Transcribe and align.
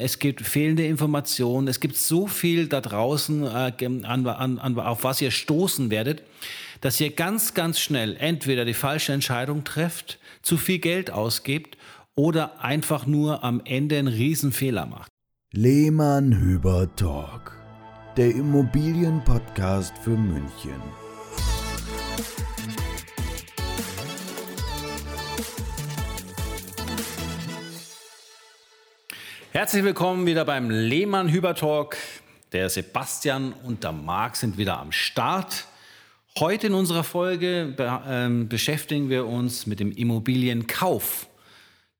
es 0.00 0.18
gibt 0.18 0.40
fehlende 0.40 0.86
Informationen, 0.86 1.68
es 1.68 1.80
gibt 1.80 1.96
so 1.96 2.26
viel 2.26 2.66
da 2.66 2.80
draußen, 2.80 3.44
äh, 3.44 3.72
an, 4.04 4.26
an, 4.26 4.78
auf 4.78 5.04
was 5.04 5.20
ihr 5.20 5.30
stoßen 5.30 5.90
werdet, 5.90 6.22
dass 6.80 7.00
ihr 7.00 7.10
ganz, 7.10 7.54
ganz 7.54 7.78
schnell 7.78 8.16
entweder 8.16 8.64
die 8.64 8.74
falsche 8.74 9.12
Entscheidung 9.12 9.64
trefft, 9.64 10.18
zu 10.42 10.56
viel 10.56 10.78
Geld 10.78 11.10
ausgebt 11.10 11.76
oder 12.14 12.62
einfach 12.62 13.06
nur 13.06 13.44
am 13.44 13.60
Ende 13.64 13.98
einen 13.98 14.08
Riesenfehler 14.08 14.86
macht. 14.86 15.10
Lehmann 15.52 16.32
Hüber 16.32 16.88
Talk, 16.96 17.58
der 18.16 18.30
Immobilienpodcast 18.30 19.96
für 19.98 20.16
München. 20.16 20.99
Herzlich 29.52 29.82
willkommen 29.82 30.26
wieder 30.26 30.44
beim 30.44 30.70
Lehmann 30.70 31.28
Hüber 31.28 31.56
Talk. 31.56 31.96
Der 32.52 32.70
Sebastian 32.70 33.52
und 33.64 33.82
der 33.82 33.90
Marc 33.90 34.36
sind 34.36 34.58
wieder 34.58 34.78
am 34.78 34.92
Start. 34.92 35.66
Heute 36.38 36.68
in 36.68 36.74
unserer 36.74 37.02
Folge 37.02 37.74
be 37.76 38.00
ähm, 38.06 38.48
beschäftigen 38.48 39.10
wir 39.10 39.26
uns 39.26 39.66
mit 39.66 39.80
dem 39.80 39.90
Immobilienkauf. 39.90 41.26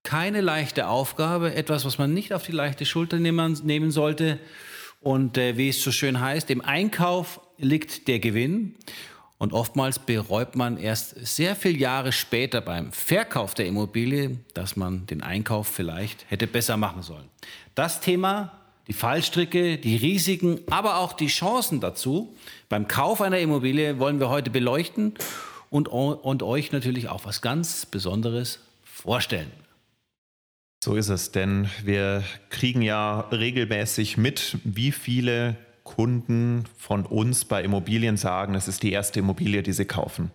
Keine 0.04 0.42
leichte 0.42 0.86
Aufgabe, 0.86 1.52
etwas, 1.52 1.84
was 1.84 1.98
man 1.98 2.14
nicht 2.14 2.32
auf 2.32 2.44
die 2.44 2.52
leichte 2.52 2.86
Schulter 2.86 3.18
nehmen, 3.18 3.58
nehmen 3.64 3.90
sollte. 3.90 4.38
Und 5.00 5.36
äh, 5.36 5.56
wie 5.56 5.70
es 5.70 5.82
so 5.82 5.90
schön 5.90 6.20
heißt, 6.20 6.50
im 6.50 6.60
Einkauf 6.60 7.40
liegt 7.58 8.06
der 8.06 8.20
Gewinn. 8.20 8.76
Und 9.40 9.54
oftmals 9.54 9.98
bereut 9.98 10.54
man 10.54 10.76
erst 10.76 11.14
sehr 11.26 11.56
viele 11.56 11.78
Jahre 11.78 12.12
später 12.12 12.60
beim 12.60 12.92
Verkauf 12.92 13.54
der 13.54 13.64
Immobilie, 13.64 14.36
dass 14.52 14.76
man 14.76 15.06
den 15.06 15.22
Einkauf 15.22 15.66
vielleicht 15.66 16.30
hätte 16.30 16.46
besser 16.46 16.76
machen 16.76 17.02
sollen. 17.02 17.24
Das 17.74 18.02
Thema, 18.02 18.52
die 18.86 18.92
Fallstricke, 18.92 19.78
die 19.78 19.96
Risiken, 19.96 20.60
aber 20.68 20.98
auch 20.98 21.14
die 21.14 21.28
Chancen 21.28 21.80
dazu 21.80 22.36
beim 22.68 22.86
Kauf 22.86 23.22
einer 23.22 23.38
Immobilie 23.38 23.98
wollen 23.98 24.20
wir 24.20 24.28
heute 24.28 24.50
beleuchten 24.50 25.14
und, 25.70 25.88
und 25.88 26.42
euch 26.42 26.70
natürlich 26.70 27.08
auch 27.08 27.24
was 27.24 27.40
ganz 27.40 27.86
Besonderes 27.86 28.60
vorstellen. 28.84 29.50
So 30.84 30.96
ist 30.96 31.08
es, 31.08 31.32
denn 31.32 31.70
wir 31.82 32.24
kriegen 32.50 32.82
ja 32.82 33.20
regelmäßig 33.20 34.18
mit, 34.18 34.58
wie 34.64 34.92
viele 34.92 35.56
Kunden 35.96 36.64
von 36.78 37.04
uns 37.04 37.44
bei 37.44 37.62
Immobilien 37.62 38.16
sagen, 38.16 38.54
es 38.54 38.68
ist 38.68 38.82
die 38.82 38.92
erste 38.92 39.18
Immobilie, 39.20 39.62
die 39.62 39.72
sie 39.72 39.86
kaufen. 39.86 40.30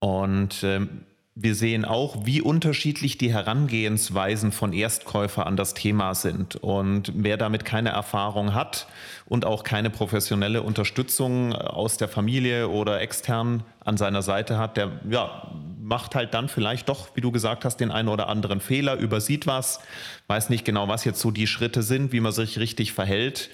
Und 0.00 0.62
ähm, 0.64 1.04
wir 1.36 1.54
sehen 1.54 1.84
auch, 1.84 2.26
wie 2.26 2.40
unterschiedlich 2.40 3.16
die 3.18 3.32
Herangehensweisen 3.32 4.52
von 4.52 4.72
Erstkäufer 4.72 5.46
an 5.46 5.56
das 5.56 5.74
Thema 5.74 6.14
sind. 6.14 6.56
Und 6.56 7.12
wer 7.14 7.36
damit 7.36 7.64
keine 7.64 7.90
Erfahrung 7.90 8.54
hat 8.54 8.86
und 9.26 9.44
auch 9.44 9.62
keine 9.62 9.90
professionelle 9.90 10.62
Unterstützung 10.62 11.52
aus 11.52 11.96
der 11.96 12.08
Familie 12.08 12.68
oder 12.68 13.00
extern 13.00 13.64
an 13.84 13.96
seiner 13.96 14.22
Seite 14.22 14.58
hat, 14.58 14.76
der 14.76 14.90
ja, 15.08 15.50
macht 15.80 16.14
halt 16.14 16.34
dann 16.34 16.48
vielleicht 16.48 16.88
doch, 16.88 17.16
wie 17.16 17.20
du 17.20 17.32
gesagt 17.32 17.64
hast, 17.64 17.78
den 17.78 17.90
einen 17.90 18.08
oder 18.08 18.28
anderen 18.28 18.60
Fehler, 18.60 18.96
übersieht 18.96 19.46
was, 19.46 19.80
weiß 20.26 20.50
nicht 20.50 20.64
genau, 20.64 20.88
was 20.88 21.04
jetzt 21.04 21.20
so 21.20 21.30
die 21.30 21.46
Schritte 21.46 21.82
sind, 21.82 22.12
wie 22.12 22.20
man 22.20 22.32
sich 22.32 22.58
richtig 22.58 22.92
verhält. 22.92 23.50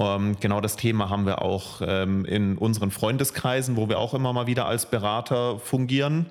Ähm, 0.00 0.36
genau 0.40 0.60
das 0.60 0.76
Thema 0.76 1.10
haben 1.10 1.26
wir 1.26 1.42
auch 1.42 1.82
ähm, 1.86 2.24
in 2.24 2.56
unseren 2.56 2.90
Freundeskreisen, 2.90 3.76
wo 3.76 3.88
wir 3.88 3.98
auch 3.98 4.14
immer 4.14 4.32
mal 4.32 4.46
wieder 4.46 4.66
als 4.66 4.86
Berater 4.86 5.58
fungieren. 5.58 6.26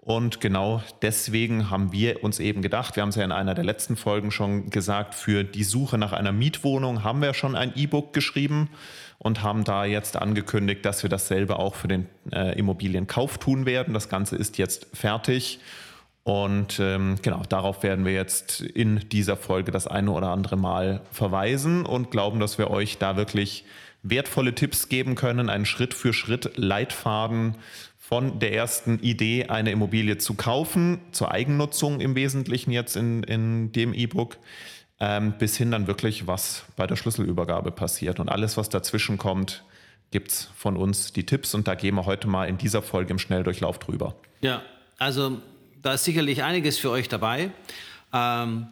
Und 0.00 0.40
genau 0.40 0.82
deswegen 1.02 1.70
haben 1.70 1.92
wir 1.92 2.24
uns 2.24 2.40
eben 2.40 2.62
gedacht, 2.62 2.96
wir 2.96 3.02
haben 3.02 3.10
es 3.10 3.16
ja 3.16 3.24
in 3.24 3.32
einer 3.32 3.54
der 3.54 3.64
letzten 3.64 3.96
Folgen 3.96 4.30
schon 4.30 4.70
gesagt, 4.70 5.14
für 5.14 5.44
die 5.44 5.62
Suche 5.62 5.98
nach 5.98 6.12
einer 6.12 6.32
Mietwohnung 6.32 7.04
haben 7.04 7.20
wir 7.20 7.34
schon 7.34 7.54
ein 7.54 7.72
E-Book 7.76 8.14
geschrieben 8.14 8.70
und 9.18 9.42
haben 9.42 9.64
da 9.64 9.84
jetzt 9.84 10.16
angekündigt, 10.16 10.86
dass 10.86 11.02
wir 11.02 11.10
dasselbe 11.10 11.58
auch 11.58 11.74
für 11.74 11.88
den 11.88 12.06
äh, 12.32 12.58
Immobilienkauf 12.58 13.36
tun 13.36 13.66
werden. 13.66 13.92
Das 13.92 14.08
Ganze 14.08 14.36
ist 14.36 14.56
jetzt 14.56 14.86
fertig 14.94 15.60
und 16.22 16.78
ähm, 16.80 17.16
genau, 17.22 17.42
darauf 17.48 17.82
werden 17.82 18.04
wir 18.04 18.12
jetzt 18.12 18.60
in 18.60 19.08
dieser 19.08 19.36
Folge 19.36 19.72
das 19.72 19.86
eine 19.86 20.10
oder 20.10 20.28
andere 20.28 20.56
Mal 20.56 21.00
verweisen 21.12 21.86
und 21.86 22.10
glauben, 22.10 22.40
dass 22.40 22.58
wir 22.58 22.70
euch 22.70 22.98
da 22.98 23.16
wirklich 23.16 23.64
wertvolle 24.02 24.54
Tipps 24.54 24.88
geben 24.88 25.14
können, 25.14 25.48
einen 25.48 25.66
Schritt 25.66 25.94
für 25.94 26.12
Schritt 26.12 26.56
Leitfaden 26.56 27.56
von 27.98 28.38
der 28.38 28.52
ersten 28.52 28.98
Idee, 28.98 29.46
eine 29.46 29.70
Immobilie 29.70 30.18
zu 30.18 30.34
kaufen, 30.34 31.00
zur 31.12 31.30
Eigennutzung 31.30 32.00
im 32.00 32.14
Wesentlichen 32.14 32.70
jetzt 32.70 32.96
in, 32.96 33.22
in 33.22 33.72
dem 33.72 33.94
E-Book, 33.94 34.36
ähm, 34.98 35.34
bis 35.38 35.56
hin 35.56 35.70
dann 35.70 35.86
wirklich, 35.86 36.26
was 36.26 36.64
bei 36.76 36.86
der 36.86 36.96
Schlüsselübergabe 36.96 37.70
passiert. 37.70 38.20
Und 38.20 38.28
alles, 38.28 38.56
was 38.56 38.68
dazwischen 38.68 39.16
kommt, 39.16 39.64
gibt 40.10 40.32
es 40.32 40.50
von 40.56 40.76
uns 40.76 41.12
die 41.12 41.24
Tipps 41.24 41.54
und 41.54 41.68
da 41.68 41.74
gehen 41.74 41.94
wir 41.94 42.04
heute 42.04 42.26
mal 42.26 42.48
in 42.48 42.58
dieser 42.58 42.82
Folge 42.82 43.12
im 43.12 43.18
Schnelldurchlauf 43.18 43.78
drüber. 43.78 44.16
Ja, 44.40 44.62
also 44.98 45.40
da 45.82 45.94
ist 45.94 46.04
sicherlich 46.04 46.42
einiges 46.42 46.78
für 46.78 46.90
euch 46.90 47.08
dabei. 47.08 47.50
Ähm, 48.12 48.68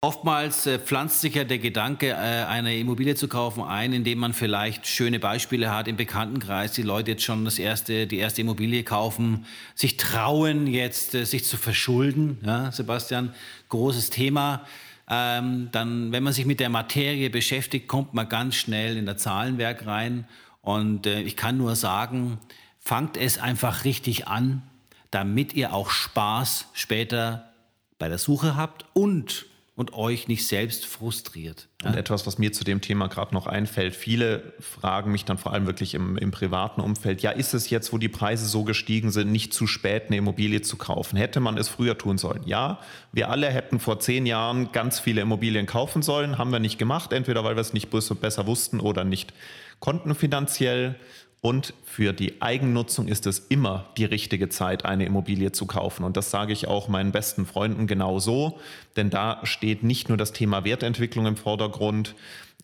oftmals 0.00 0.66
äh, 0.66 0.78
pflanzt 0.78 1.20
sich 1.20 1.34
ja 1.34 1.44
der 1.44 1.58
Gedanke, 1.58 2.08
äh, 2.08 2.14
eine 2.14 2.76
Immobilie 2.76 3.14
zu 3.14 3.28
kaufen, 3.28 3.62
ein, 3.62 3.92
indem 3.92 4.18
man 4.18 4.32
vielleicht 4.32 4.86
schöne 4.86 5.20
Beispiele 5.20 5.72
hat 5.72 5.88
im 5.88 5.96
Bekanntenkreis, 5.96 6.72
die 6.72 6.82
Leute 6.82 7.12
jetzt 7.12 7.22
schon 7.22 7.44
das 7.44 7.58
erste, 7.58 8.06
die 8.06 8.18
erste 8.18 8.40
Immobilie 8.40 8.82
kaufen, 8.82 9.46
sich 9.74 9.96
trauen 9.96 10.66
jetzt, 10.66 11.14
äh, 11.14 11.24
sich 11.24 11.44
zu 11.44 11.56
verschulden. 11.56 12.38
Ja, 12.44 12.72
Sebastian, 12.72 13.34
großes 13.68 14.10
Thema. 14.10 14.64
Ähm, 15.08 15.68
dann, 15.72 16.12
wenn 16.12 16.22
man 16.22 16.32
sich 16.32 16.46
mit 16.46 16.60
der 16.60 16.70
Materie 16.70 17.28
beschäftigt, 17.28 17.86
kommt 17.86 18.14
man 18.14 18.28
ganz 18.28 18.54
schnell 18.54 18.96
in 18.96 19.06
das 19.06 19.18
Zahlenwerk 19.18 19.86
rein. 19.86 20.26
Und 20.62 21.06
äh, 21.06 21.20
ich 21.22 21.36
kann 21.36 21.58
nur 21.58 21.76
sagen, 21.76 22.38
fangt 22.78 23.16
es 23.16 23.38
einfach 23.38 23.84
richtig 23.84 24.26
an 24.26 24.62
damit 25.12 25.54
ihr 25.54 25.72
auch 25.72 25.90
Spaß 25.90 26.66
später 26.72 27.52
bei 27.98 28.08
der 28.08 28.18
Suche 28.18 28.56
habt 28.56 28.84
und 28.94 29.46
und 29.74 29.94
euch 29.94 30.28
nicht 30.28 30.46
selbst 30.46 30.84
frustriert. 30.84 31.68
Und 31.82 31.96
etwas, 31.96 32.26
was 32.26 32.36
mir 32.36 32.52
zu 32.52 32.62
dem 32.62 32.82
Thema 32.82 33.08
gerade 33.08 33.34
noch 33.34 33.46
einfällt, 33.46 33.96
viele 33.96 34.52
fragen 34.60 35.10
mich 35.10 35.24
dann 35.24 35.38
vor 35.38 35.54
allem 35.54 35.66
wirklich 35.66 35.94
im, 35.94 36.18
im, 36.18 36.30
privaten 36.30 36.82
Umfeld, 36.82 37.22
ja, 37.22 37.30
ist 37.30 37.54
es 37.54 37.70
jetzt, 37.70 37.90
wo 37.90 37.96
die 37.96 38.10
Preise 38.10 38.46
so 38.46 38.64
gestiegen 38.64 39.10
sind, 39.10 39.32
nicht 39.32 39.54
zu 39.54 39.66
spät, 39.66 40.04
eine 40.08 40.18
Immobilie 40.18 40.60
zu 40.60 40.76
kaufen? 40.76 41.16
Hätte 41.16 41.40
man 41.40 41.56
es 41.56 41.68
früher 41.68 41.96
tun 41.96 42.18
sollen? 42.18 42.42
Ja, 42.44 42.80
wir 43.12 43.30
alle 43.30 43.48
hätten 43.48 43.80
vor 43.80 43.98
zehn 43.98 44.26
Jahren 44.26 44.72
ganz 44.72 45.00
viele 45.00 45.22
Immobilien 45.22 45.64
kaufen 45.64 46.02
sollen, 46.02 46.36
haben 46.36 46.52
wir 46.52 46.60
nicht 46.60 46.78
gemacht, 46.78 47.14
entweder 47.14 47.42
weil 47.42 47.56
wir 47.56 47.62
es 47.62 47.72
nicht 47.72 47.88
besser 47.90 48.46
wussten 48.46 48.78
oder 48.78 49.04
nicht 49.04 49.32
konnten 49.80 50.14
finanziell. 50.14 50.96
Und 51.42 51.74
für 51.82 52.12
die 52.12 52.40
Eigennutzung 52.40 53.08
ist 53.08 53.26
es 53.26 53.40
immer 53.40 53.90
die 53.96 54.04
richtige 54.04 54.48
Zeit, 54.48 54.84
eine 54.84 55.04
Immobilie 55.04 55.50
zu 55.50 55.66
kaufen. 55.66 56.04
Und 56.04 56.16
das 56.16 56.30
sage 56.30 56.52
ich 56.52 56.68
auch 56.68 56.86
meinen 56.86 57.10
besten 57.10 57.46
Freunden 57.46 57.88
genauso, 57.88 58.60
denn 58.94 59.10
da 59.10 59.40
steht 59.42 59.82
nicht 59.82 60.08
nur 60.08 60.16
das 60.16 60.32
Thema 60.32 60.64
Wertentwicklung 60.64 61.26
im 61.26 61.36
Vordergrund, 61.36 62.14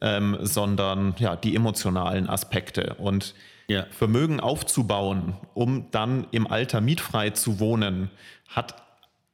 ähm, 0.00 0.38
sondern 0.40 1.16
ja, 1.18 1.34
die 1.34 1.56
emotionalen 1.56 2.28
Aspekte. 2.28 2.94
Und 2.98 3.34
ja. 3.66 3.84
Vermögen 3.90 4.38
aufzubauen, 4.38 5.34
um 5.54 5.90
dann 5.90 6.28
im 6.30 6.46
Alter 6.46 6.80
mietfrei 6.80 7.30
zu 7.30 7.58
wohnen, 7.58 8.10
hat 8.46 8.76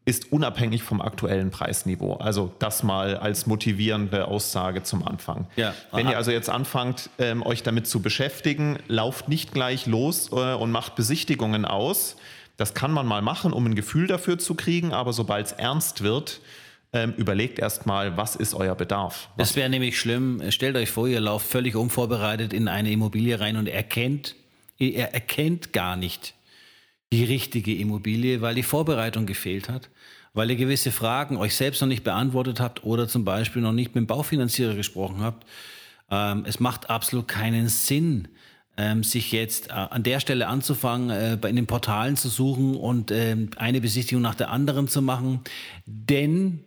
ist 0.06 0.32
unabhängig 0.32 0.82
vom 0.82 1.00
aktuellen 1.00 1.50
Preisniveau. 1.50 2.14
Also 2.16 2.52
das 2.58 2.82
mal 2.82 3.16
als 3.16 3.46
motivierende 3.46 4.28
Aussage 4.28 4.82
zum 4.82 5.06
Anfang. 5.06 5.46
Ja, 5.56 5.74
Wenn 5.92 6.08
ihr 6.08 6.18
also 6.18 6.30
jetzt 6.30 6.50
anfangt, 6.50 7.08
ähm, 7.18 7.42
euch 7.42 7.62
damit 7.62 7.86
zu 7.86 8.02
beschäftigen, 8.02 8.78
lauft 8.86 9.28
nicht 9.28 9.52
gleich 9.52 9.86
los 9.86 10.30
äh, 10.30 10.54
und 10.54 10.70
macht 10.70 10.94
Besichtigungen 10.94 11.64
aus. 11.64 12.16
Das 12.58 12.74
kann 12.74 12.92
man 12.92 13.06
mal 13.06 13.22
machen, 13.22 13.52
um 13.52 13.64
ein 13.64 13.74
Gefühl 13.74 14.06
dafür 14.06 14.38
zu 14.38 14.54
kriegen, 14.54 14.92
aber 14.92 15.12
sobald 15.12 15.46
es 15.46 15.52
ernst 15.52 16.02
wird, 16.02 16.40
ähm, 16.92 17.14
überlegt 17.16 17.58
erstmal, 17.58 18.16
was 18.16 18.36
ist 18.36 18.54
euer 18.54 18.74
Bedarf. 18.74 19.30
Was 19.36 19.48
das 19.48 19.56
wäre 19.56 19.70
nämlich 19.70 19.98
schlimm. 19.98 20.42
Stellt 20.50 20.76
euch 20.76 20.90
vor, 20.90 21.08
ihr 21.08 21.20
lauft 21.20 21.46
völlig 21.46 21.76
unvorbereitet 21.76 22.52
in 22.52 22.68
eine 22.68 22.92
Immobilie 22.92 23.40
rein 23.40 23.56
und 23.56 23.68
erkennt, 23.68 24.36
ihr 24.78 24.96
erkennt 24.98 25.72
gar 25.72 25.96
nicht 25.96 26.33
die 27.14 27.24
richtige 27.24 27.74
Immobilie, 27.74 28.40
weil 28.40 28.54
die 28.54 28.62
Vorbereitung 28.62 29.26
gefehlt 29.26 29.68
hat 29.68 29.88
weil 30.34 30.50
ihr 30.50 30.56
gewisse 30.56 30.90
Fragen 30.90 31.36
euch 31.36 31.54
selbst 31.54 31.80
noch 31.80 31.88
nicht 31.88 32.04
beantwortet 32.04 32.60
habt 32.60 32.84
oder 32.84 33.08
zum 33.08 33.24
Beispiel 33.24 33.62
noch 33.62 33.72
nicht 33.72 33.94
mit 33.94 34.02
dem 34.02 34.06
Baufinanzierer 34.06 34.74
gesprochen 34.74 35.20
habt. 35.20 35.46
Ähm, 36.10 36.44
es 36.46 36.60
macht 36.60 36.90
absolut 36.90 37.28
keinen 37.28 37.68
Sinn, 37.68 38.28
ähm, 38.76 39.04
sich 39.04 39.30
jetzt 39.30 39.70
äh, 39.70 39.72
an 39.72 40.02
der 40.02 40.18
Stelle 40.18 40.48
anzufangen, 40.48 41.10
äh, 41.10 41.34
in 41.48 41.56
den 41.56 41.66
Portalen 41.66 42.16
zu 42.16 42.28
suchen 42.28 42.74
und 42.74 43.12
ähm, 43.12 43.50
eine 43.56 43.80
Besichtigung 43.80 44.22
nach 44.22 44.34
der 44.34 44.50
anderen 44.50 44.88
zu 44.88 45.00
machen, 45.00 45.40
denn 45.86 46.64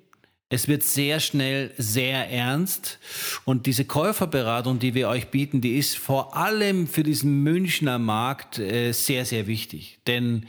es 0.49 0.67
wird 0.67 0.83
sehr 0.83 1.19
schnell 1.19 1.71
sehr 1.77 2.29
ernst 2.29 2.99
und 3.43 3.65
diese 3.65 3.85
Käuferberatung, 3.85 4.79
die 4.79 4.93
wir 4.93 5.09
euch 5.09 5.27
bieten, 5.27 5.59
die 5.59 5.77
ist 5.77 5.97
vor 5.97 6.37
allem 6.37 6.87
für 6.87 7.03
diesen 7.03 7.43
Münchner 7.43 7.99
Markt 7.99 8.57
äh, 8.59 8.93
sehr, 8.93 9.25
sehr 9.25 9.47
wichtig, 9.47 9.99
denn 10.07 10.47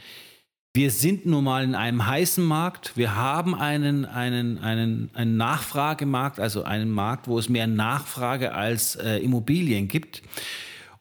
wir 0.75 0.91
sind 0.91 1.25
nun 1.25 1.45
mal 1.45 1.63
in 1.63 1.73
einem 1.73 2.05
heißen 2.05 2.43
Markt. 2.43 2.95
Wir 2.95 3.15
haben 3.15 3.55
einen, 3.55 4.05
einen, 4.05 4.59
einen, 4.59 5.09
einen 5.15 5.35
Nachfragemarkt, 5.35 6.39
also 6.39 6.63
einen 6.63 6.91
Markt, 6.91 7.27
wo 7.27 7.39
es 7.39 7.49
mehr 7.49 7.65
Nachfrage 7.65 8.53
als 8.53 8.95
äh, 8.95 9.17
Immobilien 9.17 9.87
gibt. 9.87 10.21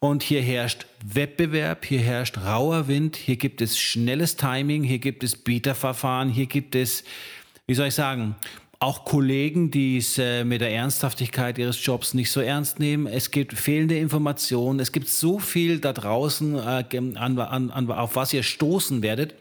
Und 0.00 0.22
hier 0.22 0.40
herrscht 0.40 0.86
Wettbewerb, 1.04 1.84
hier 1.84 2.00
herrscht 2.00 2.38
rauer 2.38 2.88
Wind, 2.88 3.16
hier 3.16 3.36
gibt 3.36 3.60
es 3.60 3.78
schnelles 3.78 4.36
Timing, 4.36 4.84
hier 4.84 5.00
gibt 5.00 5.22
es 5.22 5.36
Bieterverfahren, 5.36 6.30
hier 6.30 6.46
gibt 6.46 6.74
es, 6.74 7.04
wie 7.66 7.74
soll 7.74 7.88
ich 7.88 7.94
sagen, 7.94 8.36
auch 8.80 9.04
Kollegen, 9.04 9.70
die 9.70 9.98
es 9.98 10.19
äh, 10.19 10.44
mit 10.44 10.60
der 10.60 10.70
Ernsthaftigkeit 10.70 11.58
ihres 11.58 11.84
Jobs 11.84 12.14
nicht 12.14 12.30
so 12.30 12.40
ernst 12.40 12.78
nehmen. 12.78 13.06
Es 13.06 13.30
gibt 13.30 13.52
fehlende 13.54 13.98
Informationen. 13.98 14.78
Es 14.78 14.92
gibt 14.92 15.08
so 15.08 15.40
viel 15.40 15.80
da 15.80 15.92
draußen, 15.92 16.54
äh, 16.54 16.84
an, 17.16 17.16
an, 17.16 17.70
an, 17.70 17.90
auf 17.90 18.14
was 18.14 18.32
ihr 18.32 18.44
stoßen 18.44 19.02
werdet, 19.02 19.34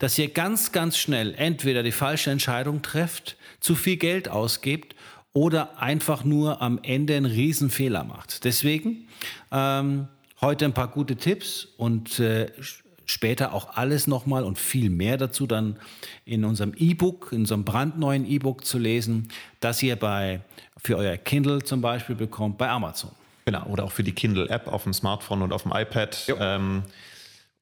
dass 0.00 0.18
ihr 0.18 0.28
ganz, 0.28 0.72
ganz 0.72 0.98
schnell 0.98 1.34
entweder 1.34 1.82
die 1.82 1.92
falsche 1.92 2.30
Entscheidung 2.30 2.82
trefft, 2.82 3.36
zu 3.60 3.74
viel 3.74 3.96
Geld 3.96 4.28
ausgebt 4.28 4.94
oder 5.32 5.80
einfach 5.80 6.24
nur 6.24 6.60
am 6.60 6.78
Ende 6.82 7.16
einen 7.16 7.26
Riesenfehler 7.26 8.04
macht. 8.04 8.44
Deswegen 8.44 9.08
ähm, 9.50 10.08
heute 10.42 10.66
ein 10.66 10.74
paar 10.74 10.88
gute 10.88 11.16
Tipps 11.16 11.68
und 11.78 12.20
äh, 12.20 12.50
später 13.14 13.54
auch 13.54 13.76
alles 13.76 14.06
nochmal 14.06 14.42
und 14.42 14.58
viel 14.58 14.90
mehr 14.90 15.16
dazu 15.16 15.46
dann 15.46 15.76
in 16.24 16.44
unserem 16.44 16.74
E-Book, 16.76 17.30
in 17.32 17.40
unserem 17.40 17.64
brandneuen 17.64 18.26
E-Book 18.26 18.64
zu 18.64 18.76
lesen, 18.76 19.28
das 19.60 19.82
ihr 19.82 19.96
bei, 19.96 20.40
für 20.76 20.96
euer 20.96 21.16
Kindle 21.16 21.62
zum 21.62 21.80
Beispiel 21.80 22.16
bekommt 22.16 22.58
bei 22.58 22.68
Amazon. 22.68 23.12
Genau, 23.44 23.66
oder 23.66 23.84
auch 23.84 23.92
für 23.92 24.02
die 24.02 24.12
Kindle-App 24.12 24.66
auf 24.66 24.82
dem 24.82 24.92
Smartphone 24.92 25.42
und 25.42 25.52
auf 25.52 25.62
dem 25.62 25.72
iPad. 25.72 26.34
Ähm, 26.40 26.82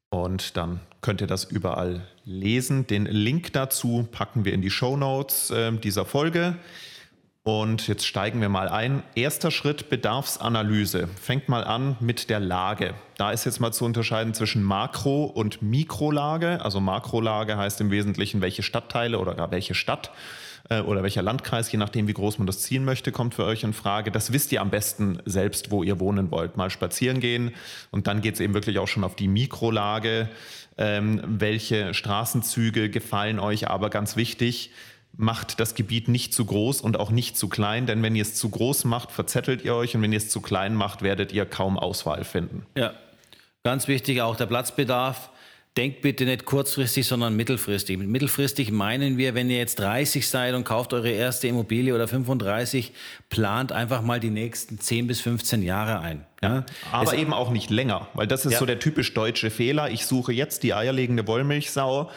und 0.09 0.57
dann 0.57 0.81
könnt 1.03 1.21
ihr 1.21 1.27
das 1.27 1.45
überall 1.45 2.07
lesen. 2.25 2.87
Den 2.87 3.05
Link 3.05 3.53
dazu 3.53 4.09
packen 4.11 4.45
wir 4.45 4.55
in 4.55 4.63
die 4.63 4.71
Show 4.71 4.97
Notes 4.97 5.51
äh, 5.51 5.73
dieser 5.73 6.07
Folge. 6.07 6.57
Und 7.45 7.89
jetzt 7.89 8.07
steigen 8.07 8.41
wir 8.41 8.49
mal 8.49 8.69
ein. 8.69 9.03
Erster 9.17 9.51
Schritt 9.51 9.91
Bedarfsanalyse. 9.91 11.09
Fängt 11.21 11.49
mal 11.49 11.65
an 11.65 11.97
mit 11.99 12.31
der 12.31 12.39
Lage. 12.39 12.95
Da 13.17 13.33
ist 13.33 13.45
jetzt 13.45 13.59
mal 13.59 13.73
zu 13.73 13.85
unterscheiden 13.85 14.33
zwischen 14.33 14.63
Makro- 14.63 15.25
und 15.25 15.61
Mikrolage. 15.61 16.61
Also 16.63 16.79
Makrolage 16.81 17.57
heißt 17.57 17.81
im 17.81 17.91
Wesentlichen, 17.91 18.43
welche 18.43 18.63
Stadtteile 18.63 19.19
oder 19.19 19.35
gar 19.35 19.51
welche 19.51 19.75
Stadt 19.75 20.13
äh, 20.69 20.83
oder 20.83 21.03
welcher 21.03 21.23
Landkreis, 21.23 21.73
je 21.73 21.79
nachdem, 21.79 22.07
wie 22.07 22.13
groß 22.13 22.39
man 22.39 22.47
das 22.47 22.61
ziehen 22.61 22.85
möchte, 22.85 23.11
kommt 23.11 23.35
für 23.35 23.45
euch 23.45 23.65
in 23.65 23.73
Frage. 23.73 24.13
Das 24.13 24.33
wisst 24.33 24.53
ihr 24.53 24.61
am 24.61 24.71
besten 24.71 25.19
selbst, 25.25 25.73
wo 25.73 25.83
ihr 25.83 25.99
wohnen 25.99 26.31
wollt. 26.31 26.57
Mal 26.57 26.71
spazieren 26.71 27.19
gehen 27.19 27.53
und 27.91 28.07
dann 28.07 28.21
geht 28.21 28.35
es 28.35 28.41
eben 28.41 28.55
wirklich 28.55 28.79
auch 28.79 28.89
schon 28.89 29.03
auf 29.03 29.17
die 29.17 29.27
Mikrolage. 29.27 30.29
Ähm, 30.79 31.21
welche 31.27 31.93
Straßenzüge 31.93 32.89
gefallen 32.89 33.41
euch 33.41 33.69
aber 33.69 33.91
ganz 33.91 34.15
wichtig? 34.15 34.71
Macht 35.17 35.61
das 35.61 35.75
Gebiet 35.75 36.09
nicht 36.09 36.33
zu 36.33 36.45
groß 36.45 36.81
und 36.81 36.99
auch 36.99 37.11
nicht 37.11 37.37
zu 37.37 37.49
klein, 37.49 37.87
denn 37.87 38.03
wenn 38.03 38.17
ihr 38.17 38.23
es 38.23 38.35
zu 38.35 38.49
groß 38.49 38.85
macht, 38.85 39.13
verzettelt 39.13 39.65
ihr 39.65 39.75
euch 39.75 39.95
und 39.95 40.03
wenn 40.03 40.13
ihr 40.13 40.19
es 40.19 40.31
zu 40.31 40.41
klein 40.41 40.75
macht, 40.75 41.03
werdet 41.03 41.33
ihr 41.33 41.45
kaum 41.45 41.79
Auswahl 41.79 42.25
finden. 42.25 42.67
Ja, 42.77 42.95
ganz 43.63 43.89
wichtig 43.89 44.23
auch 44.23 44.37
der 44.37 44.47
Platzbedarf. 44.47 45.31
Denkt 45.79 46.03
bitte 46.03 46.27
nicht 46.27 46.45
kurzfristig, 46.45 47.07
sondern 47.07 47.35
mittelfristig. 47.35 47.97
Mit 47.97 48.07
mittelfristig 48.07 48.71
meinen 48.71 49.17
wir, 49.17 49.35
wenn 49.35 49.49
ihr 49.49 49.57
jetzt 49.57 49.79
30 49.79 50.29
seid 50.29 50.55
und 50.55 50.65
kauft 50.65 50.93
eure 50.93 51.09
erste 51.09 51.49
Immobilie 51.49 51.95
oder 51.95 52.07
35, 52.07 52.93
plant 53.31 53.73
einfach 53.73 54.03
mal 54.03 54.21
die 54.21 54.29
nächsten 54.29 54.79
10 54.79 55.07
bis 55.07 55.23
15 55.23 55.63
Jahre 55.63 56.01
ein. 56.01 56.27
Ja? 56.43 56.67
Aber 56.91 57.05
es 57.05 57.19
eben 57.19 57.33
auch 57.33 57.51
nicht 57.51 57.71
länger, 57.71 58.07
weil 58.13 58.27
das 58.27 58.45
ist 58.45 58.53
ja. 58.53 58.59
so 58.59 58.67
der 58.67 58.81
typisch 58.81 59.15
deutsche 59.15 59.51
Fehler. 59.51 59.91
Ich 59.91 60.05
suche 60.05 60.35
jetzt 60.35 60.63
die 60.63 60.75
eierlegende 60.75 61.27
Wollmilchsau 61.27 62.11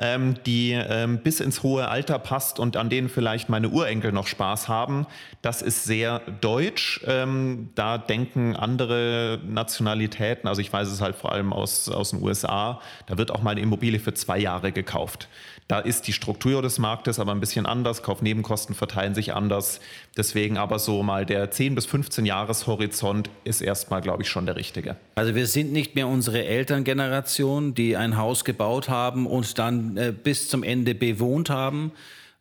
ähm, 0.00 0.34
die 0.46 0.72
ähm, 0.72 1.18
bis 1.18 1.40
ins 1.40 1.62
hohe 1.62 1.88
Alter 1.88 2.18
passt 2.18 2.58
und 2.58 2.76
an 2.76 2.88
denen 2.88 3.08
vielleicht 3.08 3.48
meine 3.48 3.68
Urenkel 3.68 4.12
noch 4.12 4.26
Spaß 4.26 4.68
haben. 4.68 5.06
Das 5.42 5.62
ist 5.62 5.84
sehr 5.84 6.20
deutsch. 6.40 7.02
Ähm, 7.06 7.70
da 7.74 7.98
denken 7.98 8.56
andere 8.56 9.38
Nationalitäten, 9.46 10.48
also 10.48 10.60
ich 10.60 10.72
weiß 10.72 10.88
es 10.88 11.00
halt 11.00 11.16
vor 11.16 11.32
allem 11.32 11.52
aus, 11.52 11.88
aus 11.88 12.10
den 12.10 12.22
USA, 12.22 12.80
da 13.06 13.18
wird 13.18 13.30
auch 13.30 13.42
mal 13.42 13.50
eine 13.52 13.60
Immobilie 13.60 14.00
für 14.00 14.14
zwei 14.14 14.38
Jahre 14.38 14.72
gekauft. 14.72 15.28
Da 15.70 15.78
ist 15.78 16.08
die 16.08 16.12
Struktur 16.12 16.62
des 16.62 16.80
Marktes 16.80 17.20
aber 17.20 17.30
ein 17.30 17.38
bisschen 17.38 17.64
anders. 17.64 18.02
Kaufnebenkosten 18.02 18.74
verteilen 18.74 19.14
sich 19.14 19.34
anders. 19.34 19.78
Deswegen 20.16 20.56
aber 20.56 20.80
so 20.80 21.04
mal 21.04 21.24
der 21.24 21.48
10 21.52 21.76
bis 21.76 21.86
15 21.86 22.26
Jahreshorizont 22.26 23.30
ist 23.44 23.60
erstmal, 23.60 24.00
glaube 24.00 24.24
ich, 24.24 24.28
schon 24.28 24.46
der 24.46 24.56
richtige. 24.56 24.96
Also 25.14 25.36
wir 25.36 25.46
sind 25.46 25.70
nicht 25.72 25.94
mehr 25.94 26.08
unsere 26.08 26.44
Elterngeneration, 26.44 27.72
die 27.72 27.96
ein 27.96 28.16
Haus 28.16 28.44
gebaut 28.44 28.88
haben 28.88 29.28
und 29.28 29.60
dann 29.60 29.96
äh, 29.96 30.12
bis 30.12 30.48
zum 30.48 30.64
Ende 30.64 30.96
bewohnt 30.96 31.50
haben 31.50 31.92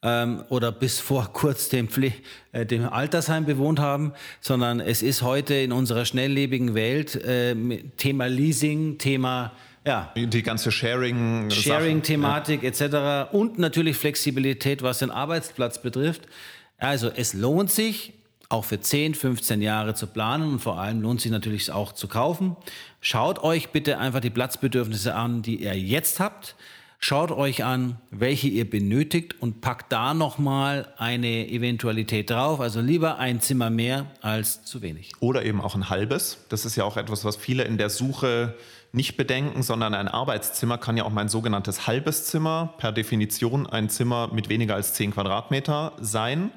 ähm, 0.02 0.44
oder 0.50 0.72
bis 0.72 1.00
vor 1.00 1.30
kurz 1.34 1.70
dem, 1.70 1.88
äh, 2.52 2.66
dem 2.66 2.90
Altersheim 2.90 3.46
bewohnt 3.46 3.80
haben, 3.80 4.14
sondern 4.42 4.80
es 4.80 5.04
ist 5.04 5.22
heute 5.22 5.54
in 5.54 5.72
unserer 5.72 6.06
schnelllebigen 6.06 6.74
Welt 6.74 7.14
äh, 7.14 7.56
Thema 7.98 8.26
Leasing, 8.26 8.98
Thema 8.98 9.52
ja. 9.90 10.12
Die 10.16 10.44
ganze 10.44 10.72
Sharing. 10.72 11.50
Sharing-Thematik 11.50 12.64
ja. 12.64 12.70
etc. 12.70 13.34
Und 13.34 13.58
natürlich 13.60 13.98
Flexibilität, 13.98 14.84
was 14.84 15.00
den 15.00 15.12
Arbeitsplatz 15.12 15.82
betrifft. 15.82 16.22
Also 16.78 17.10
es 17.14 17.34
lohnt 17.34 17.72
sich, 17.72 18.14
auch 18.48 18.66
für 18.66 18.80
10, 18.80 19.16
15 19.16 19.62
Jahre 19.62 19.94
zu 19.94 20.08
planen 20.08 20.54
und 20.54 20.60
vor 20.60 20.80
allem 20.80 21.02
lohnt 21.02 21.22
sich 21.22 21.32
natürlich 21.32 21.72
auch 21.72 21.92
zu 21.92 22.08
kaufen. 22.08 22.56
Schaut 23.02 23.44
euch 23.44 23.70
bitte 23.70 23.98
einfach 24.00 24.22
die 24.22 24.30
Platzbedürfnisse 24.32 25.14
an, 25.14 25.42
die 25.42 25.64
ihr 25.64 25.78
jetzt 25.78 26.20
habt. 26.20 26.56
Schaut 27.02 27.32
euch 27.32 27.64
an, 27.64 27.98
welche 28.12 28.50
ihr 28.50 28.70
benötigt 28.70 29.42
und 29.42 29.62
packt 29.62 29.92
da 29.92 30.14
nochmal 30.14 30.94
eine 30.98 31.48
Eventualität 31.48 32.30
drauf. 32.30 32.60
Also 32.60 32.82
lieber 32.82 33.18
ein 33.20 33.40
Zimmer 33.40 33.70
mehr 33.70 34.08
als 34.22 34.66
zu 34.66 34.82
wenig. 34.82 35.14
Oder 35.22 35.46
eben 35.46 35.62
auch 35.62 35.76
ein 35.76 35.90
halbes. 35.90 36.40
Das 36.50 36.66
ist 36.66 36.76
ja 36.76 36.84
auch 36.84 36.98
etwas, 36.98 37.24
was 37.24 37.38
viele 37.38 37.64
in 37.64 37.78
der 37.78 37.90
Suche 37.90 38.56
nicht 38.92 39.18
bedenken, 39.18 39.62
sondern 39.64 39.94
ein 39.94 40.08
Arbeitszimmer 40.08 40.78
kann 40.78 40.98
ja 40.98 41.04
auch 41.04 41.12
mein 41.12 41.30
sogenanntes 41.30 41.88
halbes 41.88 42.26
Zimmer, 42.26 42.74
per 42.78 42.92
Definition 42.92 43.68
ein 43.68 43.90
Zimmer 43.90 44.30
mit 44.34 44.50
weniger 44.50 44.76
als 44.76 44.94
10 44.94 45.12
Quadratmeter 45.12 45.94
sein. 46.00 46.52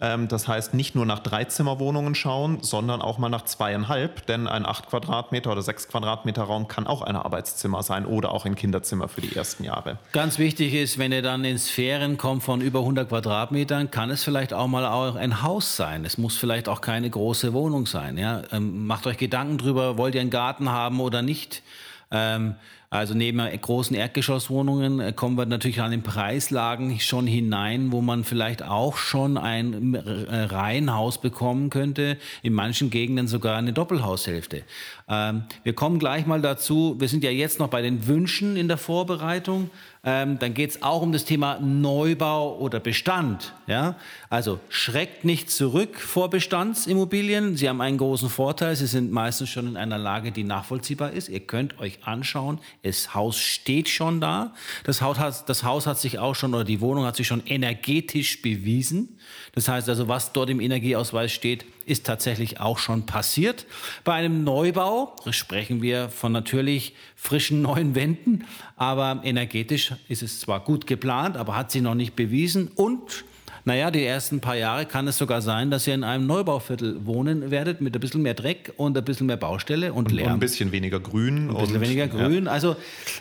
Ähm, 0.00 0.28
das 0.28 0.46
heißt, 0.46 0.74
nicht 0.74 0.94
nur 0.94 1.06
nach 1.06 1.18
Dreizimmerwohnungen 1.18 2.14
schauen, 2.14 2.58
sondern 2.62 3.02
auch 3.02 3.18
mal 3.18 3.28
nach 3.28 3.44
zweieinhalb, 3.44 4.26
denn 4.26 4.46
ein 4.46 4.64
acht 4.64 4.88
Quadratmeter 4.88 5.50
oder 5.50 5.62
sechs 5.62 5.88
Quadratmeter 5.88 6.44
Raum 6.44 6.68
kann 6.68 6.86
auch 6.86 7.02
ein 7.02 7.16
Arbeitszimmer 7.16 7.82
sein 7.82 8.06
oder 8.06 8.32
auch 8.32 8.44
ein 8.44 8.54
Kinderzimmer 8.54 9.08
für 9.08 9.20
die 9.20 9.34
ersten 9.34 9.64
Jahre. 9.64 9.98
Ganz 10.12 10.38
wichtig 10.38 10.74
ist, 10.74 10.98
wenn 10.98 11.10
ihr 11.10 11.22
dann 11.22 11.44
in 11.44 11.58
Sphären 11.58 12.16
kommt 12.16 12.44
von 12.44 12.60
über 12.60 12.80
100 12.80 13.08
Quadratmetern, 13.08 13.90
kann 13.90 14.10
es 14.10 14.22
vielleicht 14.22 14.52
auch 14.52 14.68
mal 14.68 14.86
auch 14.86 15.16
ein 15.16 15.42
Haus 15.42 15.76
sein. 15.76 16.04
Es 16.04 16.16
muss 16.16 16.36
vielleicht 16.36 16.68
auch 16.68 16.80
keine 16.80 17.10
große 17.10 17.52
Wohnung 17.52 17.86
sein. 17.86 18.18
Ja? 18.18 18.42
Ähm, 18.52 18.86
macht 18.86 19.06
euch 19.06 19.16
Gedanken 19.16 19.58
drüber, 19.58 19.98
wollt 19.98 20.14
ihr 20.14 20.20
einen 20.20 20.30
Garten 20.30 20.70
haben 20.70 21.00
oder 21.00 21.22
nicht? 21.22 21.62
Ähm, 22.10 22.54
also 22.90 23.12
neben 23.12 23.38
großen 23.38 23.94
Erdgeschosswohnungen 23.94 25.00
äh, 25.00 25.12
kommen 25.12 25.36
wir 25.36 25.44
natürlich 25.44 25.82
an 25.82 25.90
den 25.90 26.02
Preislagen 26.02 26.98
schon 27.00 27.26
hinein, 27.26 27.92
wo 27.92 28.00
man 28.00 28.24
vielleicht 28.24 28.62
auch 28.62 28.96
schon 28.96 29.36
ein 29.36 29.94
äh, 29.94 30.00
Reihenhaus 30.44 31.20
bekommen 31.20 31.68
könnte, 31.68 32.16
in 32.42 32.54
manchen 32.54 32.88
Gegenden 32.88 33.28
sogar 33.28 33.58
eine 33.58 33.74
Doppelhaushälfte. 33.74 34.62
Ähm, 35.06 35.42
wir 35.64 35.74
kommen 35.74 35.98
gleich 35.98 36.24
mal 36.26 36.40
dazu, 36.40 36.96
wir 36.98 37.08
sind 37.08 37.24
ja 37.24 37.30
jetzt 37.30 37.58
noch 37.58 37.68
bei 37.68 37.82
den 37.82 38.06
Wünschen 38.06 38.56
in 38.56 38.68
der 38.68 38.78
Vorbereitung. 38.78 39.68
Ähm, 40.04 40.38
dann 40.38 40.54
geht 40.54 40.70
es 40.70 40.82
auch 40.82 41.02
um 41.02 41.12
das 41.12 41.24
Thema 41.24 41.58
Neubau 41.60 42.56
oder 42.58 42.78
Bestand. 42.80 43.52
Ja? 43.66 43.96
Also 44.30 44.60
schreckt 44.68 45.24
nicht 45.24 45.50
zurück 45.50 45.98
vor 45.98 46.30
Bestandsimmobilien. 46.30 47.56
Sie 47.56 47.68
haben 47.68 47.80
einen 47.80 47.98
großen 47.98 48.28
Vorteil. 48.28 48.76
Sie 48.76 48.86
sind 48.86 49.10
meistens 49.10 49.48
schon 49.48 49.66
in 49.66 49.76
einer 49.76 49.98
Lage, 49.98 50.30
die 50.30 50.44
nachvollziehbar 50.44 51.12
ist. 51.12 51.28
Ihr 51.28 51.40
könnt 51.40 51.78
euch 51.80 51.98
anschauen, 52.04 52.60
das 52.82 53.14
Haus 53.14 53.38
steht 53.38 53.88
schon 53.88 54.20
da. 54.20 54.54
Das 54.84 55.02
Haus, 55.02 55.18
hat, 55.18 55.48
das 55.48 55.64
Haus 55.64 55.86
hat 55.86 55.98
sich 55.98 56.18
auch 56.18 56.34
schon 56.34 56.54
oder 56.54 56.64
die 56.64 56.80
Wohnung 56.80 57.04
hat 57.04 57.16
sich 57.16 57.26
schon 57.26 57.42
energetisch 57.46 58.40
bewiesen. 58.40 59.18
Das 59.52 59.68
heißt 59.68 59.88
also, 59.88 60.08
was 60.08 60.32
dort 60.32 60.50
im 60.50 60.60
Energieausweis 60.60 61.32
steht, 61.32 61.64
ist 61.88 62.06
tatsächlich 62.06 62.60
auch 62.60 62.78
schon 62.78 63.06
passiert. 63.06 63.66
Bei 64.04 64.14
einem 64.14 64.44
Neubau 64.44 65.16
sprechen 65.30 65.82
wir 65.82 66.10
von 66.10 66.32
natürlich 66.32 66.94
frischen 67.16 67.62
neuen 67.62 67.94
Wänden, 67.94 68.44
aber 68.78 69.20
energetisch 69.24 69.92
ist 70.08 70.22
es 70.22 70.40
zwar 70.40 70.60
gut 70.60 70.86
geplant, 70.86 71.36
aber 71.36 71.56
hat 71.56 71.70
sie 71.70 71.80
noch 71.80 71.94
nicht 71.94 72.16
bewiesen 72.16 72.68
und 72.74 73.24
naja, 73.64 73.90
die 73.90 74.02
ersten 74.02 74.40
paar 74.40 74.56
Jahre 74.56 74.86
kann 74.86 75.06
es 75.08 75.18
sogar 75.18 75.42
sein, 75.42 75.70
dass 75.70 75.86
ihr 75.86 75.92
in 75.92 76.02
einem 76.02 76.26
Neubauviertel 76.26 77.04
wohnen 77.04 77.50
werdet 77.50 77.82
mit 77.82 77.94
ein 77.94 78.00
bisschen 78.00 78.22
mehr 78.22 78.32
Dreck 78.32 78.72
und 78.78 78.96
ein 78.96 79.04
bisschen 79.04 79.26
mehr 79.26 79.36
Baustelle 79.36 79.92
und, 79.92 80.10
Lärm. 80.10 80.28
Und 80.28 80.32
ein 80.34 80.40
bisschen 80.40 80.72
weniger 80.72 81.00
Grün. 81.00 81.50
Ein 81.50 81.54
bisschen 81.54 81.76
und, 81.76 81.80
weniger 81.82 82.08
Grün. 82.08 82.46
Ja. 82.46 82.50
Also 82.50 82.76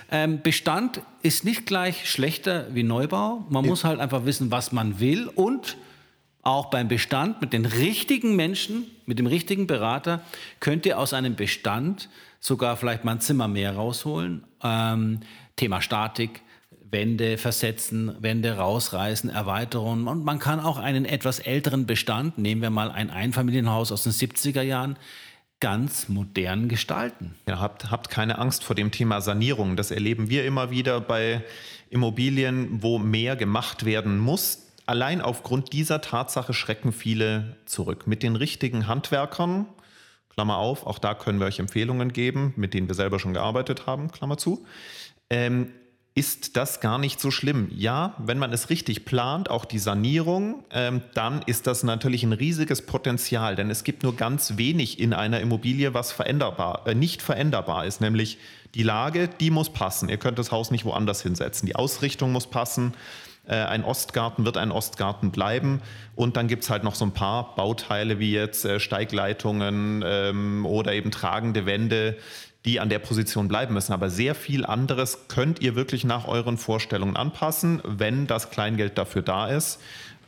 ähm, 0.10 0.42
Bestand 0.42 1.02
ist 1.22 1.44
nicht 1.44 1.66
gleich 1.66 2.10
schlechter 2.10 2.68
wie 2.74 2.84
Neubau. 2.84 3.46
Man 3.50 3.66
ja. 3.66 3.70
muss 3.70 3.84
halt 3.84 4.00
einfach 4.00 4.24
wissen, 4.24 4.50
was 4.50 4.72
man 4.72 5.02
will 5.02 5.28
und 5.28 5.76
auch 6.44 6.70
beim 6.70 6.88
Bestand 6.88 7.42
mit 7.42 7.52
den 7.52 7.66
richtigen 7.66 8.38
Menschen, 8.38 8.86
mit 9.06 9.20
dem 9.20 9.28
richtigen 9.28 9.68
Berater, 9.68 10.22
könnt 10.62 10.86
ihr 10.86 10.98
aus 10.98 11.12
einem 11.12 11.36
Bestand 11.36 12.08
sogar 12.40 12.78
vielleicht 12.78 13.04
mal 13.04 13.14
ein 13.14 13.20
Zimmer 13.20 13.50
mehr 13.50 13.76
rausholen. 13.76 14.46
Ähm, 14.64 15.20
Thema 15.58 15.82
Statik, 15.82 16.42
Wände 16.90 17.38
versetzen, 17.38 18.16
Wände 18.22 18.56
rausreißen, 18.56 19.30
Erweiterungen. 19.30 20.08
Und 20.08 20.24
man 20.24 20.40
kann 20.40 20.62
auch 20.62 20.78
einen 20.78 21.04
etwas 21.04 21.40
älteren 21.40 21.86
Bestand, 21.86 22.38
nehmen 22.38 22.62
wir 22.62 22.70
mal 22.70 22.92
ein 22.92 23.10
Einfamilienhaus 23.10 23.92
aus 23.92 24.04
den 24.04 24.14
70er 24.14 24.62
Jahren, 24.62 24.98
ganz 25.60 26.08
modern 26.08 26.70
gestalten. 26.70 27.36
Ja, 27.48 27.60
habt, 27.60 27.92
habt 27.92 28.10
keine 28.10 28.38
Angst 28.38 28.64
vor 28.64 28.76
dem 28.76 28.92
Thema 28.92 29.22
Sanierung. 29.22 29.76
Das 29.76 29.92
erleben 29.92 30.30
wir 30.30 30.46
immer 30.46 30.70
wieder 30.70 31.02
bei 31.02 31.44
Immobilien, 31.90 32.82
wo 32.84 33.00
mehr 33.00 33.36
gemacht 33.36 33.84
werden 33.84 34.20
muss. 34.20 34.68
Allein 34.86 35.20
aufgrund 35.20 35.74
dieser 35.74 36.00
Tatsache 36.00 36.54
schrecken 36.54 36.94
viele 36.94 37.58
zurück. 37.66 38.08
Mit 38.08 38.24
den 38.24 38.36
richtigen 38.36 38.88
Handwerkern, 38.88 39.66
Klammer 40.30 40.58
auf, 40.58 40.86
auch 40.86 41.00
da 41.00 41.16
können 41.16 41.40
wir 41.40 41.48
euch 41.48 41.60
Empfehlungen 41.60 42.14
geben, 42.14 42.54
mit 42.56 42.76
denen 42.76 42.88
wir 42.88 42.96
selber 42.96 43.20
schon 43.20 43.34
gearbeitet 43.34 43.88
haben, 43.88 44.12
Klammer 44.12 44.38
zu. 44.38 44.66
Ähm, 45.30 45.72
ist 46.18 46.58
das 46.58 46.80
gar 46.80 46.98
nicht 46.98 47.22
so 47.22 47.30
schlimm. 47.30 47.70
Ja, 47.76 48.16
wenn 48.18 48.40
man 48.40 48.52
es 48.52 48.72
richtig 48.72 49.06
plant, 49.06 49.52
auch 49.52 49.66
die 49.66 49.78
Sanierung, 49.78 50.64
ähm, 50.72 51.04
dann 51.14 51.44
ist 51.44 51.68
das 51.68 51.84
natürlich 51.84 52.24
ein 52.24 52.34
riesiges 52.34 52.84
Potenzial, 52.84 53.56
denn 53.56 53.70
es 53.70 53.84
gibt 53.84 54.02
nur 54.02 54.16
ganz 54.16 54.58
wenig 54.58 55.00
in 55.00 55.14
einer 55.14 55.42
Immobilie, 55.42 55.94
was 55.94 56.12
veränderbar, 56.12 56.88
äh, 56.88 56.96
nicht 56.96 57.22
veränderbar 57.22 57.86
ist, 57.86 58.02
nämlich 58.02 58.40
die 58.74 58.82
Lage, 58.82 59.28
die 59.28 59.52
muss 59.52 59.70
passen. 59.70 60.10
Ihr 60.10 60.18
könnt 60.18 60.40
das 60.40 60.52
Haus 60.52 60.72
nicht 60.72 60.86
woanders 60.86 61.22
hinsetzen. 61.22 61.68
Die 61.68 61.76
Ausrichtung 61.76 62.32
muss 62.32 62.48
passen. 62.48 62.96
Äh, 63.46 63.56
ein 63.56 63.84
Ostgarten 63.84 64.44
wird 64.44 64.58
ein 64.58 64.72
Ostgarten 64.72 65.32
bleiben. 65.32 65.82
Und 66.16 66.36
dann 66.36 66.48
gibt 66.48 66.64
es 66.64 66.70
halt 66.70 66.84
noch 66.84 66.96
so 66.96 67.06
ein 67.06 67.14
paar 67.14 67.56
Bauteile 67.56 68.20
wie 68.20 68.32
jetzt 68.32 68.66
äh, 68.66 68.80
Steigleitungen 68.80 70.04
ähm, 70.06 70.66
oder 70.66 70.94
eben 70.94 71.12
tragende 71.12 71.66
Wände, 71.66 72.18
die 72.66 72.80
an 72.80 72.90
der 72.90 73.00
Position 73.00 73.48
bleiben 73.48 73.74
müssen. 73.74 73.94
Aber 73.94 74.10
sehr 74.10 74.36
viel 74.36 74.66
anderes 74.66 75.28
könnt 75.28 75.62
ihr 75.62 75.76
wirklich 75.76 76.04
nach 76.04 76.28
euren 76.28 76.58
Vorstellungen 76.58 77.16
anpassen, 77.16 77.82
wenn 77.84 78.28
das 78.28 78.50
Kleingeld 78.50 78.98
dafür 78.98 79.22
da 79.22 79.48
ist. 79.48 79.80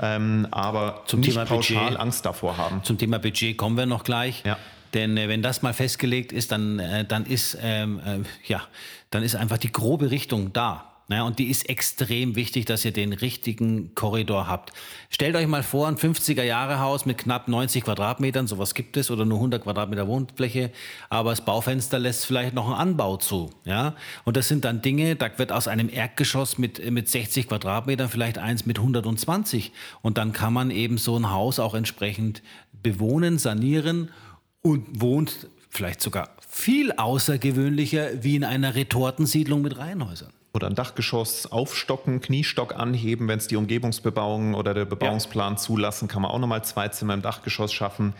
Ähm, 0.02 0.48
aber 0.52 1.04
zum 1.06 1.20
nicht 1.20 1.32
Thema 1.32 1.46
pauschal 1.46 1.84
Budget, 1.84 2.00
Angst 2.00 2.26
davor 2.26 2.58
haben. 2.58 2.84
Zum 2.84 2.98
Thema 2.98 3.20
Budget 3.20 3.58
kommen 3.58 3.76
wir 3.78 3.86
noch 3.86 4.04
gleich. 4.04 4.44
Ja. 4.46 4.58
Denn 4.94 5.18
äh, 5.18 5.28
wenn 5.28 5.42
das 5.42 5.62
mal 5.62 5.74
festgelegt 5.74 6.32
ist, 6.32 6.52
dann, 6.52 6.80
äh, 6.80 7.06
dann, 7.06 7.26
ist, 7.26 7.58
ähm, 7.62 8.00
äh, 8.06 8.20
ja, 8.50 8.62
dann 9.10 9.24
ist 9.24 9.36
einfach 9.36 9.58
die 9.58 9.72
grobe 9.72 10.12
Richtung 10.12 10.54
da. 10.54 10.89
Ja, 11.12 11.24
und 11.24 11.40
die 11.40 11.50
ist 11.50 11.68
extrem 11.68 12.36
wichtig, 12.36 12.66
dass 12.66 12.86
ihr 12.86 12.92
den 12.92 13.14
richtigen 13.14 13.96
Korridor 13.96 14.48
habt. 14.48 14.74
Stellt 15.10 15.36
euch 15.36 15.48
mal 15.48 15.64
vor, 15.64 15.88
ein 15.88 15.96
50er-Jahre-Haus 15.98 17.08
mit 17.08 17.18
knapp 17.18 17.48
90 17.48 17.84
Quadratmetern, 17.84 18.46
sowas 18.46 18.76
gibt 18.76 18.96
es, 18.96 19.10
oder 19.10 19.26
nur 19.26 19.40
100 19.40 19.64
Quadratmeter 19.64 20.08
Wohnfläche, 20.08 20.70
aber 21.10 21.32
das 21.32 21.44
Baufenster 21.44 21.98
lässt 21.98 22.28
vielleicht 22.28 22.54
noch 22.54 22.68
einen 22.68 22.76
Anbau 22.76 23.18
zu. 23.18 23.50
Ja? 23.66 23.96
Und 24.24 24.38
das 24.38 24.50
sind 24.50 24.66
dann 24.66 24.84
Dinge, 24.84 25.16
da 25.16 25.36
wird 25.40 25.52
aus 25.52 25.68
einem 25.68 25.90
Erdgeschoss 25.90 26.60
mit, 26.60 26.92
mit 26.92 27.10
60 27.10 27.48
Quadratmetern 27.48 28.08
vielleicht 28.08 28.38
eins 28.38 28.68
mit 28.68 28.78
120. 28.78 29.72
Und 30.04 30.20
dann 30.20 30.32
kann 30.32 30.54
man 30.54 30.70
eben 30.70 31.00
so 31.00 31.18
ein 31.18 31.32
Haus 31.32 31.58
auch 31.58 31.74
entsprechend 31.74 32.44
bewohnen, 32.84 33.40
sanieren 33.40 34.12
und 34.62 35.02
wohnt 35.02 35.48
vielleicht 35.70 36.02
sogar 36.02 36.30
viel 36.48 36.92
außergewöhnlicher 36.92 38.24
wie 38.24 38.36
in 38.36 38.44
einer 38.44 38.76
Retortensiedlung 38.76 39.64
mit 39.64 39.80
Reihenhäusern 39.80 40.34
oder 40.54 40.68
ein 40.68 40.76
Dachgeschoss 40.76 41.52
aufstocken, 41.52 42.22
Kniestock 42.22 42.76
anheben, 42.76 43.28
wenn 43.28 43.38
es 43.38 43.48
die 43.48 43.56
Umgebungsbebauung 43.56 44.56
oder 44.56 44.74
der 44.74 44.86
Bebauungsplan 44.86 45.54
ja. 45.54 45.58
zulassen, 45.58 46.08
kann 46.08 46.22
man 46.22 46.32
auch 46.32 46.40
nochmal 46.40 46.64
zwei 46.64 46.88
Zimmer 46.88 47.14
im 47.14 47.22
Dachgeschoss 47.22 47.72
schaffen. 47.72 48.14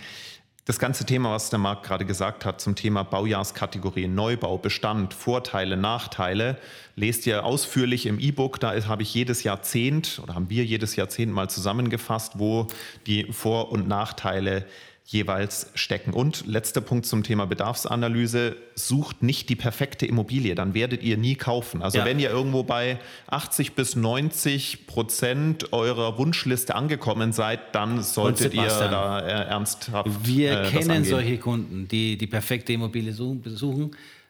Das 0.70 0.78
ganze 0.78 1.04
Thema, 1.04 1.32
was 1.32 1.50
der 1.50 1.58
Marc 1.58 1.82
gerade 1.82 2.06
gesagt 2.06 2.46
hat 2.46 2.62
zum 2.62 2.76
Thema 2.76 3.02
Baujahreskategorien, 3.02 4.14
Neubau, 4.14 4.60
Bestand, 4.60 5.16
Vorteile, 5.16 5.78
Nachteile, 5.78 6.60
lest 6.96 7.26
ihr 7.26 7.44
ausführlich 7.44 8.06
im 8.06 8.20
E-Book. 8.20 8.60
Da 8.60 8.80
habe 8.86 9.02
ich 9.02 9.12
jedes 9.12 9.42
Jahrzehnt 9.42 10.20
oder 10.22 10.36
haben 10.36 10.52
wir 10.52 10.64
jedes 10.64 10.96
Jahrzehnt 10.96 11.34
mal 11.34 11.50
zusammengefasst, 11.50 12.34
wo 12.38 12.68
die 13.08 13.34
Vor- 13.34 13.72
und 13.72 13.88
Nachteile 13.88 14.68
jeweils 15.12 15.72
stecken. 15.74 16.14
Und 16.14 16.46
letzter 16.46 16.82
Punkt 16.82 17.08
zum 17.08 17.24
Thema 17.24 17.48
Bedarfsanalyse, 17.48 18.56
sucht 18.76 19.24
nicht 19.24 19.50
die 19.50 19.56
perfekte 19.56 20.06
Immobilie, 20.06 20.54
dann 20.54 20.76
werdet 20.76 21.02
ihr 21.02 21.18
nie 21.18 21.36
kaufen. 21.36 21.82
Also 21.82 21.98
ja. 21.98 22.06
wenn 22.06 22.20
ihr 22.20 22.30
irgendwo 22.30 22.62
bei 22.62 23.00
80 23.28 23.74
bis 23.74 23.96
90 23.96 24.86
Prozent 24.86 25.74
eurer 25.74 26.20
Wunschliste 26.20 26.76
angekommen 26.76 27.34
seid, 27.34 27.74
dann 27.74 28.04
solltet 28.04 28.54
ihr 28.54 28.68
da 28.68 29.20
äh, 29.20 29.50
ernsthaft. 29.50 30.10
Wir 30.24 30.62
äh, 30.62 30.70
kennen 30.70 31.04
solche 31.04 31.40
Kunden, 31.40 31.88
die 31.88 32.16
die 32.16 32.28
perfekte 32.28 32.74
Immobilie 32.74 33.12
suchen 33.12 33.42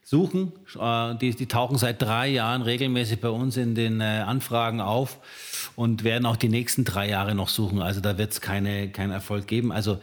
suchen. 0.09 0.53
Äh, 0.79 1.15
die, 1.17 1.35
die, 1.35 1.45
tauchen 1.45 1.77
seit 1.77 2.01
drei 2.01 2.29
Jahren 2.29 2.63
regelmäßig 2.63 3.21
bei 3.21 3.29
uns 3.29 3.57
in 3.57 3.75
den 3.75 4.01
äh, 4.01 4.23
Anfragen 4.25 4.81
auf 4.81 5.19
und 5.75 6.03
werden 6.03 6.25
auch 6.25 6.35
die 6.35 6.49
nächsten 6.49 6.83
drei 6.83 7.09
Jahre 7.09 7.35
noch 7.35 7.49
suchen. 7.49 7.81
Also 7.81 8.01
da 8.01 8.17
wird 8.17 8.31
es 8.31 8.41
keine, 8.41 8.89
keinen 8.89 9.11
Erfolg 9.11 9.45
geben. 9.45 9.71
Also 9.71 9.99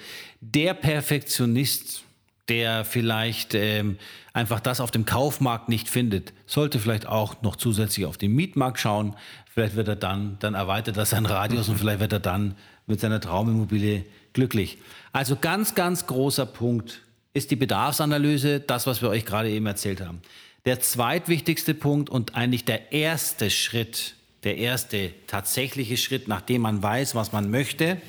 der 0.55 0.75
Perfektionist, 0.75 2.05
der 2.49 2.85
vielleicht 2.85 3.55
ähm, 3.55 3.99
einfach 4.33 4.61
das 4.61 4.81
auf 4.81 4.91
dem 4.91 5.05
Kaufmarkt 5.05 5.69
nicht 5.69 5.89
findet, 5.89 6.33
sollte 6.47 6.79
vielleicht 6.79 7.07
auch 7.07 7.43
noch 7.43 7.57
zusätzlich 7.57 8.07
auf 8.07 8.17
den 8.17 8.33
Mietmarkt 8.33 8.79
schauen. 8.79 9.17
Vielleicht 9.53 9.75
wird 9.75 9.89
er 9.89 9.97
dann, 9.97 10.37
dann 10.39 10.55
erweitert 10.55 10.97
er 10.97 11.07
seinen 11.07 11.27
Radius 11.27 11.69
und 11.69 11.79
vielleicht 11.79 12.01
wird 12.01 12.13
er 12.13 12.21
dann 12.21 12.55
mit 12.87 13.01
seiner 13.01 13.21
Traumimmobilie 13.21 14.05
glücklich. 14.33 14.79
Also 15.13 15.37
ganz, 15.37 15.75
ganz 15.75 16.07
großer 16.07 16.47
Punkt 16.47 17.03
ist 17.35 17.51
die 17.51 17.57
Bedarfsanalyse, 17.57 18.61
das, 18.61 18.87
was 18.87 19.03
wir 19.03 19.09
euch 19.09 19.25
gerade 19.25 19.51
eben 19.51 19.67
erzählt 19.67 20.01
haben. 20.01 20.23
Der 20.65 20.81
zweitwichtigste 20.81 21.75
Punkt 21.75 22.09
und 22.09 22.35
eigentlich 22.37 22.65
der 22.65 22.93
erste 22.93 23.51
Schritt, 23.51 24.15
der 24.45 24.59
erste 24.59 25.13
tatsächliche 25.27 25.97
Schritt, 25.97 26.29
nachdem 26.29 26.63
man 26.63 26.83
weiß, 26.83 27.15
was 27.15 27.33
man 27.33 27.51
möchte. 27.51 28.01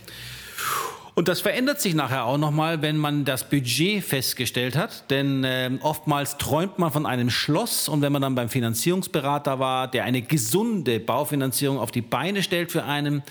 Und 1.18 1.28
das 1.28 1.42
verändert 1.42 1.82
sich 1.82 1.96
nachher 1.96 2.26
auch 2.26 2.38
nochmal, 2.38 2.84
wenn 2.84 2.96
man 2.96 3.26
das 3.26 3.50
Budget 3.50 4.04
festgestellt 4.04 4.78
hat. 4.78 5.10
Denn 5.10 5.44
äh, 5.44 5.72
oftmals 5.82 6.38
träumt 6.38 6.78
man 6.78 6.92
von 6.92 7.08
einem 7.08 7.32
Schloss 7.32 7.90
und 7.90 8.04
wenn 8.04 8.12
man 8.12 8.22
dann 8.22 8.36
beim 8.36 8.50
Finanzierungsberater 8.50 9.58
war, 9.58 9.90
der 9.90 10.04
eine 10.04 10.22
gesunde 10.22 11.00
Baufinanzierung 11.00 11.80
auf 11.80 11.90
die 11.90 12.04
Beine 12.04 12.44
stellt 12.44 12.72
für 12.72 12.84
einen, 12.84 13.24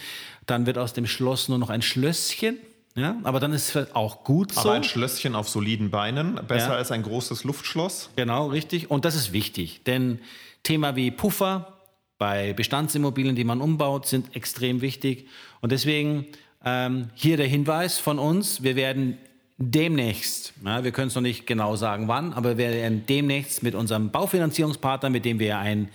dann 0.46 0.66
wird 0.66 0.78
aus 0.78 0.94
dem 0.94 1.06
Schloss 1.06 1.48
nur 1.48 1.58
noch 1.58 1.70
ein 1.70 1.80
Schlösschen. 1.80 2.58
Ja, 2.96 3.18
aber 3.22 3.38
dann 3.38 3.52
ist 3.52 3.76
es 3.76 3.94
auch 3.94 4.24
gut 4.24 4.50
so. 4.50 4.62
Aber 4.62 4.72
ein 4.72 4.82
Schlösschen 4.82 5.36
auf 5.36 5.48
soliden 5.48 5.92
Beinen, 5.92 6.40
besser 6.48 6.70
ja. 6.70 6.74
als 6.78 6.90
ein 6.90 7.04
großes 7.04 7.44
Luftschloss. 7.44 8.10
Genau, 8.16 8.48
richtig. 8.48 8.90
Und 8.90 9.04
das 9.04 9.14
ist 9.14 9.32
wichtig, 9.32 9.82
denn 9.84 10.18
Thema 10.64 10.96
wie 10.96 11.12
Puffer 11.12 11.76
bei 12.18 12.52
Bestandsimmobilien, 12.52 13.36
die 13.36 13.44
man 13.44 13.60
umbaut, 13.60 14.08
sind 14.08 14.34
extrem 14.34 14.80
wichtig. 14.80 15.28
Und 15.60 15.70
deswegen 15.70 16.26
ähm, 16.66 17.10
hier 17.14 17.36
der 17.36 17.46
Hinweis 17.46 17.98
von 17.98 18.18
uns, 18.18 18.62
wir 18.62 18.74
werden 18.74 19.16
demnächst, 19.56 20.52
ja, 20.64 20.84
wir 20.84 20.90
können 20.90 21.08
es 21.08 21.14
noch 21.14 21.22
nicht 21.22 21.46
genau 21.46 21.76
sagen 21.76 22.08
wann, 22.08 22.32
aber 22.34 22.58
wir 22.58 22.70
werden 22.70 23.04
demnächst 23.08 23.62
mit 23.62 23.74
unserem 23.74 24.10
Baufinanzierungspartner, 24.10 25.08
mit 25.08 25.24
dem 25.24 25.38
wir 25.38 25.58
ein 25.58 25.88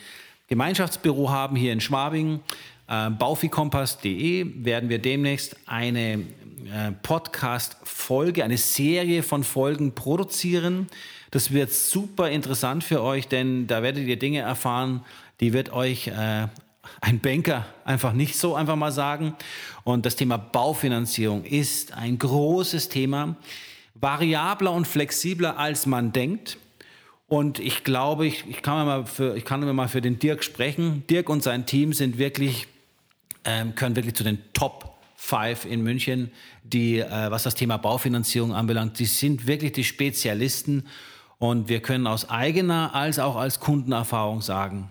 Gemeinschaftsbüro 0.47 1.29
haben 1.29 1.55
hier 1.55 1.73
in 1.73 1.81
Schwabing, 1.81 2.39
äh, 2.87 3.09
baufikompass.de, 3.09 4.65
werden 4.65 4.89
wir 4.89 4.99
demnächst 4.99 5.57
eine 5.65 6.13
äh, 6.13 6.91
Podcast-Folge, 7.03 8.43
eine 8.43 8.57
Serie 8.57 9.23
von 9.23 9.43
Folgen 9.43 9.93
produzieren. 9.93 10.87
Das 11.31 11.51
wird 11.51 11.71
super 11.71 12.29
interessant 12.29 12.83
für 12.83 13.01
euch, 13.01 13.27
denn 13.27 13.67
da 13.67 13.83
werdet 13.83 14.07
ihr 14.07 14.17
Dinge 14.17 14.39
erfahren, 14.39 15.03
die 15.41 15.53
wird 15.53 15.73
euch 15.73 16.07
äh, 16.07 16.47
ein 16.99 17.19
Banker 17.19 17.65
einfach 17.85 18.13
nicht 18.13 18.37
so 18.37 18.55
einfach 18.55 18.75
mal 18.75 18.91
sagen. 18.91 19.35
Und 19.83 20.05
das 20.05 20.15
Thema 20.15 20.37
Baufinanzierung 20.37 21.45
ist 21.45 21.93
ein 21.93 22.19
großes 22.19 22.89
Thema, 22.89 23.35
variabler 23.95 24.71
und 24.73 24.87
flexibler 24.87 25.57
als 25.57 25.85
man 25.85 26.11
denkt. 26.11 26.57
Und 27.27 27.59
ich 27.59 27.85
glaube, 27.85 28.27
ich, 28.27 28.43
ich, 28.49 28.61
kann, 28.61 28.85
mal 28.85 29.05
für, 29.05 29.37
ich 29.37 29.45
kann 29.45 29.61
mal 29.73 29.87
für 29.87 30.01
den 30.01 30.19
Dirk 30.19 30.43
sprechen. 30.43 31.07
Dirk 31.09 31.29
und 31.29 31.41
sein 31.41 31.65
Team 31.65 31.93
sind 31.93 32.17
wirklich, 32.17 32.67
ähm, 33.45 33.73
können 33.75 33.95
wirklich 33.95 34.15
zu 34.15 34.25
den 34.25 34.39
Top 34.51 34.97
Five 35.15 35.65
in 35.65 35.81
München, 35.81 36.31
die, 36.63 36.97
äh, 36.97 37.31
was 37.31 37.43
das 37.43 37.55
Thema 37.55 37.77
Baufinanzierung 37.77 38.53
anbelangt, 38.53 38.99
die 38.99 39.05
sind 39.05 39.47
wirklich 39.47 39.71
die 39.71 39.83
Spezialisten. 39.83 40.87
Und 41.37 41.69
wir 41.69 41.79
können 41.79 42.05
aus 42.05 42.29
eigener 42.29 42.93
als 42.95 43.17
auch 43.17 43.35
als 43.35 43.59
Kundenerfahrung 43.59 44.41
sagen, 44.41 44.89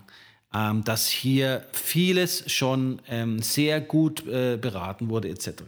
ähm, 0.53 0.83
dass 0.83 1.07
hier 1.07 1.65
vieles 1.71 2.51
schon 2.51 3.01
ähm, 3.07 3.41
sehr 3.41 3.81
gut 3.81 4.27
äh, 4.27 4.57
beraten 4.57 5.09
wurde 5.09 5.29
etc. 5.29 5.63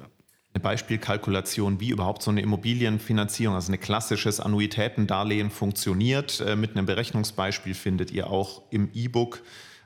Eine 0.54 0.62
Beispielkalkulation, 0.62 1.80
wie 1.80 1.90
überhaupt 1.90 2.22
so 2.22 2.30
eine 2.30 2.42
Immobilienfinanzierung, 2.42 3.56
also 3.56 3.72
ein 3.72 3.80
klassisches 3.80 4.40
Annuitätendarlehen 4.40 5.50
funktioniert. 5.50 6.42
Äh, 6.42 6.56
mit 6.56 6.72
einem 6.72 6.86
Berechnungsbeispiel 6.86 7.74
findet 7.74 8.12
ihr 8.12 8.30
auch 8.30 8.62
im 8.70 8.90
E-Book 8.94 9.42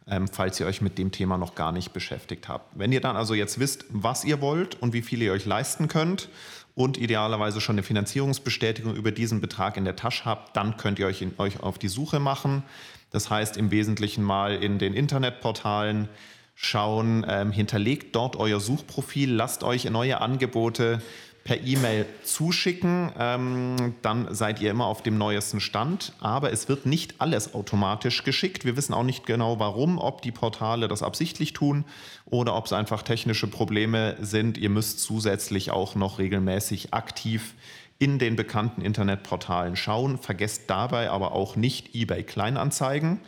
ähm, 0.09 0.27
falls 0.27 0.59
ihr 0.59 0.65
euch 0.65 0.81
mit 0.81 0.97
dem 0.97 1.11
Thema 1.11 1.37
noch 1.37 1.55
gar 1.55 1.71
nicht 1.71 1.93
beschäftigt 1.93 2.47
habt. 2.47 2.77
Wenn 2.77 2.91
ihr 2.91 3.01
dann 3.01 3.15
also 3.15 3.33
jetzt 3.33 3.59
wisst, 3.59 3.85
was 3.89 4.23
ihr 4.23 4.41
wollt 4.41 4.81
und 4.81 4.93
wie 4.93 5.01
viel 5.01 5.21
ihr 5.21 5.33
euch 5.33 5.45
leisten 5.45 5.87
könnt 5.87 6.29
und 6.75 6.97
idealerweise 6.97 7.59
schon 7.59 7.75
eine 7.75 7.83
Finanzierungsbestätigung 7.83 8.95
über 8.95 9.11
diesen 9.11 9.41
Betrag 9.41 9.77
in 9.77 9.85
der 9.85 9.95
Tasche 9.95 10.25
habt, 10.25 10.55
dann 10.55 10.77
könnt 10.77 10.99
ihr 10.99 11.07
euch, 11.07 11.21
in, 11.21 11.33
euch 11.37 11.59
auf 11.61 11.77
die 11.77 11.87
Suche 11.89 12.19
machen. 12.19 12.63
Das 13.11 13.29
heißt 13.29 13.57
im 13.57 13.71
Wesentlichen 13.71 14.23
mal 14.23 14.55
in 14.55 14.79
den 14.79 14.93
Internetportalen 14.93 16.09
schauen, 16.55 17.25
ähm, 17.29 17.51
hinterlegt 17.51 18.15
dort 18.15 18.35
euer 18.35 18.59
Suchprofil, 18.59 19.31
lasst 19.31 19.63
euch 19.63 19.85
neue 19.89 20.21
Angebote 20.21 21.01
per 21.47 21.63
E-Mail 21.65 22.05
zuschicken, 22.23 23.09
ähm, 23.17 23.95
dann 24.01 24.35
seid 24.35 24.59
ihr 24.59 24.69
immer 24.69 24.85
auf 24.85 25.01
dem 25.01 25.17
neuesten 25.17 25.61
Stand. 25.61 26.11
Aber 26.19 26.51
es 26.51 26.67
wird 26.67 26.85
nicht 26.85 27.15
alles 27.19 27.53
automatisch 27.55 28.25
geschickt. 28.25 28.65
Wir 28.65 28.75
wissen 28.75 28.93
auch 28.93 29.03
nicht 29.03 29.25
genau 29.25 29.57
warum, 29.57 29.97
ob 29.97 30.21
die 30.21 30.33
Portale 30.33 30.89
das 30.89 31.01
absichtlich 31.01 31.53
tun 31.53 31.85
oder 32.25 32.53
ob 32.53 32.65
es 32.65 32.73
einfach 32.73 33.01
technische 33.01 33.47
Probleme 33.47 34.17
sind. 34.19 34.57
Ihr 34.57 34.69
müsst 34.69 34.99
zusätzlich 34.99 35.71
auch 35.71 35.95
noch 35.95 36.19
regelmäßig 36.19 36.93
aktiv 36.93 37.53
in 37.97 38.19
den 38.19 38.35
bekannten 38.35 38.81
Internetportalen 38.81 39.77
schauen. 39.77 40.17
Vergesst 40.17 40.63
dabei 40.67 41.09
aber 41.09 41.31
auch 41.31 41.55
nicht 41.55 41.95
eBay 41.95 42.23
Kleinanzeigen. 42.23 43.21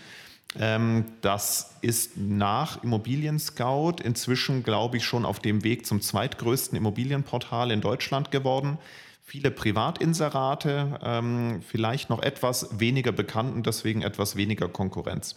Ähm, 0.58 1.06
das 1.22 1.75
ist 1.82 2.18
nach 2.18 2.84
Immobilien 2.84 3.38
Scout 3.38 3.98
inzwischen, 4.03 4.63
glaube 4.63 4.98
ich, 4.98 5.06
schon 5.06 5.25
auf 5.25 5.39
dem 5.39 5.63
Weg 5.63 5.86
zum 5.86 6.01
zweitgrößten 6.01 6.77
Immobilienportal 6.77 7.72
in 7.72 7.82
Deutschland 7.82 8.32
geworden. 8.32 8.79
Viele 9.24 9.51
Privatinserate, 9.51 11.00
ähm, 11.03 11.62
vielleicht 11.62 12.10
noch 12.10 12.24
etwas 12.24 12.79
weniger 12.79 13.12
bekannt 13.12 13.53
und 13.53 13.68
deswegen 13.68 14.01
etwas 14.01 14.36
weniger 14.36 14.68
Konkurrenz. 14.68 15.36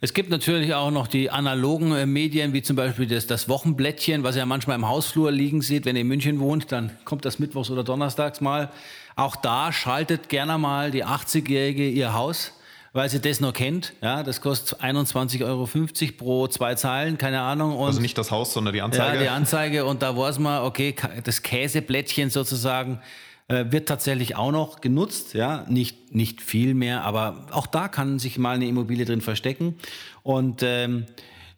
Es 0.00 0.14
gibt 0.14 0.30
natürlich 0.30 0.74
auch 0.74 0.90
noch 0.90 1.06
die 1.06 1.30
analogen 1.30 1.92
äh, 1.92 2.06
Medien, 2.06 2.52
wie 2.52 2.62
zum 2.62 2.74
Beispiel 2.74 3.06
das, 3.06 3.28
das, 3.28 3.48
Wochenblättchen, 3.48 4.24
was 4.24 4.34
ihr 4.34 4.46
manchmal 4.46 4.76
im 4.76 4.88
Hausflur 4.88 5.30
liegen 5.30 5.60
seht. 5.60 5.84
Wenn 5.84 5.94
ihr 5.94 6.02
in 6.02 6.08
München 6.08 6.40
wohnt, 6.40 6.72
dann 6.72 6.96
kommt 7.04 7.24
das 7.24 7.38
mittwochs 7.38 7.70
oder 7.70 7.84
donnerstags 7.84 8.40
mal. 8.40 8.70
Auch 9.14 9.36
da 9.36 9.72
schaltet 9.72 10.28
gerne 10.28 10.58
mal 10.58 10.90
die 10.90 11.04
80-Jährige 11.04 11.88
ihr 11.88 12.14
Haus 12.14 12.52
weil 12.98 13.08
sie 13.08 13.20
das 13.20 13.38
noch 13.38 13.52
kennt. 13.52 13.92
Ja, 14.02 14.24
das 14.24 14.40
kostet 14.40 14.80
21,50 14.80 15.44
Euro 15.44 15.68
pro 16.16 16.48
zwei 16.48 16.74
Zeilen, 16.74 17.16
keine 17.16 17.40
Ahnung. 17.42 17.76
Und 17.76 17.86
also 17.86 18.00
nicht 18.00 18.18
das 18.18 18.32
Haus, 18.32 18.52
sondern 18.52 18.74
die 18.74 18.82
Anzeige. 18.82 19.14
Ja, 19.14 19.22
die 19.22 19.28
Anzeige. 19.28 19.84
Und 19.84 20.02
da 20.02 20.16
weiß 20.16 20.40
man, 20.40 20.64
okay, 20.64 20.96
das 21.22 21.42
Käseblättchen 21.44 22.30
sozusagen 22.30 23.00
äh, 23.46 23.66
wird 23.68 23.88
tatsächlich 23.88 24.34
auch 24.34 24.50
noch 24.50 24.80
genutzt. 24.80 25.34
Ja, 25.34 25.64
nicht, 25.68 26.12
nicht 26.12 26.42
viel 26.42 26.74
mehr, 26.74 27.04
aber 27.04 27.46
auch 27.52 27.68
da 27.68 27.86
kann 27.86 28.18
sich 28.18 28.36
mal 28.36 28.56
eine 28.56 28.66
Immobilie 28.66 29.04
drin 29.04 29.20
verstecken. 29.20 29.76
Und 30.24 30.64
ähm, 30.64 31.06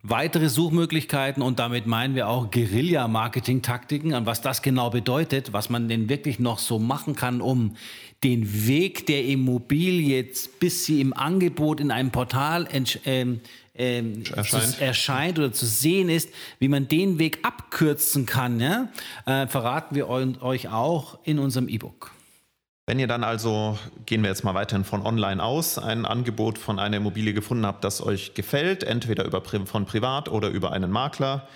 weitere 0.02 0.50
Suchmöglichkeiten 0.50 1.42
und 1.42 1.58
damit 1.58 1.86
meinen 1.86 2.14
wir 2.14 2.28
auch 2.28 2.50
Guerilla-Marketing-Taktiken, 2.50 4.12
an 4.12 4.26
was 4.26 4.42
das 4.42 4.60
genau 4.60 4.90
bedeutet, 4.90 5.54
was 5.54 5.70
man 5.70 5.88
denn 5.88 6.10
wirklich 6.10 6.38
noch 6.38 6.58
so 6.58 6.78
machen 6.78 7.16
kann, 7.16 7.40
um 7.40 7.76
den 8.22 8.66
Weg 8.66 9.06
der 9.06 9.24
Immobilie, 9.24 10.26
bis 10.58 10.84
sie 10.84 11.00
im 11.00 11.12
Angebot 11.12 11.80
in 11.80 11.90
einem 11.90 12.10
Portal 12.10 12.68
ähm, 13.04 13.40
ähm, 13.74 14.22
erscheint. 14.34 14.66
Zu, 14.66 14.84
erscheint. 14.84 15.38
oder 15.38 15.52
zu 15.52 15.64
sehen 15.64 16.08
ist, 16.10 16.30
wie 16.58 16.68
man 16.68 16.86
den 16.86 17.18
Weg 17.18 17.38
abkürzen 17.42 18.26
kann, 18.26 18.60
ja? 18.60 18.88
äh, 19.24 19.46
verraten 19.46 19.94
wir 19.94 20.08
euch 20.08 20.68
auch 20.68 21.18
in 21.24 21.38
unserem 21.38 21.68
E-Book. 21.68 22.10
Wenn 22.86 22.98
ihr 22.98 23.06
dann 23.06 23.24
also, 23.24 23.78
gehen 24.04 24.22
wir 24.22 24.30
jetzt 24.30 24.42
mal 24.42 24.54
weiterhin 24.54 24.84
von 24.84 25.06
online 25.06 25.42
aus, 25.42 25.78
ein 25.78 26.04
Angebot 26.04 26.58
von 26.58 26.78
einer 26.78 26.96
Immobilie 26.96 27.32
gefunden 27.32 27.64
habt, 27.64 27.84
das 27.84 28.04
euch 28.04 28.34
gefällt, 28.34 28.82
entweder 28.82 29.24
über, 29.24 29.42
von 29.42 29.86
privat 29.86 30.28
oder 30.28 30.48
über 30.48 30.72
einen 30.72 30.90
Makler, 30.90 31.46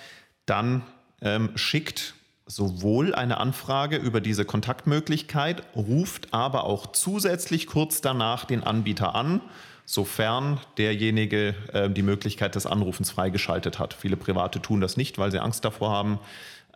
dann 0.47 0.83
ähm, 1.21 1.51
schickt 1.57 2.15
sowohl 2.47 3.15
eine 3.15 3.39
Anfrage 3.39 3.97
über 3.97 4.21
diese 4.21 4.45
Kontaktmöglichkeit, 4.45 5.63
ruft 5.75 6.35
aber 6.35 6.65
auch 6.65 6.93
zusätzlich 6.93 7.67
kurz 7.67 8.01
danach 8.01 8.45
den 8.45 8.63
Anbieter 8.63 9.15
an, 9.15 9.41
sofern 9.87 10.61
derjenige 10.79 11.55
äh, 11.73 11.91
die 11.91 12.03
Möglichkeit 12.03 12.55
des 12.55 12.67
Anrufens 12.67 13.11
freigeschaltet 13.11 13.79
hat. 13.79 13.95
Viele 13.95 14.17
Private 14.17 14.61
tun 14.61 14.81
das 14.81 14.97
nicht, 14.97 15.19
weil 15.19 15.31
sie 15.31 15.41
Angst 15.41 15.65
davor 15.65 15.91
haben, 15.91 16.19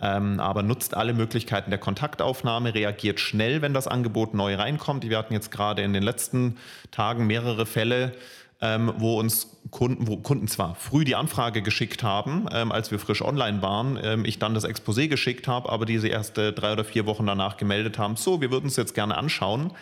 ähm, 0.00 0.40
aber 0.40 0.62
nutzt 0.62 0.94
alle 0.94 1.12
Möglichkeiten 1.12 1.70
der 1.70 1.78
Kontaktaufnahme, 1.78 2.74
reagiert 2.74 3.20
schnell, 3.20 3.60
wenn 3.62 3.74
das 3.74 3.88
Angebot 3.88 4.34
neu 4.34 4.54
reinkommt. 4.54 5.08
Wir 5.08 5.18
hatten 5.18 5.34
jetzt 5.34 5.50
gerade 5.50 5.82
in 5.82 5.92
den 5.92 6.02
letzten 6.02 6.56
Tagen 6.90 7.26
mehrere 7.26 7.66
Fälle, 7.66 8.12
ähm, 8.60 8.92
wo 8.98 9.18
uns 9.18 9.58
Kunden, 9.70 10.08
wo 10.08 10.16
Kunden 10.16 10.48
zwar 10.48 10.74
früh 10.74 11.04
die 11.04 11.14
Anfrage 11.14 11.62
geschickt 11.62 12.02
haben, 12.02 12.46
ähm, 12.52 12.72
als 12.72 12.90
wir 12.90 12.98
frisch 12.98 13.22
online 13.22 13.62
waren, 13.62 13.98
ähm, 14.02 14.24
ich 14.24 14.38
dann 14.38 14.54
das 14.54 14.64
Exposé 14.64 15.08
geschickt 15.08 15.46
habe, 15.46 15.68
aber 15.70 15.86
diese 15.86 16.08
erste 16.08 16.52
drei 16.52 16.72
oder 16.72 16.84
vier 16.84 17.06
Wochen 17.06 17.26
danach 17.26 17.56
gemeldet 17.56 17.98
haben, 17.98 18.16
so, 18.16 18.40
wir 18.40 18.50
würden 18.50 18.66
es 18.66 18.76
jetzt 18.76 18.94
gerne 18.94 19.16
anschauen. 19.16 19.72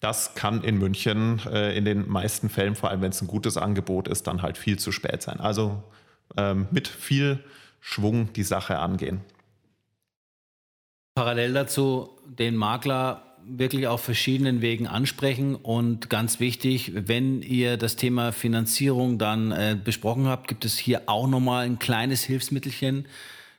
Das 0.00 0.34
kann 0.34 0.62
in 0.62 0.78
München 0.78 1.40
äh, 1.46 1.76
in 1.76 1.84
den 1.84 2.08
meisten 2.08 2.48
Fällen, 2.48 2.74
vor 2.74 2.90
allem 2.90 3.02
wenn 3.02 3.10
es 3.10 3.20
ein 3.20 3.28
gutes 3.28 3.56
Angebot 3.56 4.08
ist, 4.08 4.26
dann 4.26 4.42
halt 4.42 4.56
viel 4.56 4.78
zu 4.78 4.92
spät 4.92 5.22
sein. 5.22 5.40
Also 5.40 5.82
ähm, 6.36 6.68
mit 6.70 6.88
viel 6.88 7.42
Schwung 7.80 8.32
die 8.32 8.44
Sache 8.44 8.78
angehen. 8.78 9.20
Parallel 11.14 11.52
dazu 11.52 12.10
den 12.24 12.56
Makler 12.56 13.29
wirklich 13.46 13.86
auf 13.86 14.02
verschiedenen 14.02 14.62
Wegen 14.62 14.86
ansprechen 14.86 15.54
und 15.54 16.10
ganz 16.10 16.40
wichtig, 16.40 16.92
wenn 16.94 17.42
ihr 17.42 17.76
das 17.76 17.96
Thema 17.96 18.32
Finanzierung 18.32 19.18
dann 19.18 19.52
äh, 19.52 19.76
besprochen 19.82 20.26
habt, 20.26 20.48
gibt 20.48 20.64
es 20.64 20.78
hier 20.78 21.02
auch 21.06 21.26
nochmal 21.26 21.66
ein 21.66 21.78
kleines 21.78 22.22
Hilfsmittelchen, 22.22 23.06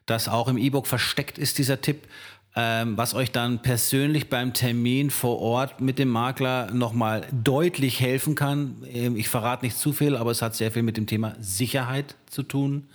das 0.06 0.28
auch 0.28 0.48
im 0.48 0.58
E-Book 0.58 0.88
versteckt 0.88 1.38
ist, 1.38 1.58
dieser 1.58 1.82
Tipp, 1.82 2.08
ähm, 2.56 2.98
was 2.98 3.14
euch 3.14 3.32
dann 3.32 3.62
persönlich 3.62 4.30
beim 4.30 4.54
Termin 4.54 5.10
vor 5.10 5.40
Ort 5.40 5.80
mit 5.80 6.00
dem 6.00 6.10
Makler 6.10 6.70
nochmal 6.72 7.26
deutlich 7.32 8.02
helfen 8.02 8.36
kann. 8.36 8.86
Ähm, 8.92 9.16
ich 9.16 9.30
verrate 9.30 9.64
nicht 9.66 9.78
zu 9.78 9.94
viel, 9.94 10.16
aber 10.16 10.32
es 10.32 10.42
hat 10.42 10.56
sehr 10.56 10.72
viel 10.72 10.84
mit 10.84 10.98
dem 10.98 11.08
Thema 11.08 11.36
Sicherheit 11.40 12.16
zu 12.28 12.44
tun. 12.44 12.90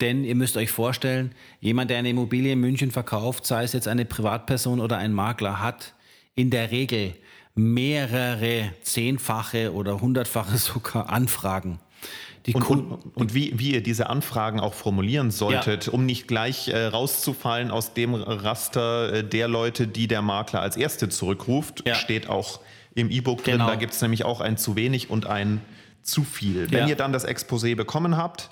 Denn 0.00 0.24
ihr 0.24 0.34
müsst 0.34 0.56
euch 0.56 0.70
vorstellen, 0.70 1.32
jemand, 1.60 1.90
der 1.90 1.98
eine 1.98 2.10
Immobilie 2.10 2.52
in 2.52 2.60
München 2.60 2.90
verkauft, 2.90 3.46
sei 3.46 3.64
es 3.64 3.72
jetzt 3.72 3.88
eine 3.88 4.04
Privatperson 4.04 4.80
oder 4.80 4.98
ein 4.98 5.12
Makler, 5.12 5.60
hat 5.60 5.94
in 6.34 6.50
der 6.50 6.70
Regel 6.70 7.14
mehrere 7.54 8.72
zehnfache 8.82 9.72
oder 9.72 10.00
hundertfache 10.00 10.56
sogar 10.58 11.10
Anfragen. 11.10 11.80
Und, 12.52 12.66
und, 12.66 12.92
und, 13.14 13.34
wie, 13.34 13.56
wie 13.58 13.74
ihr 13.74 13.82
diese 13.84 14.10
Anfragen 14.10 14.58
auch 14.58 14.74
formulieren 14.74 15.30
solltet, 15.30 15.86
ja. 15.86 15.92
um 15.92 16.04
nicht 16.04 16.26
gleich 16.26 16.68
äh, 16.68 16.86
rauszufallen 16.86 17.70
aus 17.70 17.94
dem 17.94 18.14
Raster 18.14 19.12
äh, 19.12 19.24
der 19.24 19.46
Leute, 19.46 19.86
die 19.86 20.08
der 20.08 20.22
Makler 20.22 20.60
als 20.60 20.76
Erste 20.76 21.08
zurückruft, 21.08 21.84
ja. 21.86 21.94
steht 21.94 22.28
auch 22.28 22.58
im 22.94 23.10
E-Book 23.10 23.44
genau. 23.44 23.58
drin. 23.58 23.66
Da 23.68 23.74
gibt 23.76 23.92
es 23.92 24.02
nämlich 24.02 24.24
auch 24.24 24.40
ein 24.40 24.56
zu 24.56 24.74
wenig 24.74 25.08
und 25.08 25.26
ein 25.26 25.60
zu 26.02 26.24
viel. 26.24 26.68
Wenn 26.72 26.80
ja. 26.80 26.88
ihr 26.88 26.96
dann 26.96 27.12
das 27.12 27.24
Exposé 27.24 27.76
bekommen 27.76 28.16
habt, 28.16 28.50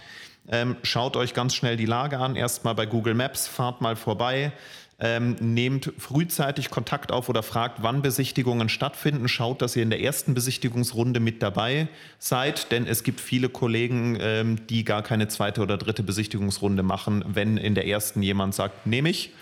ähm, 0.49 0.77
schaut 0.85 1.17
euch 1.17 1.35
ganz 1.35 1.55
schnell 1.55 1.77
die 1.77 1.87
Lage 1.87 2.19
an. 2.19 2.37
Erstmal 2.37 2.77
bei 2.77 2.87
Google 2.87 3.15
Maps, 3.15 3.49
fahrt 3.49 3.81
mal 3.81 3.97
vorbei 3.97 4.53
ähm, 5.01 5.37
nehmt 5.41 5.93
frühzeitig 5.99 6.71
Kontakt 6.71 7.11
auf 7.11 7.29
oder 7.29 7.43
fragt, 7.43 7.83
wann 7.83 8.03
Besichtigungen 8.03 8.69
stattfinden. 8.69 9.29
Schaut, 9.29 9.63
dass 9.63 9.75
ihr 9.75 9.83
in 9.83 9.91
der 9.91 10.01
ersten 10.01 10.35
Besichtigungsrunde 10.35 11.21
mit 11.21 11.43
dabei 11.43 11.89
seid, 12.19 12.71
denn 12.71 12.87
es 12.87 13.03
gibt 13.03 13.21
viele 13.21 13.49
Kollegen, 13.49 14.19
ähm, 14.21 14.67
die 14.69 14.85
gar 14.85 15.03
keine 15.03 15.29
zweite 15.29 15.63
oder 15.63 15.79
dritte 15.79 16.03
Besichtigungsrunde 16.03 16.83
machen, 16.83 17.25
wenn 17.27 17.57
in 17.57 17.75
der 17.75 17.87
ersten 17.87 18.23
jemand 18.23 18.55
sagt, 18.55 18.87
nehme 18.87 19.09
ich. 19.09 19.33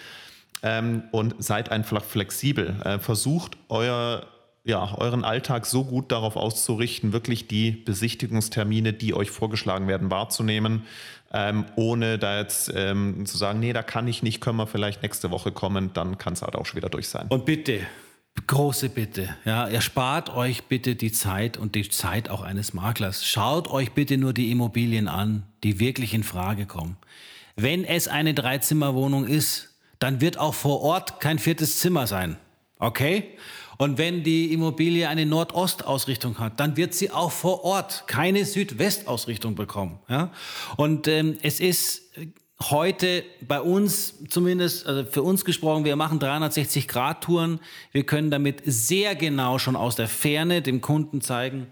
Ähm, 0.63 1.05
und 1.13 1.37
seid 1.39 1.71
einfach 1.71 2.05
flexibel. 2.05 2.81
Äh, 2.85 2.99
versucht 2.99 3.57
euer 3.69 4.27
ja, 4.69 4.95
euren 4.99 5.25
Alltag 5.25 5.65
so 5.65 5.85
gut 5.85 6.13
darauf 6.13 6.37
auszurichten, 6.37 7.15
wirklich 7.15 7.49
die 7.49 7.71
Besichtigungstermine, 7.71 8.93
die 8.93 9.15
euch 9.15 9.31
vorgeschlagen 9.31 9.89
werden, 9.89 10.11
wahrzunehmen, 10.11 10.83
ähm, 11.33 11.67
ohne 11.77 12.19
da 12.19 12.39
jetzt 12.39 12.73
ähm, 12.75 13.27
zu 13.27 13.37
sagen, 13.37 13.61
nee, 13.61 13.73
da 13.73 13.83
kann 13.83 14.09
ich 14.09 14.23
nicht, 14.23 14.41
können 14.41 14.57
wir 14.57 14.67
vielleicht 14.67 15.03
nächste 15.03 15.31
Woche 15.31 15.53
kommen, 15.53 15.91
dann 15.93 16.19
kann 16.19 16.33
es 16.33 16.43
halt 16.43 16.57
auch 16.57 16.67
schon 16.67 16.77
wieder 16.77 16.89
durch 16.89 17.09
sein. 17.09 17.27
Und 17.29 17.45
bitte, 17.45 17.81
große 18.47 18.89
Bitte, 18.89 19.29
ja, 19.45 19.67
erspart 19.67 20.35
euch 20.35 20.65
bitte 20.65 20.95
die 20.97 21.13
Zeit 21.13 21.57
und 21.57 21.75
die 21.75 21.89
Zeit 21.89 22.31
auch 22.31 22.43
eines 22.43 22.73
Maklers. 22.73 23.27
Schaut 23.27 23.69
euch 23.69 23.93
bitte 23.93 24.17
nur 24.17 24.33
die 24.33 24.51
Immobilien 24.51 25.09
an, 25.09 25.43
die 25.65 25.81
wirklich 25.81 26.15
in 26.15 26.23
Frage 26.23 26.67
kommen. 26.67 26.97
Wenn 27.57 27.85
es 27.85 28.09
eine 28.09 28.35
Dreizimmerwohnung 28.35 29.27
ist, 29.27 29.75
dann 29.99 30.21
wird 30.21 30.39
auch 30.39 30.55
vor 30.55 30.81
Ort 30.83 31.21
kein 31.21 31.39
viertes 31.39 31.79
Zimmer 31.81 32.07
sein. 32.07 32.37
Okay? 32.79 33.37
Und 33.79 33.97
wenn 33.97 34.25
die 34.25 34.53
Immobilie 34.53 35.09
eine 35.09 35.25
Nordost-Ausrichtung 35.25 36.39
hat, 36.41 36.59
dann 36.59 36.77
wird 36.77 36.95
sie 36.95 37.13
auch 37.13 37.31
vor 37.31 37.65
Ort 37.65 38.05
keine 38.09 38.45
Südwest-Ausrichtung 38.45 39.55
bekommen. 39.55 40.01
Ja? 40.09 40.33
Und 40.77 41.07
ähm, 41.07 41.39
es 41.43 41.61
ist 41.61 42.03
heute 42.61 43.23
bei 43.41 43.61
uns 43.61 44.15
zumindest, 44.29 44.85
also 44.87 45.05
für 45.05 45.23
uns 45.23 45.45
gesprochen, 45.45 45.85
wir 45.85 45.95
machen 45.95 46.19
360-Grad-Touren. 46.19 47.61
Wir 47.93 48.05
können 48.05 48.33
damit 48.33 48.63
sehr 48.65 49.15
genau 49.15 49.59
schon 49.59 49.77
aus 49.77 49.95
der 49.95 50.09
Ferne 50.09 50.61
dem 50.61 50.81
Kunden 50.81 51.21
zeigen, 51.21 51.69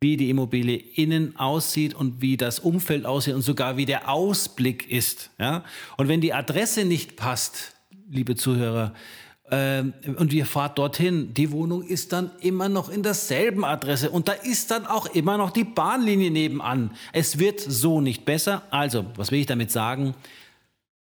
wie 0.00 0.16
die 0.16 0.30
Immobilie 0.30 0.76
innen 0.76 1.36
aussieht 1.36 1.92
und 1.92 2.22
wie 2.22 2.36
das 2.36 2.60
Umfeld 2.60 3.04
aussieht 3.04 3.34
und 3.34 3.42
sogar 3.42 3.76
wie 3.76 3.84
der 3.84 4.08
Ausblick 4.08 4.88
ist. 4.88 5.30
Ja? 5.40 5.64
Und 5.96 6.06
wenn 6.06 6.20
die 6.20 6.32
Adresse 6.32 6.84
nicht 6.84 7.16
passt, 7.16 7.74
liebe 8.08 8.36
Zuhörer, 8.36 8.94
ähm, 9.50 9.92
und 10.16 10.32
ihr 10.32 10.46
fahrt 10.46 10.78
dorthin, 10.78 11.34
die 11.34 11.50
Wohnung 11.52 11.82
ist 11.82 12.12
dann 12.12 12.30
immer 12.40 12.68
noch 12.68 12.88
in 12.88 13.02
derselben 13.02 13.64
Adresse 13.64 14.10
und 14.10 14.28
da 14.28 14.32
ist 14.32 14.70
dann 14.70 14.86
auch 14.86 15.06
immer 15.06 15.38
noch 15.38 15.50
die 15.50 15.64
Bahnlinie 15.64 16.30
nebenan. 16.30 16.90
Es 17.12 17.38
wird 17.38 17.60
so 17.60 18.00
nicht 18.00 18.24
besser. 18.24 18.62
Also, 18.70 19.06
was 19.16 19.30
will 19.30 19.40
ich 19.40 19.46
damit 19.46 19.70
sagen? 19.70 20.14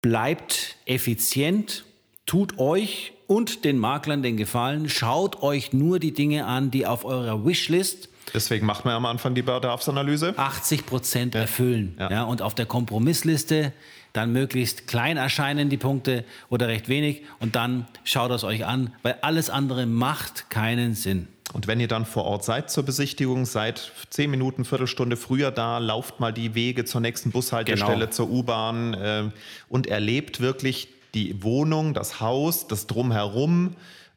Bleibt 0.02 0.76
effizient, 0.86 1.86
tut 2.26 2.60
euch 2.60 3.14
und 3.28 3.66
den 3.66 3.78
Maklern 3.78 4.22
den 4.22 4.38
Gefallen, 4.38 4.90
schaut 4.90 5.42
euch 5.42 5.74
nur 5.74 6.00
die 6.00 6.14
Dinge 6.14 6.46
an, 6.46 6.72
die 6.72 6.86
auf 6.86 7.06
eurer 7.06 7.46
Wishlist 7.46 8.10
Deswegen 8.34 8.66
macht 8.66 8.86
man 8.86 8.96
am 8.96 9.06
Anfang 9.06 9.36
die 9.36 9.42
Bedarfsanalyse. 9.42 10.34
80 10.38 10.86
Prozent 10.86 11.36
erfüllen. 11.36 11.96
Ja. 12.00 12.12
ja. 12.12 12.24
und 12.24 12.42
auf 12.42 12.56
der 12.56 12.66
Kompromissliste 12.66 13.72
dann 14.16 14.32
möglichst 14.32 14.88
klein 14.88 15.18
erscheinen 15.18 15.70
die 15.70 15.78
Punkte 15.78 16.24
oder 16.50 16.68
recht 16.68 16.90
wenig 16.90 17.24
und 17.40 17.56
dann 17.56 17.88
schaut 18.04 18.32
es 18.32 18.44
euch 18.44 18.66
an, 18.66 18.94
weil 19.04 19.18
alles 19.22 19.50
andere 19.50 19.86
macht 19.86 20.50
keinen 20.50 20.94
Sinn. 20.94 21.28
Und 21.54 21.68
wenn 21.68 21.80
ihr 21.80 21.88
dann 21.88 22.06
vor 22.06 22.26
Ort 22.26 22.44
seid 22.44 22.72
zur 22.72 22.84
Besichtigung, 22.84 23.46
seid 23.46 23.92
zehn 24.10 24.32
Minuten, 24.32 24.66
Viertelstunde 24.66 25.16
früher 25.16 25.52
da, 25.52 25.78
lauft 25.78 26.20
mal 26.20 26.34
die 26.34 26.56
Wege 26.56 26.86
zur 26.86 27.02
nächsten 27.02 27.32
Bushaltestelle, 27.32 28.00
genau. 28.00 28.12
zur 28.12 28.30
U-Bahn 28.30 28.94
äh, 28.94 29.24
und 29.70 29.88
erlebt 29.88 30.42
wirklich 30.42 30.90
die 31.14 31.44
Wohnung, 31.44 31.94
das 31.94 32.20
Haus, 32.20 32.68
das 32.68 32.88
Drumherum 32.88 33.76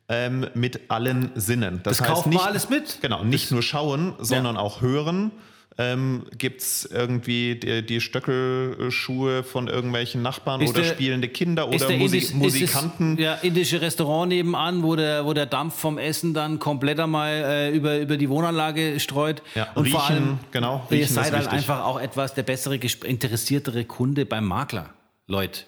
ähm, 0.09 0.49
mit 0.55 0.91
allen 0.91 1.31
Sinnen. 1.35 1.81
Das, 1.83 1.99
das 1.99 2.09
heißt 2.09 2.27
nicht 2.27 2.41
alles 2.41 2.71
mit. 2.71 2.99
Genau, 3.03 3.23
nicht 3.25 3.45
das, 3.45 3.51
nur 3.53 3.63
schauen, 3.63 4.15
sondern 4.19 4.57
ja. 4.57 4.61
auch 4.61 4.81
hören. 4.81 5.31
Ähm, 5.81 6.25
Gibt 6.37 6.61
es 6.61 6.89
irgendwie 6.93 7.55
die, 7.55 7.87
die, 7.87 8.01
Stöckelschuhe 8.01 9.45
von 9.45 9.69
irgendwelchen 9.69 10.23
Nachbarn 10.23 10.61
ist 10.61 10.71
oder 10.71 10.83
der, 10.83 10.89
spielende 10.89 11.29
Kinder 11.29 11.69
oder 11.69 11.89
Musik, 11.91 12.33
Indisch, 12.33 12.35
Musikanten? 12.35 13.17
Das, 13.17 13.25
ja, 13.25 13.35
indische 13.35 13.81
Restaurant 13.81 14.29
nebenan, 14.29 14.83
wo 14.83 14.97
der, 14.97 15.25
wo 15.25 15.35
der 15.35 15.47
Dampf 15.47 15.79
vom 15.79 15.97
Essen 15.99 16.35
dann 16.35 16.59
komplett 16.59 16.99
einmal 16.99 17.31
äh, 17.31 17.71
über, 17.71 17.97
über 18.01 18.17
die 18.17 18.29
Wohnanlage 18.29 18.99
streut. 18.99 19.41
Ja, 19.55 19.69
und 19.77 19.85
riechen, 19.85 19.97
vor 19.97 20.11
allem, 20.11 20.39
genau, 20.51 20.85
riechen 20.91 21.03
ihr 21.03 21.07
seid 21.07 21.33
halt 21.33 21.47
einfach 21.47 21.85
auch 21.85 22.01
etwas 22.01 22.35
der 22.35 22.43
bessere, 22.43 22.75
interessiertere 22.75 23.85
Kunde 23.85 24.27
beim 24.27 24.47
Makler, 24.47 24.91
Leute. 25.29 25.61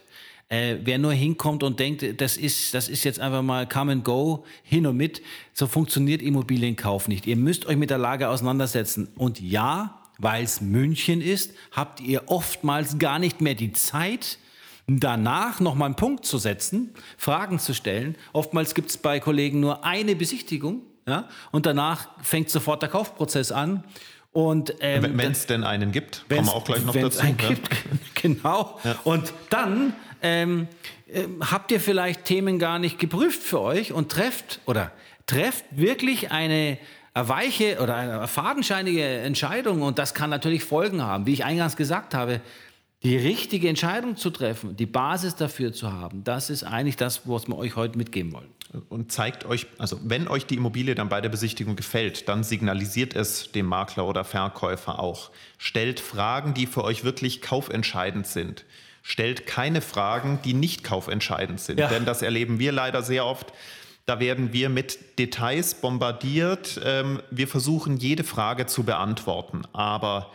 Äh, 0.49 0.79
wer 0.83 0.99
nur 0.99 1.13
hinkommt 1.13 1.63
und 1.63 1.79
denkt, 1.79 2.21
das 2.21 2.37
ist, 2.37 2.75
das 2.75 2.89
ist 2.89 3.05
jetzt 3.05 3.21
einfach 3.21 3.43
mal 3.43 3.69
come 3.69 3.93
and 3.93 4.05
go, 4.05 4.45
hin 4.65 4.89
und 4.89 4.97
mit, 4.97 5.23
so 5.53 5.69
funktioniert 5.69 6.21
Immobilienkauf 6.21 7.07
nicht. 7.07 7.29
Ihr 7.29 7.37
müsst 7.37 7.67
euch 7.67 7.77
mit 7.77 7.91
der 7.91 7.99
Lage 7.99 8.29
auseinandersetzen. 8.29 9.07
Und 9.15 9.41
ja, 9.41 10.00
weil 10.21 10.45
es 10.45 10.61
München 10.61 11.21
ist, 11.21 11.53
habt 11.73 12.01
ihr 12.01 12.25
oftmals 12.27 12.99
gar 12.99 13.19
nicht 13.19 13.41
mehr 13.41 13.55
die 13.55 13.73
Zeit, 13.73 14.39
danach 14.87 15.61
nochmal 15.61 15.87
einen 15.87 15.97
Punkt 15.97 16.25
zu 16.25 16.39
setzen, 16.39 16.95
Fragen 17.17 17.59
zu 17.59 17.75
stellen. 17.75 18.17
Oftmals 18.33 18.75
gibt 18.75 18.91
es 18.91 18.99
bei 18.99 19.21
Kollegen 19.21 19.61
nur 19.61 19.85
eine 19.85 20.17
Besichtigung 20.17 20.83
ja, 21.07 21.29
und 21.51 21.67
danach 21.67 22.09
fängt 22.23 22.51
sofort 22.51 22.83
der 22.83 22.89
Kaufprozess 22.89 23.53
an. 23.53 23.85
Und 24.33 24.75
ähm, 24.81 25.19
wenn 25.19 25.33
es 25.33 25.47
denn 25.47 25.65
einen 25.65 25.91
gibt, 25.91 26.25
kommen 26.29 26.47
wir 26.47 26.55
auch 26.55 26.65
gleich 26.65 26.85
noch 26.85 26.95
dazu. 26.95 27.21
Einen 27.21 27.37
ja. 27.41 27.49
gibt, 27.49 27.69
genau. 28.15 28.79
Ja. 28.85 28.97
Und 29.03 29.33
dann 29.51 29.93
ähm, 30.23 30.69
äh, 31.09 31.25
habt 31.41 31.73
ihr 31.73 31.81
vielleicht 31.81 32.25
Themen 32.27 32.59
gar 32.59 32.79
nicht 32.79 32.99
geprüft 32.99 33.43
für 33.43 33.61
euch 33.61 33.93
und 33.93 34.13
trefft 34.13 34.61
oder 34.67 34.93
trefft 35.27 35.65
wirklich 35.73 36.31
eine 36.31 36.79
weiche 37.29 37.79
oder 37.81 37.97
eine 37.97 38.29
fadenscheinige 38.29 39.05
Entscheidung 39.05 39.83
und 39.83 39.99
das 39.99 40.15
kann 40.15 40.31
natürlich 40.31 40.65
Folgen 40.65 41.03
haben. 41.03 41.27
Wie 41.27 41.33
ich 41.33 41.45
eingangs 41.45 41.77
gesagt 41.77 42.15
habe, 42.15 42.41
die 43.03 43.17
richtige 43.17 43.69
Entscheidung 43.69 44.17
zu 44.17 44.31
treffen, 44.31 44.77
die 44.77 44.87
Basis 44.87 45.35
dafür 45.35 45.73
zu 45.73 45.93
haben, 45.93 46.23
das 46.25 46.51
ist 46.51 46.65
eigentlich 46.65 46.97
das, 46.97 47.23
was 47.27 47.49
wir 47.49 47.57
euch 47.57 47.77
heute 47.77 47.97
mitgeben 47.97 48.33
wollen. 48.33 48.51
Und 48.89 49.11
zeigt 49.11 49.47
euch, 49.47 49.67
also 49.79 49.99
wenn 50.05 50.29
euch 50.29 50.47
die 50.47 50.55
Immobilie 50.55 50.95
dann 50.95 51.09
bei 51.09 51.21
der 51.21 51.29
Besichtigung 51.29 51.75
gefällt, 51.75 52.29
dann 52.29 52.45
signalisiert 52.45 53.17
es 53.17 53.51
dem 53.51 53.67
Makler 53.67 54.07
oder 54.07 54.23
Verkäufer 54.23 55.01
auch. 55.01 55.31
Stellt 55.59 55.99
Fragen, 55.99 56.55
die 56.55 56.67
für 56.67 56.85
euch 56.85 57.03
wirklich 57.03 57.43
kaufentscheidend 57.43 58.27
sind 58.27 58.65
stellt 59.03 59.47
keine 59.47 59.81
Fragen, 59.81 60.41
die 60.45 60.55
nicht 60.55 60.85
kaufentscheidend 60.85 61.61
sind. 61.61 61.81
Ja. 61.81 61.89
Denn 61.89 62.05
das 62.05 62.23
erleben 62.23 62.59
wir 62.59 62.73
leider 62.73 63.03
sehr 63.03 63.27
oft. 63.27 63.53
Da 64.11 64.19
werden 64.19 64.53
wir 64.53 64.71
mit 64.71 65.21
Details 65.21 65.77
bombardiert. 65.77 66.81
Ähm, 66.85 67.23
wir 67.31 67.47
versuchen 67.47 67.97
jede 67.97 68.25
Frage 68.25 68.67
zu 68.67 68.83
beantworten, 68.83 69.63
aber 69.73 70.33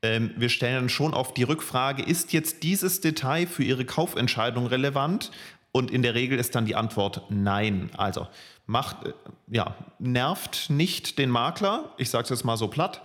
ähm, 0.00 0.30
wir 0.38 0.48
stellen 0.48 0.88
schon 0.88 1.12
oft 1.12 1.36
die 1.36 1.42
Rückfrage, 1.42 2.02
ist 2.02 2.32
jetzt 2.32 2.62
dieses 2.62 3.02
Detail 3.02 3.46
für 3.46 3.62
Ihre 3.62 3.84
Kaufentscheidung 3.84 4.66
relevant? 4.66 5.30
Und 5.72 5.90
in 5.90 6.00
der 6.00 6.14
Regel 6.14 6.38
ist 6.38 6.54
dann 6.54 6.64
die 6.64 6.74
Antwort 6.74 7.20
nein. 7.28 7.90
Also 7.98 8.26
macht, 8.64 9.06
äh, 9.06 9.12
ja, 9.48 9.76
nervt 9.98 10.70
nicht 10.70 11.18
den 11.18 11.28
Makler, 11.28 11.92
ich 11.98 12.08
sage 12.08 12.24
es 12.24 12.30
jetzt 12.30 12.46
mal 12.46 12.56
so 12.56 12.68
platt, 12.68 13.02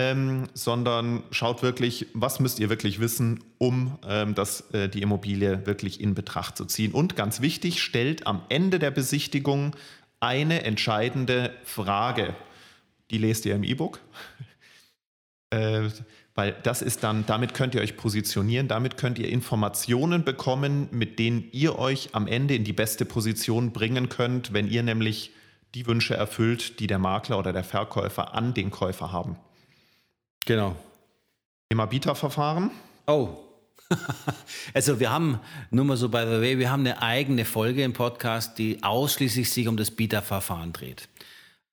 ähm, 0.00 0.48
sondern 0.54 1.22
schaut 1.30 1.62
wirklich, 1.62 2.06
was 2.14 2.40
müsst 2.40 2.58
ihr 2.58 2.70
wirklich 2.70 3.00
wissen, 3.00 3.44
um 3.58 3.98
ähm, 4.08 4.34
das, 4.34 4.62
äh, 4.72 4.88
die 4.88 5.02
Immobilie 5.02 5.66
wirklich 5.66 6.00
in 6.00 6.14
Betracht 6.14 6.56
zu 6.56 6.64
ziehen. 6.64 6.92
Und 6.92 7.16
ganz 7.16 7.42
wichtig, 7.42 7.82
stellt 7.82 8.26
am 8.26 8.40
Ende 8.48 8.78
der 8.78 8.90
Besichtigung 8.90 9.76
eine 10.18 10.64
entscheidende 10.64 11.54
Frage. 11.64 12.34
Die 13.10 13.18
lest 13.18 13.44
ihr 13.44 13.54
im 13.54 13.62
E-Book. 13.62 14.00
äh, 15.50 15.90
weil 16.34 16.56
das 16.62 16.80
ist 16.80 17.04
dann, 17.04 17.26
damit 17.26 17.52
könnt 17.52 17.74
ihr 17.74 17.82
euch 17.82 17.98
positionieren, 17.98 18.68
damit 18.68 18.96
könnt 18.96 19.18
ihr 19.18 19.28
Informationen 19.28 20.24
bekommen, 20.24 20.88
mit 20.92 21.18
denen 21.18 21.46
ihr 21.52 21.78
euch 21.78 22.14
am 22.14 22.26
Ende 22.26 22.54
in 22.54 22.64
die 22.64 22.72
beste 22.72 23.04
Position 23.04 23.72
bringen 23.72 24.08
könnt, 24.08 24.54
wenn 24.54 24.66
ihr 24.66 24.82
nämlich 24.82 25.32
die 25.74 25.86
Wünsche 25.86 26.14
erfüllt, 26.14 26.80
die 26.80 26.86
der 26.86 26.98
Makler 26.98 27.38
oder 27.38 27.52
der 27.52 27.64
Verkäufer 27.64 28.32
an 28.34 28.54
den 28.54 28.70
Käufer 28.70 29.12
haben. 29.12 29.36
Genau. 30.46 30.76
Thema 31.70 31.86
Bieterverfahren. 31.86 32.70
Oh. 33.06 33.28
also 34.74 35.00
wir 35.00 35.10
haben, 35.10 35.40
nur 35.70 35.84
mal 35.84 35.96
so 35.96 36.08
by 36.08 36.22
the 36.24 36.40
way, 36.40 36.58
wir 36.58 36.70
haben 36.70 36.80
eine 36.80 37.02
eigene 37.02 37.44
Folge 37.44 37.82
im 37.82 37.92
Podcast, 37.92 38.58
die 38.58 38.82
ausschließlich 38.82 39.50
sich 39.50 39.68
um 39.68 39.76
das 39.76 39.90
Bieterverfahren 39.90 40.72
dreht. 40.72 41.08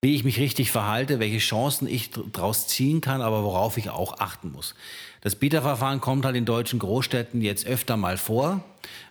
Wie 0.00 0.14
ich 0.14 0.22
mich 0.22 0.38
richtig 0.38 0.70
verhalte, 0.70 1.18
welche 1.18 1.38
Chancen 1.38 1.88
ich 1.88 2.10
daraus 2.32 2.68
ziehen 2.68 3.00
kann, 3.00 3.20
aber 3.20 3.42
worauf 3.42 3.78
ich 3.78 3.90
auch 3.90 4.20
achten 4.20 4.52
muss. 4.52 4.74
Das 5.20 5.34
Bieterverfahren 5.34 6.00
kommt 6.00 6.24
halt 6.24 6.36
in 6.36 6.44
deutschen 6.44 6.78
Großstädten 6.78 7.40
jetzt 7.40 7.66
öfter 7.66 7.96
mal 7.96 8.16
vor 8.16 8.62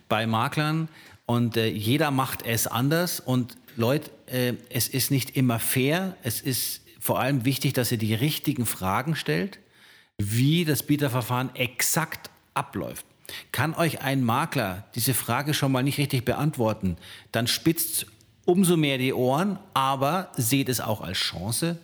bei 0.08 0.26
Maklern 0.26 0.88
und 1.26 1.58
äh, 1.58 1.66
jeder 1.66 2.10
macht 2.10 2.46
es 2.46 2.66
anders 2.66 3.20
und 3.20 3.58
Leute, 3.76 4.10
äh, 4.26 4.54
es 4.70 4.88
ist 4.88 5.10
nicht 5.10 5.36
immer 5.36 5.58
fair, 5.58 6.16
es 6.22 6.40
ist 6.40 6.80
vor 7.08 7.20
allem 7.20 7.46
wichtig, 7.46 7.72
dass 7.72 7.90
ihr 7.90 7.96
die 7.96 8.12
richtigen 8.12 8.66
Fragen 8.66 9.16
stellt, 9.16 9.60
wie 10.18 10.66
das 10.66 10.82
Bieterverfahren 10.82 11.56
exakt 11.56 12.28
abläuft. 12.52 13.06
Kann 13.50 13.72
euch 13.72 14.02
ein 14.02 14.22
Makler 14.22 14.84
diese 14.94 15.14
Frage 15.14 15.54
schon 15.54 15.72
mal 15.72 15.82
nicht 15.82 15.96
richtig 15.96 16.26
beantworten, 16.26 16.98
dann 17.32 17.46
spitzt 17.46 18.04
umso 18.44 18.76
mehr 18.76 18.98
die 18.98 19.14
Ohren, 19.14 19.58
aber 19.72 20.30
seht 20.36 20.68
es 20.68 20.82
auch 20.82 21.00
als 21.00 21.16
Chance, 21.16 21.78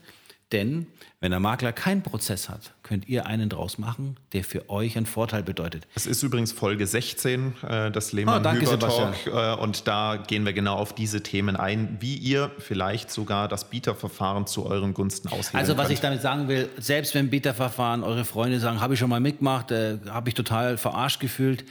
denn 0.54 0.86
wenn 1.20 1.30
der 1.30 1.40
Makler 1.40 1.72
keinen 1.72 2.02
Prozess 2.02 2.48
hat, 2.48 2.74
könnt 2.82 3.08
ihr 3.08 3.26
einen 3.26 3.48
draus 3.48 3.76
machen, 3.78 4.16
der 4.32 4.44
für 4.44 4.70
euch 4.70 4.96
einen 4.96 5.06
Vorteil 5.06 5.42
bedeutet. 5.42 5.86
Es 5.94 6.06
ist 6.06 6.22
übrigens 6.22 6.52
Folge 6.52 6.86
16 6.86 7.54
äh, 7.66 7.90
des 7.90 8.12
Lehmann 8.12 8.46
oh, 8.46 8.52
Hüber 8.52 8.78
Talk 8.78 9.26
äh, 9.26 9.60
und 9.60 9.88
da 9.88 10.16
gehen 10.16 10.44
wir 10.44 10.52
genau 10.52 10.76
auf 10.76 10.94
diese 10.94 11.22
Themen 11.22 11.56
ein, 11.56 11.96
wie 12.00 12.14
ihr 12.14 12.50
vielleicht 12.58 13.10
sogar 13.10 13.48
das 13.48 13.68
Bieterverfahren 13.68 14.46
zu 14.46 14.66
euren 14.66 14.94
Gunsten 14.94 15.28
aushebeln 15.28 15.60
Also 15.60 15.76
was 15.76 15.86
könnt. 15.86 15.94
ich 15.94 16.00
damit 16.00 16.22
sagen 16.22 16.46
will, 16.46 16.68
selbst 16.78 17.14
wenn 17.14 17.30
Bieterverfahren 17.30 18.04
eure 18.04 18.24
Freunde 18.24 18.60
sagen, 18.60 18.80
habe 18.80 18.94
ich 18.94 19.00
schon 19.00 19.10
mal 19.10 19.20
mitgemacht, 19.20 19.72
äh, 19.72 19.98
habe 20.08 20.28
ich 20.28 20.34
total 20.34 20.76
verarscht 20.76 21.20
gefühlt, 21.20 21.64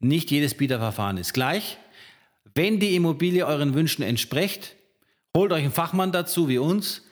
nicht 0.00 0.30
jedes 0.30 0.54
Bieterverfahren 0.54 1.18
ist 1.18 1.34
gleich. 1.34 1.78
Wenn 2.54 2.80
die 2.80 2.96
Immobilie 2.96 3.46
euren 3.46 3.74
Wünschen 3.74 4.02
entspricht, 4.02 4.74
holt 5.36 5.52
euch 5.52 5.62
einen 5.62 5.72
Fachmann 5.72 6.10
dazu 6.10 6.48
wie 6.48 6.58
uns 6.58 7.03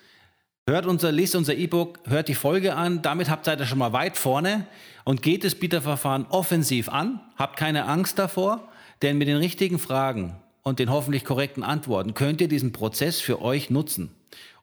Hört 0.68 0.86
unser, 0.86 1.10
lest 1.10 1.34
unser 1.34 1.56
E-Book, 1.56 1.98
hört 2.04 2.28
die 2.28 2.36
Folge 2.36 2.76
an. 2.76 3.02
Damit 3.02 3.28
habt 3.28 3.48
ihr 3.48 3.66
schon 3.66 3.78
mal 3.78 3.92
weit 3.92 4.16
vorne 4.16 4.64
und 5.04 5.20
geht 5.20 5.42
das 5.42 5.56
Bieterverfahren 5.56 6.24
offensiv 6.28 6.88
an. 6.88 7.20
Habt 7.36 7.56
keine 7.56 7.86
Angst 7.86 8.16
davor, 8.20 8.68
denn 9.02 9.18
mit 9.18 9.26
den 9.26 9.38
richtigen 9.38 9.80
Fragen 9.80 10.36
und 10.62 10.78
den 10.78 10.88
hoffentlich 10.88 11.24
korrekten 11.24 11.64
Antworten 11.64 12.14
könnt 12.14 12.40
ihr 12.40 12.46
diesen 12.46 12.70
Prozess 12.70 13.20
für 13.20 13.42
euch 13.42 13.70
nutzen. 13.70 14.14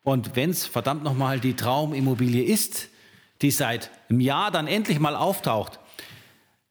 Und 0.02 0.38
wenn 0.38 0.52
es 0.52 0.66
verdammt 0.66 1.04
nochmal 1.04 1.42
die 1.42 1.58
Traumimmobilie 1.58 2.44
ist, 2.44 2.88
die 3.42 3.52
seit 3.52 3.92
einem 4.10 4.22
Jahr 4.22 4.52
dann 4.52 4.68
endlich 4.68 5.02
mal 5.02 5.18
auftaucht, 5.18 5.82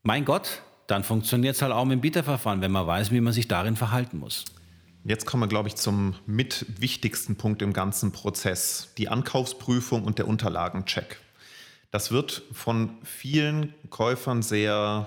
mein 0.03 0.25
Gott, 0.25 0.63
dann 0.87 1.05
funktioniert 1.05 1.55
es 1.55 1.61
halt 1.61 1.73
auch 1.73 1.85
mit 1.85 1.99
dem 1.99 2.01
Bieterverfahren, 2.01 2.63
wenn 2.63 2.73
man 2.73 2.87
weiß, 2.87 3.11
wie 3.11 3.21
man 3.21 3.35
sich 3.35 3.47
darin 3.47 3.77
verhalten 3.77 4.19
muss. 4.19 4.47
Jetzt 5.09 5.25
kommen 5.25 5.43
wir, 5.43 5.49
glaube 5.49 5.69
ich, 5.69 5.77
zum 5.77 6.17
mit 6.27 6.67
wichtigsten 6.81 7.37
Punkt 7.37 7.63
im 7.63 7.73
ganzen 7.73 8.13
Prozess, 8.13 8.93
die 8.99 9.09
Ankaufsprüfung 9.09 10.05
und 10.05 10.19
der 10.19 10.29
Unterlagencheck. 10.29 11.19
Das 11.91 12.13
wird 12.13 12.43
von 12.53 12.91
vielen 13.05 13.73
Käufern 13.89 14.43
sehr 14.43 15.07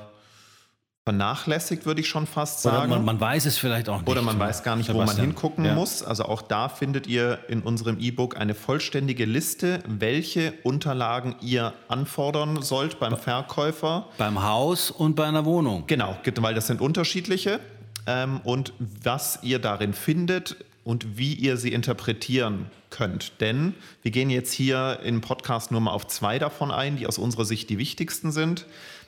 vernachlässigt, 1.03 1.85
würde 1.85 2.01
ich 2.01 2.09
schon 2.09 2.25
fast 2.25 2.63
sagen. 2.63 2.91
Oder 2.91 2.97
man, 2.97 3.05
man, 3.05 3.19
weiß 3.19 3.45
es 3.45 3.59
vielleicht 3.59 3.89
auch 3.89 3.99
nicht. 3.99 4.09
Oder 4.09 4.23
man 4.23 4.39
weiß 4.39 4.63
gar 4.63 4.75
nicht, 4.75 4.87
Sebastian. 4.87 5.07
wo 5.07 5.19
man 5.19 5.23
hingucken 5.23 5.65
ja. 5.65 5.75
muss. 5.75 6.01
Also 6.01 6.25
auch 6.25 6.41
da 6.41 6.67
findet 6.67 7.05
ihr 7.05 7.37
in 7.47 7.61
unserem 7.61 7.99
E-Book 7.99 8.37
eine 8.37 8.55
vollständige 8.55 9.25
Liste, 9.25 9.83
welche 9.87 10.53
Unterlagen 10.63 11.35
ihr 11.41 11.75
anfordern 11.89 12.63
sollt 12.63 12.99
beim 12.99 13.17
Verkäufer. 13.17 14.07
Beim 14.17 14.41
Haus 14.41 14.89
und 14.89 15.15
bei 15.15 15.25
einer 15.25 15.45
Wohnung. 15.45 15.83
Genau, 15.85 16.17
weil 16.37 16.55
das 16.55 16.65
sind 16.65 16.81
unterschiedliche. 16.81 17.59
Ähm, 18.07 18.41
und 18.43 18.73
was 18.79 19.39
ihr 19.43 19.59
darin 19.59 19.93
findet 19.93 20.57
und 20.83 21.17
wie 21.17 21.33
ihr 21.33 21.57
sie 21.57 21.73
interpretieren 21.73 22.69
könnt. 22.89 23.39
Denn 23.41 23.75
wir 24.01 24.11
gehen 24.11 24.29
jetzt 24.29 24.53
hier 24.53 24.99
im 25.03 25.19
Podcast 25.21 25.71
nur 25.71 25.81
mal 25.81 25.91
auf 25.91 26.07
zwei 26.07 26.39
davon 26.39 26.71
ein, 26.71 26.95
die 26.97 27.07
aus 27.07 27.17
unserer 27.17 27.45
Sicht 27.45 27.69
die 27.69 27.77
wichtigsten 27.77 28.31
sind. 28.31 28.65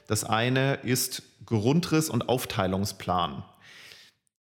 Das 0.07 0.23
eine 0.23 0.75
ist 0.83 1.23
Grundriss 1.45 2.09
und 2.09 2.29
Aufteilungsplan. 2.29 3.43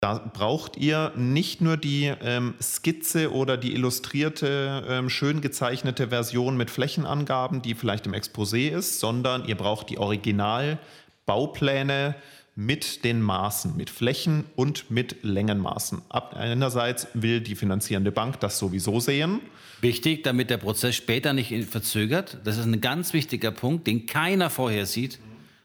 Da 0.00 0.14
braucht 0.18 0.76
ihr 0.78 1.12
nicht 1.14 1.60
nur 1.60 1.76
die 1.76 2.12
ähm, 2.22 2.54
Skizze 2.60 3.32
oder 3.32 3.56
die 3.56 3.72
illustrierte, 3.72 4.84
ähm, 4.88 5.08
schön 5.08 5.40
gezeichnete 5.40 6.08
Version 6.08 6.56
mit 6.56 6.70
Flächenangaben, 6.70 7.62
die 7.62 7.76
vielleicht 7.76 8.06
im 8.06 8.14
Exposé 8.14 8.68
ist, 8.68 8.98
sondern 8.98 9.44
ihr 9.44 9.54
braucht 9.54 9.90
die 9.90 9.98
Originalbaupläne 9.98 12.16
mit 12.54 13.04
den 13.04 13.22
Maßen, 13.22 13.76
mit 13.76 13.88
Flächen 13.88 14.44
und 14.56 14.90
mit 14.90 15.22
Längenmaßen. 15.22 16.02
einerseits 16.10 17.08
will 17.14 17.40
die 17.40 17.54
finanzierende 17.54 18.12
Bank 18.12 18.40
das 18.40 18.58
sowieso 18.58 19.00
sehen. 19.00 19.40
Wichtig, 19.80 20.22
damit 20.22 20.50
der 20.50 20.58
Prozess 20.58 20.94
später 20.94 21.32
nicht 21.32 21.52
verzögert. 21.64 22.38
Das 22.44 22.58
ist 22.58 22.66
ein 22.66 22.80
ganz 22.80 23.14
wichtiger 23.14 23.50
Punkt, 23.50 23.86
den 23.86 24.06
keiner 24.06 24.50
vorher 24.50 24.86
sieht. 24.86 25.18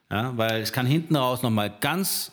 Ja, 0.10 0.38
weil 0.38 0.62
es 0.62 0.72
kann 0.72 0.86
hinten 0.86 1.18
raus 1.18 1.44
nochmal 1.44 1.74
ganz, 1.82 2.32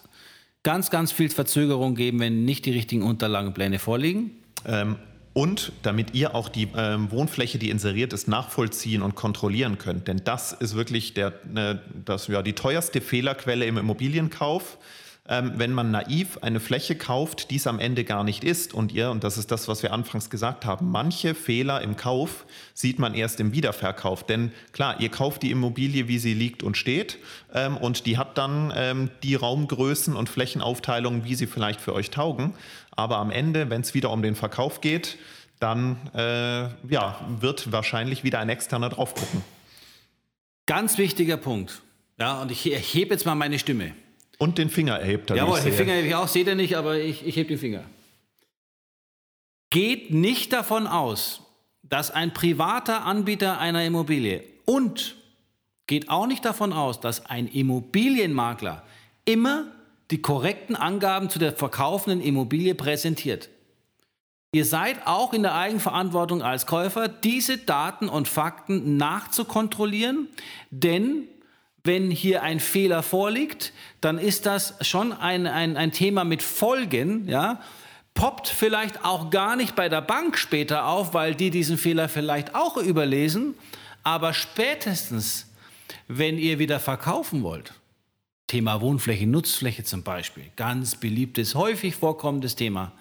ganz, 0.63 0.91
ganz 0.91 1.11
viel 1.11 1.29
Verzögerung 1.29 1.97
geben, 1.97 2.21
wenn 2.21 2.45
nicht 2.45 2.65
die 2.67 2.71
richtigen 2.71 3.03
Unterlagenpläne 3.03 3.81
vorliegen. 3.81 4.31
Ähm, 4.65 4.97
und 5.35 5.73
damit 5.83 6.15
ihr 6.15 6.35
auch 6.35 6.49
die 6.49 6.69
ähm, 6.77 7.11
Wohnfläche, 7.11 7.59
die 7.59 7.69
inseriert 7.69 8.13
ist, 8.13 8.29
nachvollziehen 8.29 9.03
und 9.03 9.17
kontrollieren 9.17 9.79
könnt. 9.79 10.09
Denn 10.09 10.23
das 10.25 10.53
ist 10.53 10.75
wirklich 10.77 11.13
der, 11.13 11.33
äh, 11.55 11.77
das, 12.05 12.29
ja, 12.29 12.41
die 12.41 12.55
teuerste 12.55 13.01
Fehlerquelle 13.01 13.67
im 13.67 13.77
Immobilienkauf 13.77 14.79
ähm, 15.27 15.53
wenn 15.57 15.73
man 15.73 15.91
naiv 15.91 16.39
eine 16.43 16.61
Fläche 16.61 16.97
kauft, 16.97 17.51
die 17.51 17.57
es 17.57 17.67
am 17.67 17.79
Ende 17.79 18.05
gar 18.05 18.25
nicht 18.25 18.45
ist. 18.45 18.75
Und 18.75 18.93
ihr, 18.93 19.11
und 19.11 19.25
das 19.25 19.39
ist 19.39 19.51
das, 19.51 19.69
was 19.69 19.83
wir 19.83 19.93
anfangs 19.93 20.29
gesagt 20.29 20.67
haben, 20.67 20.91
manche 20.91 21.35
Fehler 21.35 21.81
im 21.81 21.97
Kauf 21.97 22.45
sieht 22.75 22.99
man 22.99 23.15
erst 23.15 23.41
im 23.41 23.53
Wiederverkauf. 23.53 24.27
Denn 24.27 24.53
klar, 24.73 25.01
ihr 25.01 25.09
kauft 25.09 25.43
die 25.43 25.51
Immobilie, 25.51 26.09
wie 26.09 26.19
sie 26.19 26.35
liegt 26.35 26.63
und 26.63 26.77
steht, 26.77 27.19
ähm, 27.55 27.79
und 27.79 28.05
die 28.05 28.19
hat 28.19 28.37
dann 28.37 28.71
ähm, 28.77 29.11
die 29.23 29.35
Raumgrößen 29.35 30.15
und 30.15 30.29
Flächenaufteilungen, 30.29 31.25
wie 31.25 31.37
sie 31.37 31.47
vielleicht 31.47 31.81
für 31.81 31.95
euch 31.95 32.11
taugen. 32.11 32.53
Aber 32.97 33.19
am 33.19 33.31
Ende, 33.31 33.71
wenn 33.71 33.81
es 33.81 33.95
wieder 33.95 34.11
um 34.11 34.23
den 34.23 34.35
Verkauf 34.37 34.81
geht, 34.81 35.19
dann 35.61 35.97
äh, 36.15 36.69
ja, 36.93 37.21
wird 37.41 37.73
wahrscheinlich 37.73 38.25
wieder 38.25 38.39
ein 38.39 38.49
externer 38.49 38.89
drauf 38.89 39.15
gucken. 39.15 39.43
Ganz 40.67 40.99
wichtiger 40.99 41.37
Punkt. 41.37 41.83
Ja, 42.19 42.41
und 42.43 42.51
ich 42.51 42.71
erhebe 42.71 43.15
jetzt 43.15 43.27
mal 43.27 43.35
meine 43.35 43.59
Stimme. 43.59 43.93
Und 44.39 44.59
den 44.59 44.71
Finger 44.71 44.99
erhebt 44.99 45.31
er. 45.31 45.37
Jawohl, 45.37 45.61
den 45.61 45.73
Finger 45.73 45.93
erhebe 45.93 46.09
ich 46.09 46.15
auch, 46.15 46.29
seht 46.29 46.47
ihr 46.47 46.55
nicht, 46.55 46.77
aber 46.77 46.99
ich, 46.99 47.27
ich 47.27 47.37
hebe 47.37 47.49
den 47.49 47.59
Finger. 47.59 47.85
Geht 49.71 50.13
nicht 50.13 50.53
davon 50.53 50.87
aus, 50.87 51.41
dass 51.83 52.11
ein 52.11 52.33
privater 52.33 53.05
Anbieter 53.05 53.59
einer 53.59 53.85
Immobilie 53.85 54.43
und 54.65 55.17
geht 55.87 56.09
auch 56.09 56.27
nicht 56.27 56.45
davon 56.45 56.73
aus, 56.73 57.01
dass 57.01 57.27
ein 57.27 57.47
Immobilienmakler 57.47 58.83
immer 59.25 59.67
die 60.15 60.23
korrekten 60.23 60.77
Angaben 60.77 61.29
zu 61.29 61.41
der 61.41 61.55
verkaufenden 61.55 62.21
Immobilie 62.21 62.77
präsentiert. 62.77 63.49
Ihr 64.53 64.65
seid 64.65 65.09
auch 65.09 65.33
in 65.33 65.43
der 65.43 65.57
Eigenverantwortung 65.57 66.41
als 66.41 66.67
Käufer, 66.67 67.09
diese 67.09 67.59
Daten 67.59 68.09
und 68.09 68.29
Fakten 68.29 68.97
nachzukontrollieren, 68.97 70.29
denn 70.71 71.27
wenn 71.83 72.13
hier 72.13 72.45
ein 72.45 72.61
Fehler 72.61 73.03
vorliegt, 73.03 73.73
dann 74.01 74.19
ist 74.19 74.47
das 74.47 74.75
schon 74.83 75.13
ein, 75.13 75.49
ein, 75.49 75.77
ein 75.77 75.91
Thema 75.91 76.23
mit 76.23 76.45
Folgen, 76.45 77.27
ja, 77.27 77.61
poppt 78.15 78.47
vielleicht 78.47 79.05
auch 79.05 79.31
gar 79.31 79.57
nicht 79.57 79.75
bei 79.75 79.89
der 79.89 80.01
Bank 80.01 80.39
später 80.39 80.87
auf, 80.87 81.13
weil 81.13 81.35
die 81.35 81.51
diesen 81.51 81.77
Fehler 81.77 82.09
vielleicht 82.09 82.55
auch 82.55 82.77
überlesen, 82.77 83.57
aber 84.05 84.33
spätestens, 84.33 85.51
wenn 86.07 86.39
ihr 86.39 86.61
wieder 86.61 86.79
verkaufen 86.79 87.43
wollt, 87.43 87.75
Thema 88.47 88.81
Wohnfläche, 88.81 89.27
Nutzfläche 89.27 89.85
zum 89.85 90.03
Beispiel, 90.03 90.45
ganz 90.57 90.97
beliebtes, 90.97 91.55
häufig 91.55 91.95
vorkommendes 91.95 92.57
Thema, 92.57 92.93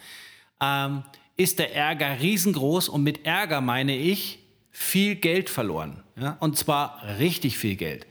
ähm, 0.61 1.03
ist 1.35 1.59
der 1.59 1.75
Ärger 1.75 2.19
riesengroß 2.21 2.89
und 2.89 3.03
mit 3.03 3.25
Ärger 3.25 3.61
meine 3.61 3.97
ich 3.97 4.39
viel 4.71 5.15
Geld 5.15 5.49
verloren. 5.49 6.03
Ja? 6.19 6.37
Und 6.39 6.57
zwar 6.57 7.01
richtig 7.19 7.57
viel 7.57 7.75
Geld. 7.75 8.07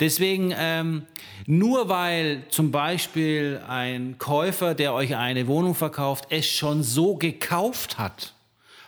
Deswegen, 0.00 0.54
ähm, 0.56 1.06
nur 1.46 1.88
weil 1.88 2.44
zum 2.48 2.70
Beispiel 2.70 3.60
ein 3.68 4.16
Käufer, 4.18 4.74
der 4.74 4.94
euch 4.94 5.16
eine 5.16 5.46
Wohnung 5.46 5.74
verkauft, 5.74 6.26
es 6.30 6.46
schon 6.46 6.82
so 6.82 7.16
gekauft 7.16 7.98
hat, 7.98 8.34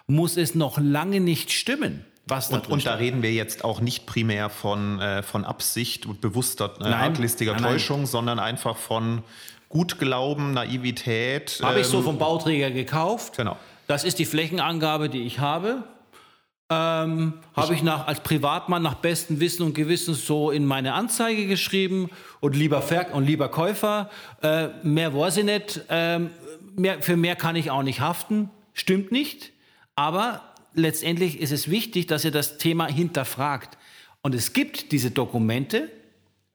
muss 0.07 0.37
es 0.37 0.55
noch 0.55 0.78
lange 0.78 1.20
nicht 1.20 1.52
stimmen. 1.52 2.05
Was 2.33 2.51
und, 2.51 2.68
und 2.68 2.87
da 2.87 2.95
reden 2.95 3.23
wir 3.23 3.33
jetzt 3.33 3.64
auch 3.64 3.81
nicht 3.81 4.07
primär 4.07 4.51
von, 4.51 5.01
äh, 5.01 5.23
von 5.23 5.45
Absicht 5.45 6.07
und 6.07 6.21
bewusster 6.21 6.75
äh, 6.81 6.85
arglistiger 6.85 7.57
Täuschung, 7.57 7.99
nein. 7.99 8.07
sondern 8.07 8.38
einfach 8.38 8.77
von 8.77 9.23
Gutglauben, 9.68 10.53
Naivität. 10.53 11.61
Habe 11.62 11.77
ähm, 11.77 11.81
ich 11.81 11.87
so 11.87 11.99
ähm, 11.99 12.05
vom 12.05 12.18
Bauträger 12.18 12.71
gekauft. 12.71 13.37
Genau. 13.37 13.57
Das 13.87 14.05
ist 14.05 14.18
die 14.18 14.27
Flächenangabe, 14.27 15.09
die 15.09 15.23
ich 15.23 15.38
habe 15.38 15.85
ähm, 16.73 17.35
habe 17.55 17.75
ich 17.75 17.83
nach, 17.83 18.07
als 18.07 18.21
Privatmann 18.21 18.83
nach 18.83 18.95
bestem 18.95 19.40
Wissen 19.40 19.62
und 19.62 19.75
Gewissen 19.75 20.14
so 20.14 20.51
in 20.51 20.64
meine 20.64 20.95
Anzeige 20.95 21.47
geschrieben 21.47 22.11
und 22.40 22.57
lieber 22.57 22.83
Ver 22.83 23.14
und 23.14 23.27
lieber 23.27 23.49
Käufer, 23.49 24.11
äh, 24.42 24.68
mehr 24.83 25.14
weiß 25.14 25.38
ich 25.38 25.45
nicht, 25.45 25.83
äh, 25.88 26.21
mehr, 26.77 27.03
für 27.03 27.16
mehr 27.16 27.37
kann 27.37 27.57
ich 27.57 27.71
auch 27.71 27.83
nicht 27.83 28.01
haften. 28.01 28.51
Stimmt 28.73 29.12
nicht, 29.12 29.53
aber 29.97 30.40
letztendlich 30.74 31.40
ist 31.40 31.52
es 31.52 31.70
wichtig, 31.70 32.06
dass 32.06 32.24
ihr 32.24 32.30
das 32.30 32.58
Thema 32.58 32.87
hinterfragt. 32.87 33.78
Und 34.22 34.35
es 34.35 34.52
gibt 34.52 34.92
diese 34.92 35.11
Dokumente 35.11 35.90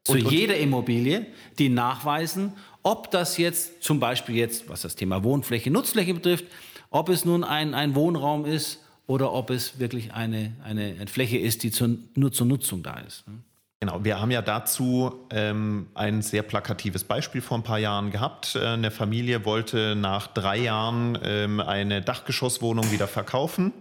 zu 0.03 0.13
und, 0.13 0.25
und 0.25 0.31
jeder 0.31 0.57
Immobilie, 0.57 1.25
die 1.59 1.69
nachweisen, 1.69 2.53
ob 2.83 3.11
das 3.11 3.37
jetzt 3.37 3.83
zum 3.83 3.99
Beispiel 3.99 4.35
jetzt, 4.35 4.69
was 4.69 4.81
das 4.81 4.95
Thema 4.95 5.23
Wohnfläche, 5.23 5.69
Nutzfläche 5.69 6.13
betrifft, 6.13 6.45
ob 6.89 7.09
es 7.09 7.25
nun 7.25 7.43
ein, 7.43 7.73
ein 7.73 7.95
Wohnraum 7.95 8.45
ist 8.45 8.81
oder 9.07 9.33
ob 9.33 9.49
es 9.49 9.79
wirklich 9.79 10.13
eine, 10.13 10.53
eine, 10.63 10.95
eine 10.99 11.07
Fläche 11.07 11.37
ist, 11.37 11.63
die 11.63 11.71
zur, 11.71 11.97
nur 12.15 12.31
zur 12.31 12.47
Nutzung 12.47 12.83
da 12.83 12.99
ist. 12.99 13.25
Genau, 13.79 14.03
wir 14.03 14.19
haben 14.19 14.31
ja 14.31 14.41
dazu 14.41 15.27
ähm, 15.29 15.87
ein 15.93 16.23
sehr 16.23 16.41
plakatives 16.41 17.03
Beispiel 17.03 17.41
vor 17.41 17.59
ein 17.59 17.63
paar 17.63 17.77
Jahren 17.77 18.09
gehabt. 18.09 18.55
Äh, 18.55 18.65
eine 18.65 18.89
Familie 18.89 19.45
wollte 19.45 19.95
nach 19.95 20.27
drei 20.27 20.57
Jahren 20.57 21.17
ähm, 21.23 21.59
eine 21.59 22.01
Dachgeschosswohnung 22.01 22.91
wieder 22.91 23.07
verkaufen. 23.07 23.71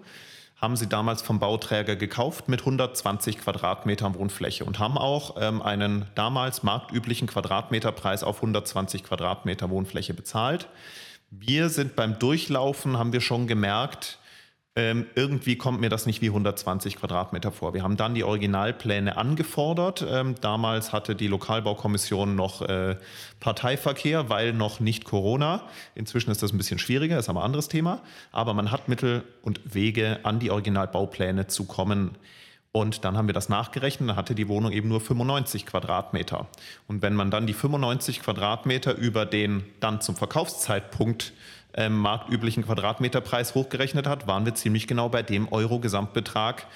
Haben 0.57 0.77
sie 0.77 0.88
damals 0.88 1.21
vom 1.21 1.38
Bauträger 1.38 1.97
gekauft 1.97 2.49
mit 2.49 2.61
120 2.61 3.38
Quadratmetern 3.38 4.14
Wohnfläche 4.14 4.64
und 4.64 4.79
haben 4.79 4.97
auch 4.97 5.37
ähm, 5.38 5.61
einen 5.61 6.07
damals 6.14 6.62
marktüblichen 6.62 7.29
Quadratmeterpreis 7.29 8.25
auf 8.25 8.37
120 8.37 9.05
Quadratmeter 9.05 9.69
Wohnfläche 9.69 10.14
bezahlt. 10.14 10.69
Wir 11.31 11.69
sind 11.69 11.95
beim 11.95 12.19
Durchlaufen, 12.19 12.99
haben 12.99 13.12
wir 13.12 13.21
schon 13.21 13.47
gemerkt, 13.47 14.19
ähm, 14.79 15.07
irgendwie 15.15 15.57
kommt 15.57 15.81
mir 15.81 15.89
das 15.89 16.05
nicht 16.05 16.21
wie 16.21 16.29
120 16.29 16.97
Quadratmeter 16.97 17.51
vor. 17.51 17.73
Wir 17.73 17.83
haben 17.83 17.97
dann 17.97 18.15
die 18.15 18.25
Originalpläne 18.25 19.17
angefordert. 19.17 20.05
Ähm, 20.07 20.35
damals 20.43 20.93
hatte 20.93 21.17
die 21.17 21.29
Lokalbaukommission 21.29 22.37
noch 22.37 22.61
äh, 22.61 22.97
Parteiverkehr, 23.41 24.29
weil 24.29 24.53
noch 24.53 24.79
nicht 24.79 25.07
Corona. 25.07 25.62
Inzwischen 25.95 26.31
ist 26.31 26.43
das 26.43 26.53
ein 26.53 26.59
bisschen 26.59 26.79
schwieriger, 26.79 27.19
ist 27.19 27.31
aber 27.31 27.41
ein 27.41 27.47
anderes 27.47 27.69
Thema. 27.69 28.03
Aber 28.33 28.53
man 28.53 28.71
hat 28.71 28.87
Mittel 28.89 29.25
und 29.41 29.75
Wege, 29.75 30.21
an 30.25 30.41
die 30.41 30.51
Originalbaupläne 30.51 31.47
zu 31.47 31.65
kommen. 31.65 32.11
Und 32.71 33.07
dann 33.07 33.17
haben 33.17 33.29
wir 33.29 33.33
das 33.33 33.49
nachgerechnet, 33.49 34.11
dann 34.11 34.17
hatte 34.17 34.35
die 34.35 34.49
Wohnung 34.49 34.71
eben 34.71 34.89
nur 34.89 35.01
95 35.01 35.65
Quadratmeter. 35.65 36.49
Und 36.87 37.01
wenn 37.01 37.15
man 37.15 37.31
dann 37.31 37.47
die 37.47 37.55
95 37.55 38.21
Quadratmeter 38.21 38.95
über 38.95 39.25
den 39.25 39.65
dann 39.81 40.03
zum 40.03 40.17
Verkaufszeitpunkt 40.17 41.33
ähm, 41.77 41.99
marktüblichen 41.99 42.65
Quadratmeterpreis 42.65 43.55
hochgerechnet 43.55 44.07
hat, 44.07 44.27
waren 44.27 44.45
wir 44.45 44.55
ziemlich 44.55 44.87
genau 44.87 45.09
bei 45.09 45.23
dem 45.23 45.53
Euro-Gesamtbetrag, 45.53 46.67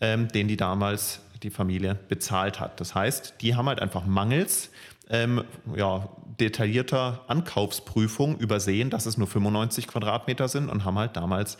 ähm, 0.00 0.28
den 0.28 0.48
die 0.48 0.56
damals 0.56 1.20
die 1.42 1.50
Familie 1.50 1.98
bezahlt 2.08 2.60
hat. 2.60 2.80
Das 2.80 2.94
heißt, 2.94 3.34
die 3.40 3.54
haben 3.54 3.68
halt 3.68 3.80
einfach 3.80 4.06
mangels 4.06 4.70
ähm, 5.10 5.44
ja, 5.74 6.08
detaillierter 6.40 7.24
Ankaufsprüfung 7.28 8.38
übersehen, 8.38 8.90
dass 8.90 9.06
es 9.06 9.16
nur 9.16 9.28
95 9.28 9.86
Quadratmeter 9.86 10.48
sind 10.48 10.68
und 10.68 10.84
haben 10.84 10.98
halt 10.98 11.16
damals 11.16 11.58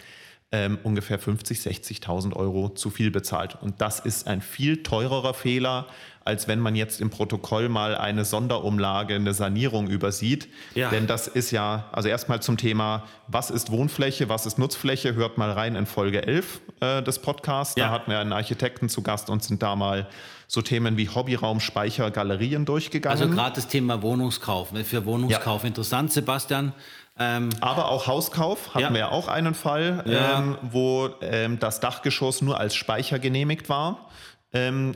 ähm, 0.53 0.79
ungefähr 0.83 1.19
50, 1.19 1.59
60.000 1.59 2.35
Euro 2.35 2.71
zu 2.71 2.91
viel 2.91 3.11
bezahlt. 3.11 3.57
Und 3.61 3.81
das 3.81 4.01
ist 4.01 4.27
ein 4.27 4.41
viel 4.41 4.83
teurerer 4.83 5.35
Fehler, 5.35 5.87
als 6.27 6.49
wenn 6.49 6.59
man 6.59 6.75
jetzt 6.75 7.01
im 7.01 7.09
Protokoll 7.09 7.69
mal 7.69 7.95
eine 7.95 8.25
Sonderumlage, 8.25 9.15
eine 9.15 9.33
Sanierung 9.33 9.89
übersieht. 9.89 10.49
Ja. 10.75 10.91
Denn 10.91 11.07
das 11.07 11.29
ist 11.29 11.53
ja, 11.53 11.85
also 11.93 12.09
erstmal 12.09 12.43
zum 12.43 12.57
Thema, 12.57 13.05
was 13.29 13.51
ist 13.51 13.71
Wohnfläche, 13.71 14.29
was 14.29 14.45
ist 14.45 14.59
Nutzfläche, 14.59 15.15
hört 15.15 15.39
mal 15.39 15.53
rein 15.53 15.77
in 15.77 15.87
Folge 15.87 16.27
11 16.27 16.61
äh, 16.81 17.03
des 17.03 17.21
Podcasts. 17.21 17.77
Ja. 17.77 17.87
Da 17.87 17.93
hatten 17.93 18.11
wir 18.11 18.19
einen 18.19 18.33
Architekten 18.33 18.89
zu 18.89 19.03
Gast 19.03 19.31
und 19.31 19.45
sind 19.45 19.63
da 19.63 19.77
mal 19.77 20.09
so 20.49 20.63
Themen 20.63 20.97
wie 20.97 21.09
Hobbyraum, 21.09 21.61
Speicher, 21.61 22.11
Galerien 22.11 22.65
durchgegangen. 22.65 23.23
Also 23.23 23.33
gerade 23.33 23.55
das 23.55 23.69
Thema 23.69 24.03
Wohnungskauf. 24.03 24.71
Für 24.85 25.07
Wohnungskauf 25.07 25.63
ja. 25.63 25.69
interessant, 25.69 26.13
Sebastian. 26.13 26.73
Ähm, 27.19 27.49
Aber 27.61 27.89
auch 27.89 28.09
Hauskauf 28.09 28.75
hatten 28.75 28.83
ja. 28.83 28.93
wir 28.93 28.99
ja 28.99 29.09
auch 29.11 29.29
einen 29.29 29.55
Fall, 29.55 30.05
ja. 30.07 30.39
ähm, 30.39 30.59
wo 30.63 31.09
ähm, 31.23 31.59
das 31.59 31.81
Dachgeschoss 31.81 32.43
nur 32.43 32.61
als 32.61 32.75
Speicher 32.75 33.19
genehmigt 33.19 33.69
war 33.69 34.09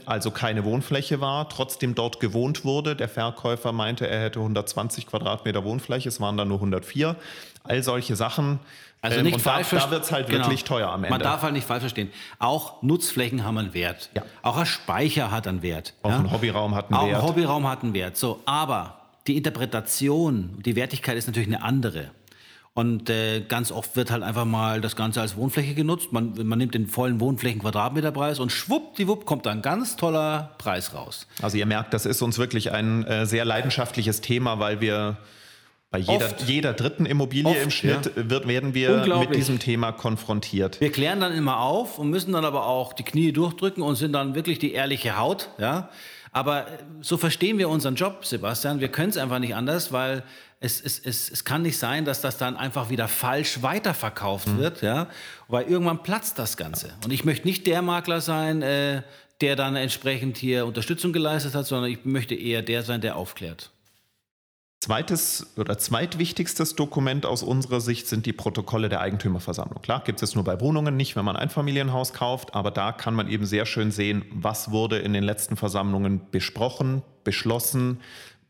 also 0.05 0.31
keine 0.31 0.65
Wohnfläche 0.65 1.21
war, 1.21 1.47
trotzdem 1.47 1.93
dort 1.93 2.19
gewohnt 2.19 2.65
wurde. 2.65 2.95
Der 2.95 3.07
Verkäufer 3.07 3.71
meinte, 3.71 4.07
er 4.07 4.23
hätte 4.23 4.39
120 4.39 5.05
Quadratmeter 5.05 5.63
Wohnfläche, 5.63 6.09
es 6.09 6.19
waren 6.19 6.35
dann 6.35 6.47
nur 6.47 6.57
104. 6.57 7.15
All 7.63 7.83
solche 7.83 8.15
Sachen. 8.15 8.59
Also 9.01 9.17
ähm, 9.17 9.25
nicht 9.25 9.35
und 9.35 9.39
falsch 9.41 9.69
da, 9.69 9.77
da 9.77 9.91
wird 9.91 10.03
es 10.03 10.11
halt 10.11 10.27
genau. 10.27 10.45
wirklich 10.45 10.63
teuer 10.63 10.89
am 10.89 11.03
Ende. 11.03 11.09
Man 11.09 11.21
darf 11.21 11.41
halt 11.41 11.53
nicht 11.53 11.65
falsch 11.65 11.81
verstehen. 11.81 12.11
Auch 12.39 12.81
Nutzflächen 12.81 13.43
haben 13.43 13.57
einen 13.57 13.73
Wert. 13.73 14.09
Ja. 14.15 14.23
Auch 14.41 14.57
ein 14.57 14.65
Speicher 14.65 15.31
hat 15.31 15.47
einen 15.47 15.61
Wert. 15.61 15.93
Auch 16.01 16.11
ja? 16.11 16.19
ein 16.19 16.31
Hobbyraum 16.31 16.75
hat 16.75 16.85
einen 16.85 16.95
Auch 16.95 17.07
Wert. 17.07 17.17
Auch 17.17 17.21
ein 17.23 17.29
Hobbyraum 17.29 17.67
hat 17.67 17.83
einen 17.83 17.93
Wert. 17.93 18.17
So, 18.17 18.41
aber 18.45 18.97
die 19.27 19.37
Interpretation, 19.37 20.59
die 20.65 20.75
Wertigkeit 20.75 21.17
ist 21.17 21.27
natürlich 21.27 21.49
eine 21.49 21.63
andere. 21.63 22.11
Und 22.73 23.09
äh, 23.09 23.41
ganz 23.41 23.69
oft 23.71 23.97
wird 23.97 24.11
halt 24.11 24.23
einfach 24.23 24.45
mal 24.45 24.79
das 24.79 24.95
Ganze 24.95 25.19
als 25.19 25.35
Wohnfläche 25.35 25.73
genutzt. 25.73 26.13
Man, 26.13 26.33
man 26.47 26.57
nimmt 26.57 26.73
den 26.73 26.87
vollen 26.87 27.19
Wohnflächen-Quadratmeterpreis 27.19 28.39
und 28.39 28.51
schwuppdiwupp 28.51 29.25
kommt 29.25 29.45
da 29.45 29.51
ein 29.51 29.61
ganz 29.61 29.97
toller 29.97 30.55
Preis 30.57 30.93
raus. 30.93 31.27
Also 31.41 31.57
ihr 31.57 31.65
merkt, 31.65 31.93
das 31.93 32.05
ist 32.05 32.21
uns 32.21 32.37
wirklich 32.37 32.71
ein 32.71 33.03
äh, 33.03 33.25
sehr 33.25 33.43
leidenschaftliches 33.43 34.21
Thema, 34.21 34.59
weil 34.59 34.79
wir 34.79 35.17
bei 35.89 35.99
jeder, 35.99 36.29
jeder 36.47 36.71
dritten 36.71 37.05
Immobilie 37.05 37.51
Oft, 37.51 37.63
im 37.63 37.71
Schnitt 37.71 38.13
ja. 38.15 38.29
wird, 38.29 38.47
werden 38.47 38.73
wir 38.73 39.05
mit 39.19 39.35
diesem 39.35 39.59
Thema 39.59 39.91
konfrontiert. 39.91 40.79
Wir 40.79 40.93
klären 40.93 41.19
dann 41.19 41.33
immer 41.33 41.59
auf 41.59 41.99
und 41.99 42.09
müssen 42.09 42.31
dann 42.31 42.45
aber 42.45 42.65
auch 42.65 42.93
die 42.93 43.03
Knie 43.03 43.33
durchdrücken 43.33 43.83
und 43.83 43.95
sind 43.95 44.13
dann 44.13 44.33
wirklich 44.33 44.57
die 44.57 44.71
ehrliche 44.71 45.17
Haut. 45.17 45.49
Ja? 45.57 45.89
Aber 46.31 46.67
so 47.01 47.17
verstehen 47.17 47.57
wir 47.57 47.67
unseren 47.67 47.95
Job, 47.95 48.23
Sebastian. 48.23 48.79
Wir 48.79 48.87
können 48.87 49.09
es 49.09 49.17
einfach 49.17 49.39
nicht 49.39 49.53
anders, 49.53 49.91
weil 49.91 50.23
es, 50.63 50.79
es, 50.79 50.99
es, 50.99 51.29
es 51.29 51.43
kann 51.43 51.63
nicht 51.63 51.77
sein, 51.77 52.05
dass 52.05 52.21
das 52.21 52.37
dann 52.37 52.55
einfach 52.55 52.89
wieder 52.91 53.07
falsch 53.07 53.63
weiterverkauft 53.63 54.47
mhm. 54.47 54.57
wird, 54.59 54.81
ja, 54.83 55.07
weil 55.47 55.65
irgendwann 55.65 56.03
platzt 56.03 56.37
das 56.37 56.55
Ganze. 56.55 56.93
Und 57.03 57.11
ich 57.11 57.25
möchte 57.25 57.47
nicht 57.47 57.65
der 57.65 57.81
Makler 57.81 58.21
sein, 58.21 58.61
äh, 58.61 59.01
der 59.41 59.55
dann 59.55 59.75
entsprechend 59.75 60.37
hier 60.37 60.67
Unterstützung 60.67 61.13
geleistet 61.13 61.55
hat, 61.55 61.65
sondern 61.65 61.89
ich 61.91 62.05
möchte 62.05 62.35
eher 62.35 62.61
der 62.61 62.83
sein, 62.83 63.01
der 63.01 63.15
aufklärt. 63.15 63.71
Zweites 64.81 65.47
oder 65.57 65.77
zweitwichtigstes 65.77 66.75
Dokument 66.75 67.25
aus 67.25 67.41
unserer 67.41 67.81
Sicht 67.81 68.07
sind 68.07 68.27
die 68.27 68.33
Protokolle 68.33 68.89
der 68.89 69.01
Eigentümerversammlung. 69.01 69.81
Klar, 69.81 70.03
gibt 70.03 70.21
es 70.21 70.35
nur 70.35 70.43
bei 70.43 70.59
Wohnungen 70.59 70.95
nicht, 70.95 71.15
wenn 71.15 71.25
man 71.25 71.35
ein 71.35 71.49
Familienhaus 71.49 72.13
kauft, 72.13 72.53
aber 72.53 72.69
da 72.69 72.91
kann 72.91 73.15
man 73.15 73.27
eben 73.27 73.45
sehr 73.45 73.65
schön 73.65 73.91
sehen, 73.91 74.25
was 74.31 74.71
wurde 74.71 74.99
in 74.99 75.13
den 75.13 75.23
letzten 75.23 75.55
Versammlungen 75.55 76.21
besprochen, 76.31 77.03
beschlossen, 77.23 77.99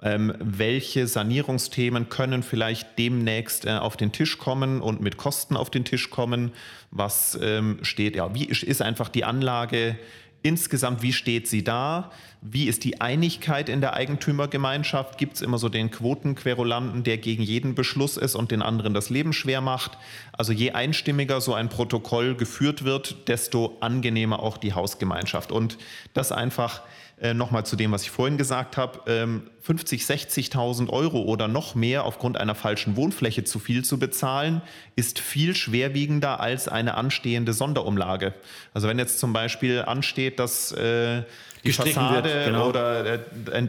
ähm, 0.02 0.34
welche 0.40 1.08
Sanierungsthemen 1.08 2.10
können 2.10 2.44
vielleicht 2.44 2.98
demnächst 2.98 3.66
äh, 3.66 3.72
auf 3.72 3.98
den 3.98 4.12
Tisch 4.12 4.38
kommen 4.38 4.82
und 4.82 5.02
mit 5.02 5.18
Kosten 5.18 5.56
auf 5.56 5.70
den 5.70 5.86
Tisch 5.86 6.10
kommen? 6.10 6.52
Was 6.90 7.38
ähm, 7.42 7.80
steht, 7.84 8.16
ja, 8.16 8.34
wie 8.34 8.46
ist 8.46 8.82
einfach 8.82 9.10
die 9.10 9.24
Anlage 9.24 9.98
insgesamt, 10.44 11.02
wie 11.02 11.14
steht 11.14 11.48
sie 11.48 11.64
da? 11.64 12.12
Wie 12.42 12.66
ist 12.66 12.84
die 12.84 13.00
Einigkeit 13.00 13.70
in 13.70 13.82
der 13.82 13.94
Eigentümergemeinschaft? 13.94 15.18
Gibt 15.18 15.36
es 15.36 15.42
immer 15.42 15.60
so 15.60 15.70
den 15.70 15.92
Quotenquerulanten, 15.92 17.04
der 17.04 17.18
gegen 17.18 17.44
jeden 17.44 17.76
Beschluss 17.76 18.18
ist 18.18 18.36
und 18.36 18.50
den 18.50 18.64
anderen 18.64 18.94
das 18.94 19.12
Leben 19.12 19.34
schwer 19.34 19.62
macht? 19.62 19.98
Also 20.34 20.52
je 20.52 20.72
einstimmiger 20.72 21.42
so 21.42 21.54
ein 21.54 21.70
Protokoll 21.70 22.36
geführt 22.36 22.84
wird, 22.84 23.28
desto 23.28 23.78
angenehmer 23.82 24.40
auch 24.40 24.58
die 24.58 24.74
Hausgemeinschaft. 24.74 25.52
Und 25.52 25.78
das 26.14 26.32
einfach 26.32 26.82
äh, 27.22 27.36
nochmal 27.36 27.66
zu 27.66 27.76
dem, 27.76 27.92
was 27.92 28.02
ich 28.02 28.10
vorhin 28.10 28.38
gesagt 28.38 28.78
habe, 28.78 29.02
ähm, 29.06 29.44
50, 29.62 30.04
60.000 30.04 30.90
Euro 30.90 31.22
oder 31.22 31.48
noch 31.48 31.76
mehr 31.76 32.04
aufgrund 32.06 32.38
einer 32.38 32.56
falschen 32.56 32.96
Wohnfläche 32.96 33.44
zu 33.44 33.60
viel 33.60 33.86
zu 33.86 34.00
bezahlen, 34.00 34.64
ist 34.96 35.20
viel 35.20 35.56
schwerwiegender 35.56 36.40
als 36.40 36.68
eine 36.68 36.96
anstehende 36.96 37.54
Sonderumlage. 37.54 38.34
Also 38.74 38.88
wenn 38.88 38.98
jetzt 38.98 39.20
zum 39.20 39.34
Beispiel 39.34 39.84
ansteht, 39.84 40.40
dass 40.40 40.72
äh, 40.72 41.24
die 41.64 41.74
Fassade 41.74 42.30
wird, 42.30 42.46
genau. 42.46 42.70
oder 42.70 43.06
äh, 43.06 43.20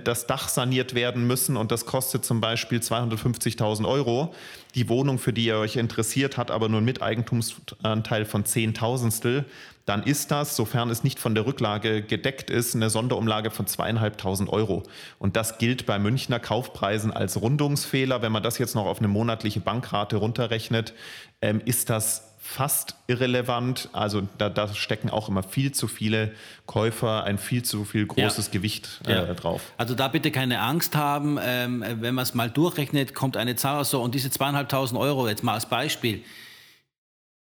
das 0.03 0.27
Dach 0.27 0.49
saniert 0.49 0.95
werden 0.95 1.27
müssen 1.27 1.57
und 1.57 1.73
das 1.73 1.87
kostet 1.87 2.25
zum 2.25 2.41
Beispiel 2.41 2.79
250.000 2.79 3.87
Euro. 3.87 4.35
Die 4.75 4.89
Wohnung, 4.89 5.19
für 5.19 5.33
die 5.33 5.45
ihr 5.45 5.59
euch 5.59 5.77
interessiert, 5.77 6.39
hat 6.39 6.51
aber 6.51 6.69
nur 6.69 6.79
einen 6.79 6.87
Miteigentumsanteil 6.87 8.25
von 8.25 8.45
Zehntausendstel 8.45 9.45
dann 9.85 10.05
ist 10.05 10.31
das, 10.31 10.55
sofern 10.55 10.91
es 10.91 11.03
nicht 11.03 11.19
von 11.19 11.35
der 11.35 11.45
Rücklage 11.45 12.03
gedeckt 12.03 12.51
ist, 12.51 12.77
eine 12.77 12.89
Sonderumlage 12.89 13.51
von 13.51 13.67
zweieinhalbtausend 13.67 14.49
Euro. 14.49 14.85
Und 15.19 15.35
das 15.35 15.59
gilt 15.59 15.87
bei 15.87 15.99
Münchner 15.99 16.39
Kaufpreisen 16.39 17.13
als 17.13 17.41
Rundungsfehler. 17.41 18.23
Wenn 18.23 18.33
man 18.33 18.45
das 18.45 18.59
jetzt 18.59 18.77
noch 18.77 18.87
auf 18.87 18.99
eine 18.99 19.09
monatliche 19.09 19.61
Bankrate 19.61 20.17
runterrechnet, 20.17 20.95
ähm, 21.41 21.61
ist 21.65 21.91
das 21.91 22.32
fast 22.45 22.97
irrelevant. 23.07 23.89
Also 23.93 24.27
da, 24.37 24.51
da, 24.51 24.75
stecken 24.75 25.11
auch 25.11 25.29
immer 25.29 25.45
viel 25.45 25.71
zu 25.73 25.87
viele 25.87 26.33
Käufer, 26.67 27.23
ein 27.23 27.39
viel 27.39 27.63
zu 27.63 27.85
viel 27.85 28.05
großes 28.05 28.47
ja. 28.47 28.53
Gewicht 28.53 29.01
äh, 29.07 29.13
ja. 29.13 29.35
drauf. 29.35 29.73
Also 29.79 29.95
da 29.95 30.09
bitte 30.09 30.33
keine 30.33 30.61
Angst 30.61 30.97
haben. 30.97 31.39
Ähm, 31.41 31.85
wenn 32.01 32.15
man 32.15 32.25
es 32.25 32.35
mal 32.35 32.51
durchrechnet, 32.51 33.15
kommt 33.15 33.37
eine 33.37 33.55
Zahl. 33.55 33.85
So, 33.85 34.03
und 34.03 34.17
diese 34.17 34.29
zweieinhalbtausend 34.29 35.01
Euro, 35.01 35.29
jetzt 35.29 35.45
mal 35.45 35.55
als 35.55 35.67
Beispiel, 35.67 36.23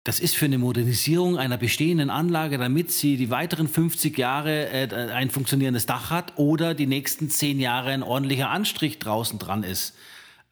das 0.06 0.22
ist 0.22 0.38
für 0.38 0.46
eine 0.46 0.58
Modernisierung 0.58 1.38
einer 1.38 1.58
bestehenden 1.58 2.10
Anlage, 2.10 2.58
damit 2.58 2.90
sie 2.94 3.18
die 3.18 3.30
weiteren 3.30 3.68
50 3.68 4.18
Jahre 4.18 4.70
äh, 4.70 5.12
ein 5.12 5.30
funktionierendes 5.30 5.86
Dach 5.86 6.12
hat 6.12 6.32
oder 6.38 6.74
die 6.74 6.88
nächsten 6.88 7.30
10 7.30 7.60
Jahre 7.60 7.90
ein 7.90 8.04
ordentlicher 8.04 8.50
Anstrich 8.50 9.00
draußen 9.00 9.38
dran 9.38 9.64
ist. 9.64 9.96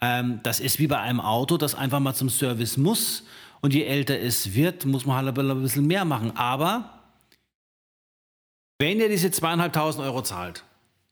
Ähm, 0.02 0.41
das 0.43 0.60
ist 0.60 0.78
wie 0.80 0.88
bei 0.88 1.00
einem 1.00 1.21
Auto, 1.21 1.56
das 1.56 1.74
einfach 1.74 2.02
mal 2.02 2.13
zum 2.13 2.30
Service 2.30 2.76
muss. 2.76 3.24
Und 3.62 3.74
je 3.74 3.84
älter 3.84 4.20
es 4.20 4.54
wird, 4.54 4.86
muss 4.86 5.06
man 5.06 5.18
halt 5.18 5.38
ein 5.38 5.62
bisschen 5.62 5.88
mehr 5.88 6.06
machen. 6.06 6.36
Aber 6.36 7.02
wenn 8.78 9.00
ihr 9.00 9.10
diese 9.10 9.32
zweieinhalbtausend 9.32 10.04
Euro 10.04 10.22
zahlt, 10.22 10.63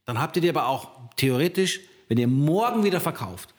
dann 0.06 0.19
habt 0.19 0.36
ihr 0.36 0.41
die 0.41 0.49
aber 0.49 0.67
auch 0.67 0.89
theoretisch, 1.15 1.79
wenn 2.10 2.17
ihr 2.17 2.27
morgen 2.27 2.84
wieder 2.84 2.99
verkauft, 2.99 3.53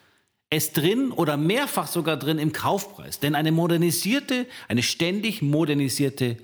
es 0.51 0.73
drin 0.73 1.11
oder 1.11 1.37
mehrfach 1.37 1.87
sogar 1.87 2.16
drin 2.16 2.38
im 2.38 2.53
Kaufpreis. 2.53 3.18
Denn 3.18 3.35
eine 3.35 3.51
modernisierte, 3.51 4.47
eine 4.68 4.83
ständig 4.83 5.42
modernisierte 5.42 6.37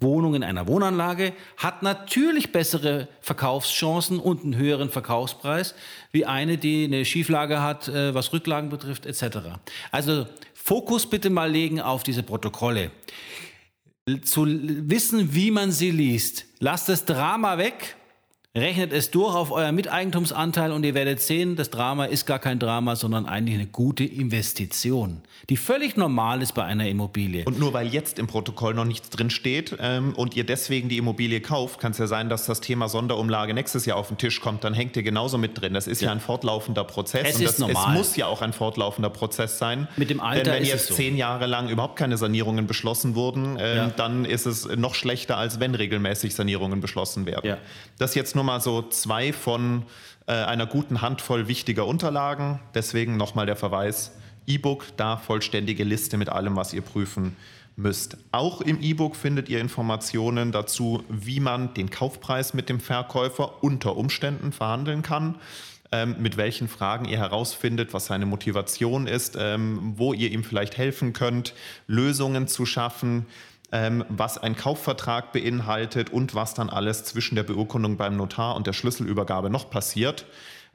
Wohnung 0.00 0.34
in 0.34 0.44
einer 0.44 0.68
Wohnanlage 0.68 1.32
hat 1.56 1.82
natürlich 1.82 2.52
bessere 2.52 3.08
Verkaufschancen 3.20 4.20
und 4.20 4.44
einen 4.44 4.56
höheren 4.56 4.90
Verkaufspreis 4.90 5.74
wie 6.12 6.24
eine, 6.24 6.56
die 6.56 6.84
eine 6.84 7.04
Schieflage 7.04 7.62
hat, 7.62 7.88
äh, 7.88 8.14
was 8.14 8.32
Rücklagen 8.32 8.70
betrifft 8.70 9.06
etc. 9.06 9.38
Also 9.90 10.26
Fokus 10.68 11.08
bitte 11.08 11.30
mal 11.30 11.50
legen 11.50 11.80
auf 11.80 12.02
diese 12.02 12.22
Protokolle. 12.22 12.90
Zu 14.22 14.44
wissen, 14.46 15.34
wie 15.34 15.50
man 15.50 15.72
sie 15.72 15.90
liest. 15.90 16.44
Lasst 16.58 16.90
das 16.90 17.06
Drama 17.06 17.56
weg 17.56 17.96
Rechnet 18.58 18.92
es 18.92 19.10
durch 19.12 19.34
auf 19.34 19.52
euer 19.52 19.70
Miteigentumsanteil 19.70 20.72
und 20.72 20.84
ihr 20.84 20.94
werdet 20.94 21.20
sehen, 21.20 21.54
das 21.54 21.70
Drama 21.70 22.06
ist 22.06 22.26
gar 22.26 22.40
kein 22.40 22.58
Drama, 22.58 22.96
sondern 22.96 23.26
eigentlich 23.26 23.54
eine 23.54 23.66
gute 23.66 24.04
Investition, 24.04 25.22
die 25.48 25.56
völlig 25.56 25.96
normal 25.96 26.42
ist 26.42 26.54
bei 26.54 26.64
einer 26.64 26.88
Immobilie. 26.88 27.44
Und 27.44 27.60
nur 27.60 27.72
weil 27.72 27.86
jetzt 27.86 28.18
im 28.18 28.26
Protokoll 28.26 28.74
noch 28.74 28.84
nichts 28.84 29.10
drin 29.10 29.30
steht 29.30 29.76
ähm, 29.80 30.12
und 30.14 30.34
ihr 30.34 30.44
deswegen 30.44 30.88
die 30.88 30.98
Immobilie 30.98 31.40
kauft, 31.40 31.78
kann 31.78 31.92
es 31.92 31.98
ja 31.98 32.08
sein, 32.08 32.28
dass 32.28 32.46
das 32.46 32.60
Thema 32.60 32.88
Sonderumlage 32.88 33.54
nächstes 33.54 33.86
Jahr 33.86 33.96
auf 33.96 34.08
den 34.08 34.18
Tisch 34.18 34.40
kommt, 34.40 34.64
dann 34.64 34.74
hängt 34.74 34.96
ihr 34.96 35.04
genauso 35.04 35.38
mit 35.38 35.60
drin. 35.60 35.74
Das 35.74 35.86
ist 35.86 36.00
ja, 36.00 36.06
ja 36.06 36.12
ein 36.12 36.20
fortlaufender 36.20 36.82
Prozess. 36.82 37.28
Es 37.28 37.36
und 37.36 37.42
ist 37.42 37.52
das, 37.52 37.58
normal. 37.60 37.92
Es 37.92 37.98
muss 37.98 38.16
ja 38.16 38.26
auch 38.26 38.42
ein 38.42 38.52
fortlaufender 38.52 39.10
Prozess 39.10 39.58
sein. 39.58 39.86
Mit 39.96 40.10
dem 40.10 40.20
Alter 40.20 40.44
Denn 40.44 40.54
wenn 40.54 40.64
jetzt 40.64 40.88
so. 40.88 40.94
zehn 40.94 41.16
Jahre 41.16 41.46
lang 41.46 41.68
überhaupt 41.68 41.94
keine 41.94 42.16
Sanierungen 42.16 42.66
beschlossen 42.66 43.14
wurden, 43.14 43.56
ähm, 43.60 43.76
ja. 43.76 43.88
dann 43.96 44.24
ist 44.24 44.46
es 44.46 44.66
noch 44.76 44.96
schlechter, 44.96 45.36
als 45.36 45.60
wenn 45.60 45.76
regelmäßig 45.76 46.34
Sanierungen 46.34 46.80
beschlossen 46.80 47.24
werden. 47.24 47.46
Ja. 47.46 47.58
Das 47.98 48.16
jetzt 48.16 48.34
nur 48.34 48.47
mal 48.48 48.60
so 48.62 48.80
zwei 48.82 49.32
von 49.34 49.84
äh, 50.26 50.32
einer 50.32 50.66
guten 50.66 51.02
Handvoll 51.02 51.48
wichtiger 51.48 51.86
Unterlagen. 51.86 52.60
Deswegen 52.74 53.18
nochmal 53.18 53.44
der 53.44 53.56
Verweis, 53.56 54.12
E-Book, 54.46 54.86
da 54.96 55.18
vollständige 55.18 55.84
Liste 55.84 56.16
mit 56.16 56.30
allem, 56.30 56.56
was 56.56 56.72
ihr 56.72 56.80
prüfen 56.80 57.36
müsst. 57.76 58.16
Auch 58.32 58.62
im 58.62 58.80
E-Book 58.80 59.16
findet 59.16 59.50
ihr 59.50 59.60
Informationen 59.60 60.50
dazu, 60.50 61.04
wie 61.10 61.40
man 61.40 61.74
den 61.74 61.90
Kaufpreis 61.90 62.54
mit 62.54 62.70
dem 62.70 62.80
Verkäufer 62.80 63.62
unter 63.62 63.98
Umständen 63.98 64.52
verhandeln 64.52 65.02
kann. 65.02 65.34
ähm, 65.92 66.16
mit 66.18 66.36
welchen 66.36 66.68
Fragen 66.68 67.06
ihr 67.06 67.18
herausfindet, 67.18 67.94
was 67.94 68.06
seine 68.06 68.26
Motivation 68.26 69.06
ist, 69.06 69.36
ähm, 69.38 69.94
wo 69.96 70.12
ihr 70.12 70.30
ihm 70.30 70.44
vielleicht 70.44 70.76
helfen 70.76 71.12
könnt, 71.12 71.54
Lösungen 71.86 72.46
zu 72.46 72.66
schaffen, 72.66 73.26
ähm, 73.72 74.04
was 74.08 74.38
ein 74.38 74.56
Kaufvertrag 74.56 75.32
beinhaltet 75.32 76.10
und 76.10 76.34
was 76.34 76.54
dann 76.54 76.70
alles 76.70 77.04
zwischen 77.04 77.34
der 77.34 77.42
Beurkundung 77.42 77.96
beim 77.96 78.16
Notar 78.16 78.56
und 78.56 78.66
der 78.66 78.72
Schlüsselübergabe 78.72 79.50
noch 79.50 79.70
passiert. 79.70 80.26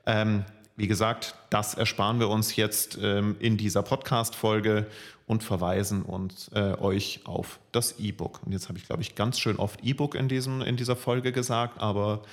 Ähm, 0.06 0.46
wie 0.76 0.88
gesagt, 0.88 1.36
das 1.50 1.76
ersparen 1.76 2.20
wir 2.20 2.30
uns 2.30 2.56
jetzt 2.56 2.98
ähm, 3.02 3.36
in 3.40 3.58
dieser 3.58 3.84
Podcast-Folge 3.84 4.88
und 5.28 5.44
verweisen 5.44 6.02
uns 6.02 6.50
äh, 6.54 6.76
euch 6.80 7.22
auf 7.26 7.60
das 7.72 8.00
E-Book. 8.00 8.42
Und 8.44 8.52
jetzt 8.52 8.70
habe 8.70 8.78
ich, 8.78 8.86
glaube 8.86 9.02
ich, 9.04 9.16
ganz 9.16 9.40
schön 9.40 9.58
oft 9.58 9.84
E-Book 9.84 10.16
in, 10.16 10.30
in 10.30 10.76
dieser 10.76 10.96
Folge 10.96 11.32
gesagt, 11.32 11.80
aber 11.80 12.24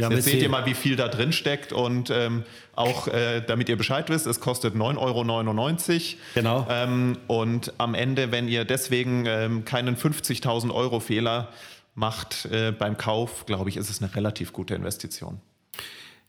ja, 0.00 0.10
jetzt 0.10 0.24
seht 0.24 0.42
ihr 0.42 0.48
mal, 0.48 0.66
wie 0.66 0.74
viel 0.74 0.96
da 0.96 1.08
drin 1.08 1.32
steckt 1.32 1.72
und 1.72 2.10
ähm, 2.10 2.44
auch, 2.74 3.08
äh, 3.08 3.40
damit 3.40 3.68
ihr 3.68 3.76
Bescheid 3.76 4.10
wisst, 4.10 4.26
es 4.26 4.40
kostet 4.40 4.74
9,99 4.74 4.98
Euro. 4.98 6.20
Genau. 6.34 6.66
Ähm, 6.68 7.18
und 7.26 7.72
am 7.78 7.94
Ende, 7.94 8.30
wenn 8.30 8.48
ihr 8.48 8.64
deswegen 8.64 9.24
ähm, 9.26 9.64
keinen 9.64 9.96
50.000 9.96 10.72
Euro 10.72 11.00
Fehler 11.00 11.48
macht 11.94 12.44
äh, 12.46 12.72
beim 12.72 12.98
Kauf, 12.98 13.46
glaube 13.46 13.70
ich, 13.70 13.78
ist 13.78 13.88
es 13.88 14.02
eine 14.02 14.14
relativ 14.14 14.52
gute 14.52 14.74
Investition. 14.74 15.40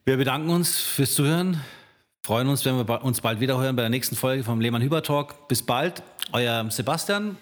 Wir 0.05 0.15
bedanken 0.15 0.49
uns 0.49 0.79
fürs 0.79 1.13
Zuhören. 1.13 1.61
Freuen 2.25 2.47
uns, 2.47 2.63
wenn 2.63 2.75
wir 2.77 3.03
uns 3.03 3.19
bald 3.21 3.41
wiederhören 3.41 3.75
bei 3.75 3.81
der 3.81 3.89
nächsten 3.89 4.15
Folge 4.15 4.43
vom 4.43 4.61
Lehmann 4.61 4.81
Hüber 4.81 5.03
Talk. 5.03 5.49
Bis 5.49 5.61
bald, 5.61 6.03
euer 6.31 6.69
Sebastian. 6.71 7.37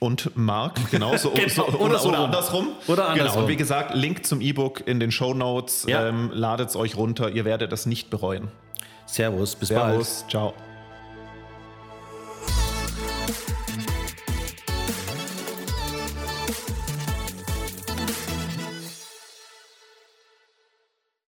Und 0.00 0.34
Marc, 0.34 0.90
genauso 0.90 1.30
genau. 1.30 1.48
so, 1.48 1.64
oder, 1.66 1.80
oder, 1.80 1.98
so 1.98 2.08
oder, 2.08 2.18
andersrum. 2.20 2.68
Oder 2.88 3.10
andersrum. 3.10 3.32
Genau. 3.32 3.42
Und 3.44 3.48
wie 3.48 3.56
gesagt, 3.56 3.94
Link 3.94 4.24
zum 4.24 4.40
E-Book 4.40 4.82
in 4.86 4.98
den 4.98 5.12
Show 5.12 5.34
Notes. 5.34 5.84
Ja. 5.86 6.08
Ähm, 6.08 6.30
Ladet 6.32 6.70
es 6.70 6.76
euch 6.76 6.96
runter, 6.96 7.30
ihr 7.30 7.44
werdet 7.44 7.70
es 7.72 7.84
nicht 7.84 8.08
bereuen. 8.08 8.48
Servus, 9.04 9.54
bis 9.56 9.68
Servus, 9.68 10.20
bald. 10.20 10.30
ciao. 10.30 10.54